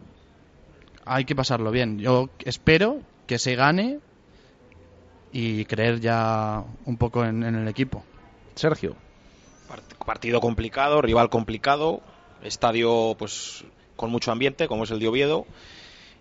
hay 1.06 1.24
que 1.24 1.36
pasarlo 1.36 1.72
bien. 1.72 2.00
Yo 2.00 2.30
espero 2.44 3.00
que 3.28 3.40
se 3.40 3.56
gane 3.56 4.00
y 5.32 5.64
creer 5.64 6.02
ya 6.02 6.66
un 6.84 6.98
poco 6.98 7.24
en, 7.24 7.44
en 7.44 7.56
el 7.56 7.70
equipo. 7.70 8.04
Sergio. 8.56 8.98
Part- 9.70 10.06
Partido 10.06 10.42
complicado, 10.42 11.02
rival 11.02 11.30
complicado, 11.30 12.02
estadio 12.44 13.16
pues 13.18 13.64
con 13.98 14.12
mucho 14.12 14.32
ambiente, 14.32 14.70
como 14.70 14.86
es 14.86 14.92
el 14.92 15.00
de 15.00 15.10
Oviedo. 15.10 15.48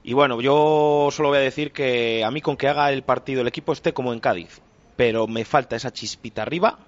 Y 0.02 0.12
bueno, 0.12 0.40
yo 0.40 1.08
solo 1.12 1.30
voy 1.30 1.38
a 1.38 1.40
decir 1.40 1.72
que 1.72 2.24
a 2.24 2.30
mí 2.30 2.40
con 2.40 2.56
que 2.56 2.68
haga 2.68 2.92
el 2.92 3.02
partido 3.02 3.40
el 3.42 3.48
equipo 3.48 3.72
esté 3.72 3.92
como 3.92 4.12
en 4.12 4.20
Cádiz, 4.20 4.60
pero 4.96 5.26
me 5.26 5.44
falta 5.44 5.76
esa 5.76 5.92
chispita 5.92 6.42
arriba, 6.42 6.78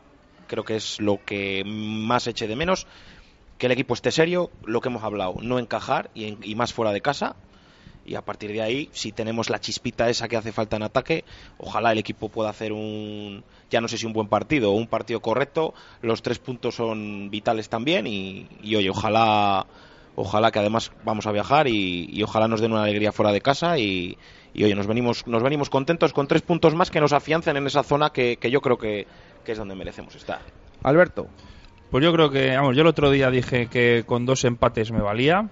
creo 0.46 0.64
que 0.64 0.76
es 0.76 1.00
lo 1.00 1.24
que 1.24 1.64
más 1.66 2.26
eche 2.26 2.46
de 2.46 2.56
menos, 2.56 2.86
que 3.58 3.66
el 3.66 3.72
equipo 3.72 3.94
esté 3.94 4.10
serio, 4.12 4.52
lo 4.64 4.80
que 4.80 4.88
hemos 4.88 5.02
hablado, 5.02 5.36
no 5.42 5.58
encajar 5.58 6.10
y, 6.14 6.24
en- 6.26 6.38
y 6.42 6.54
más 6.54 6.72
fuera 6.72 6.92
de 6.92 7.00
casa. 7.00 7.36
Y 8.04 8.14
a 8.14 8.22
partir 8.24 8.52
de 8.52 8.62
ahí, 8.62 8.90
si 8.94 9.12
tenemos 9.12 9.50
la 9.50 9.60
chispita 9.60 10.08
esa 10.08 10.28
que 10.28 10.36
hace 10.36 10.52
falta 10.52 10.76
en 10.76 10.82
ataque, 10.82 11.24
ojalá 11.58 11.92
el 11.92 11.98
equipo 11.98 12.30
pueda 12.30 12.48
hacer 12.50 12.72
un, 12.72 13.44
ya 13.70 13.80
no 13.82 13.88
sé 13.88 13.98
si 13.98 14.06
un 14.06 14.14
buen 14.14 14.28
partido 14.28 14.72
o 14.72 14.76
un 14.76 14.88
partido 14.88 15.20
correcto. 15.20 15.74
Los 16.00 16.22
tres 16.22 16.38
puntos 16.38 16.74
son 16.76 17.30
vitales 17.30 17.68
también 17.68 18.06
y, 18.06 18.48
y, 18.62 18.76
oye, 18.76 18.88
ojalá, 18.90 19.66
ojalá 20.20 20.50
que 20.50 20.58
además 20.58 20.90
vamos 21.04 21.26
a 21.26 21.32
viajar 21.32 21.68
y, 21.68 22.08
y 22.12 22.22
ojalá 22.22 22.48
nos 22.48 22.60
den 22.60 22.72
una 22.72 22.82
alegría 22.82 23.12
fuera 23.12 23.32
de 23.32 23.40
casa 23.40 23.78
y, 23.78 24.18
y, 24.52 24.64
oye, 24.64 24.74
nos 24.74 24.86
venimos, 24.86 25.26
nos 25.26 25.42
venimos 25.42 25.70
contentos 25.70 26.12
con 26.12 26.26
tres 26.26 26.42
puntos 26.42 26.74
más 26.74 26.90
que 26.90 27.00
nos 27.00 27.12
afiancen 27.12 27.56
en 27.56 27.66
esa 27.66 27.82
zona 27.82 28.10
que, 28.10 28.36
que 28.36 28.50
yo 28.50 28.60
creo 28.60 28.78
que, 28.78 29.06
que 29.44 29.52
es 29.52 29.58
donde 29.58 29.74
merecemos 29.74 30.14
estar. 30.14 30.40
Alberto. 30.82 31.28
Pues 31.90 32.04
yo 32.04 32.12
creo 32.12 32.30
que, 32.30 32.54
vamos, 32.56 32.76
yo 32.76 32.82
el 32.82 32.88
otro 32.88 33.10
día 33.10 33.30
dije 33.30 33.68
que 33.68 34.04
con 34.06 34.26
dos 34.26 34.44
empates 34.44 34.90
me 34.92 35.00
valía. 35.00 35.48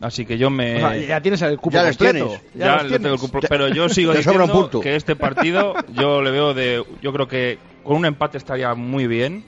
Así 0.00 0.24
que 0.24 0.38
yo 0.38 0.48
me. 0.48 0.76
O 0.76 0.88
sea, 0.88 0.96
ya 0.96 1.20
tienes 1.20 1.42
el 1.42 1.58
cupo 1.58 1.74
Ya 1.74 1.84
completo. 1.88 2.26
tienes. 2.28 2.42
Ya, 2.54 2.78
tengo 2.88 3.14
el 3.14 3.18
cupo, 3.20 3.38
pero 3.48 3.68
yo 3.68 3.88
sigo 3.90 4.12
diciendo 4.14 4.48
punto. 4.50 4.80
que 4.80 4.96
este 4.96 5.14
partido 5.14 5.74
yo 5.92 6.22
le 6.22 6.30
veo 6.30 6.54
de. 6.54 6.82
Yo 7.02 7.12
creo 7.12 7.28
que 7.28 7.58
con 7.84 7.96
un 7.96 8.06
empate 8.06 8.38
estaría 8.38 8.74
muy 8.74 9.06
bien. 9.06 9.44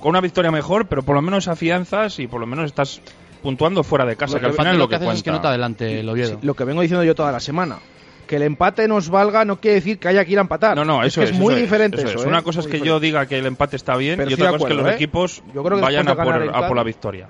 Con 0.00 0.10
una 0.10 0.20
victoria 0.20 0.50
mejor, 0.50 0.86
pero 0.86 1.02
por 1.02 1.14
lo 1.14 1.22
menos 1.22 1.48
afianzas 1.48 2.18
y 2.18 2.26
por 2.26 2.40
lo 2.40 2.46
menos 2.46 2.66
estás 2.66 3.00
puntuando 3.42 3.82
fuera 3.82 4.04
de 4.04 4.16
casa, 4.16 4.34
Lo 4.34 4.40
que 4.40 4.46
al 4.46 4.52
que- 4.52 4.58
final 4.58 4.74
lo 4.74 4.78
lo 4.80 4.88
que 4.88 4.90
que 4.90 4.94
haces 4.96 5.06
cuenta. 5.06 5.18
es 5.18 5.22
que 5.22 5.30
no 5.30 5.40
te 5.40 5.46
adelante 5.48 6.00
el 6.00 6.08
Oviedo. 6.08 6.38
Sí, 6.40 6.46
lo 6.46 6.54
que 6.54 6.64
vengo 6.64 6.80
diciendo 6.82 7.04
yo 7.04 7.14
toda 7.14 7.32
la 7.32 7.40
semana. 7.40 7.78
Que 8.26 8.36
el 8.36 8.42
empate 8.42 8.86
nos 8.86 9.08
valga 9.10 9.44
no 9.44 9.60
quiere 9.60 9.76
decir 9.76 9.98
que 9.98 10.06
haya 10.08 10.24
que 10.24 10.32
ir 10.32 10.38
a 10.38 10.42
empatar. 10.42 10.76
No, 10.76 10.84
no, 10.84 11.02
Es 11.02 11.08
eso 11.08 11.20
que 11.22 11.24
es, 11.24 11.30
es, 11.32 11.36
muy 11.36 11.54
eso 11.54 11.56
es, 11.56 11.62
diferente 11.62 11.96
eso 11.98 12.06
eso. 12.08 12.18
es. 12.20 12.24
¿eh? 12.24 12.28
Una 12.28 12.42
cosa 12.42 12.60
es 12.60 12.66
que 12.66 12.72
diferente. 12.74 12.88
yo 12.88 13.00
diga 13.00 13.26
que 13.26 13.38
el 13.38 13.46
empate 13.46 13.74
está 13.76 13.96
bien 13.96 14.16
Pero 14.18 14.30
y 14.30 14.34
otra 14.34 14.50
cosa 14.52 14.64
es 14.64 14.68
que 14.68 14.74
los 14.82 14.86
¿eh? 14.90 14.94
equipos 14.94 15.42
Yo 15.54 15.62
creo 15.64 15.78
que 15.78 15.82
vayan 15.84 16.08
a 16.08 16.14
por, 16.14 16.54
a 16.56 16.68
por 16.68 16.76
la 16.76 16.82
victoria. 16.84 17.28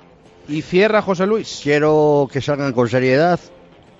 Y 0.49 0.63
cierra 0.63 1.01
José 1.01 1.27
Luis. 1.27 1.61
Quiero 1.63 2.29
que 2.31 2.41
salgan 2.43 2.73
con 2.73 2.89
seriedad 2.89 3.39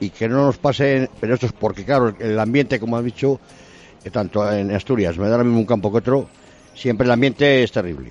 y 0.01 0.11
que 0.11 0.29
no 0.29 0.45
nos 0.47 0.59
pasen, 0.59 1.09
pero 1.21 1.35
esto 1.35 1.47
es 1.47 1.53
porque, 1.53 1.85
claro, 1.85 2.15
el 2.19 2.39
ambiente, 2.39 2.79
como 2.81 2.97
has 2.99 3.05
dicho, 3.05 3.41
tanto 4.13 4.51
en 4.53 4.75
Asturias, 4.75 5.17
me 5.17 5.29
da 5.29 5.39
lo 5.39 5.45
mismo 5.45 5.61
un 5.61 5.67
campo 5.67 5.91
que 5.93 5.99
otro, 5.99 6.29
siempre 6.75 7.05
el 7.07 7.13
ambiente 7.13 7.63
es 7.63 7.71
terrible. 7.73 8.11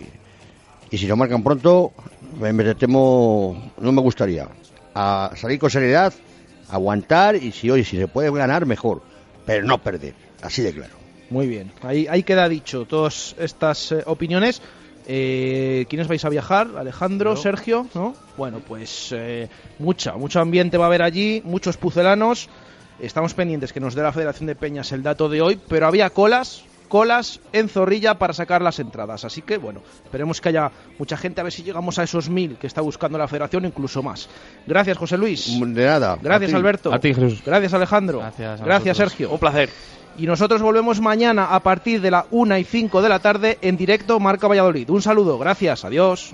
Y 0.91 0.97
si 0.97 1.07
lo 1.07 1.15
marcan 1.15 1.43
pronto, 1.43 1.93
me, 2.39 2.75
temo, 2.75 3.71
no 3.79 3.91
me 3.91 4.01
gustaría. 4.01 4.47
A 4.95 5.31
salir 5.35 5.59
con 5.59 5.69
seriedad, 5.69 6.13
aguantar 6.69 7.35
y 7.35 7.51
si 7.51 7.69
hoy 7.69 7.83
si 7.83 7.97
se 7.97 8.07
puede 8.07 8.31
ganar, 8.31 8.65
mejor, 8.65 9.01
pero 9.45 9.65
no 9.65 9.81
perder, 9.81 10.15
así 10.41 10.61
de 10.61 10.73
claro. 10.73 10.93
Muy 11.29 11.47
bien. 11.47 11.71
Ahí, 11.83 12.07
ahí 12.09 12.23
queda 12.23 12.49
dicho 12.49 12.85
todas 12.85 13.35
estas 13.37 13.91
eh, 13.91 14.03
opiniones. 14.05 14.61
Eh, 15.07 15.85
¿Quiénes 15.89 16.07
vais 16.07 16.23
a 16.25 16.29
viajar? 16.29 16.69
Alejandro, 16.77 17.35
Sergio, 17.35 17.87
¿no? 17.95 18.15
Bueno, 18.37 18.59
pues 18.59 19.09
eh, 19.11 19.47
mucha, 19.79 20.13
mucho 20.13 20.39
ambiente 20.39 20.77
va 20.77 20.85
a 20.85 20.87
haber 20.87 21.01
allí, 21.01 21.41
muchos 21.45 21.77
pucelanos. 21.77 22.49
Estamos 22.99 23.33
pendientes 23.33 23.73
que 23.73 23.79
nos 23.79 23.95
dé 23.95 24.03
la 24.03 24.11
Federación 24.11 24.47
de 24.47 24.55
Peñas 24.55 24.91
el 24.91 25.03
dato 25.03 25.29
de 25.29 25.41
hoy, 25.41 25.59
pero 25.67 25.87
había 25.87 26.09
colas, 26.09 26.63
colas 26.89 27.39
en 27.53 27.69
Zorrilla 27.69 28.15
para 28.15 28.33
sacar 28.33 28.61
las 28.61 28.79
entradas. 28.79 29.23
Así 29.23 29.41
que, 29.41 29.57
bueno, 29.57 29.81
esperemos 30.03 30.41
que 30.41 30.49
haya 30.49 30.71
mucha 30.97 31.15
gente, 31.15 31.39
a 31.39 31.45
ver 31.45 31.53
si 31.53 31.63
llegamos 31.63 31.97
a 31.99 32.03
esos 32.03 32.29
mil 32.29 32.57
que 32.57 32.67
está 32.67 32.81
buscando 32.81 33.17
la 33.17 33.29
Federación, 33.29 33.63
incluso 33.63 34.03
más. 34.03 34.27
Gracias, 34.67 34.97
José 34.97 35.17
Luis. 35.17 35.57
De 35.57 35.85
nada. 35.85 36.17
Gracias, 36.21 36.49
a 36.49 36.53
ti. 36.53 36.57
Alberto. 36.57 36.93
A 36.93 36.99
ti, 36.99 37.13
Jesús. 37.13 37.41
Gracias, 37.45 37.73
Alejandro. 37.73 38.19
Gracias 38.19 38.59
a 38.59 38.65
Gracias. 38.65 38.97
Sergio. 38.97 39.31
Un 39.31 39.39
placer. 39.39 39.69
Y 40.17 40.25
nosotros 40.25 40.61
volvemos 40.61 40.99
mañana 40.99 41.45
a 41.45 41.61
partir 41.61 42.01
de 42.01 42.11
la 42.11 42.25
1 42.31 42.57
y 42.57 42.63
5 42.65 43.01
de 43.01 43.09
la 43.09 43.19
tarde 43.19 43.57
en 43.61 43.77
directo 43.77 44.19
Marca 44.19 44.47
Valladolid. 44.47 44.89
Un 44.89 45.01
saludo, 45.01 45.37
gracias, 45.37 45.85
adiós. 45.85 46.33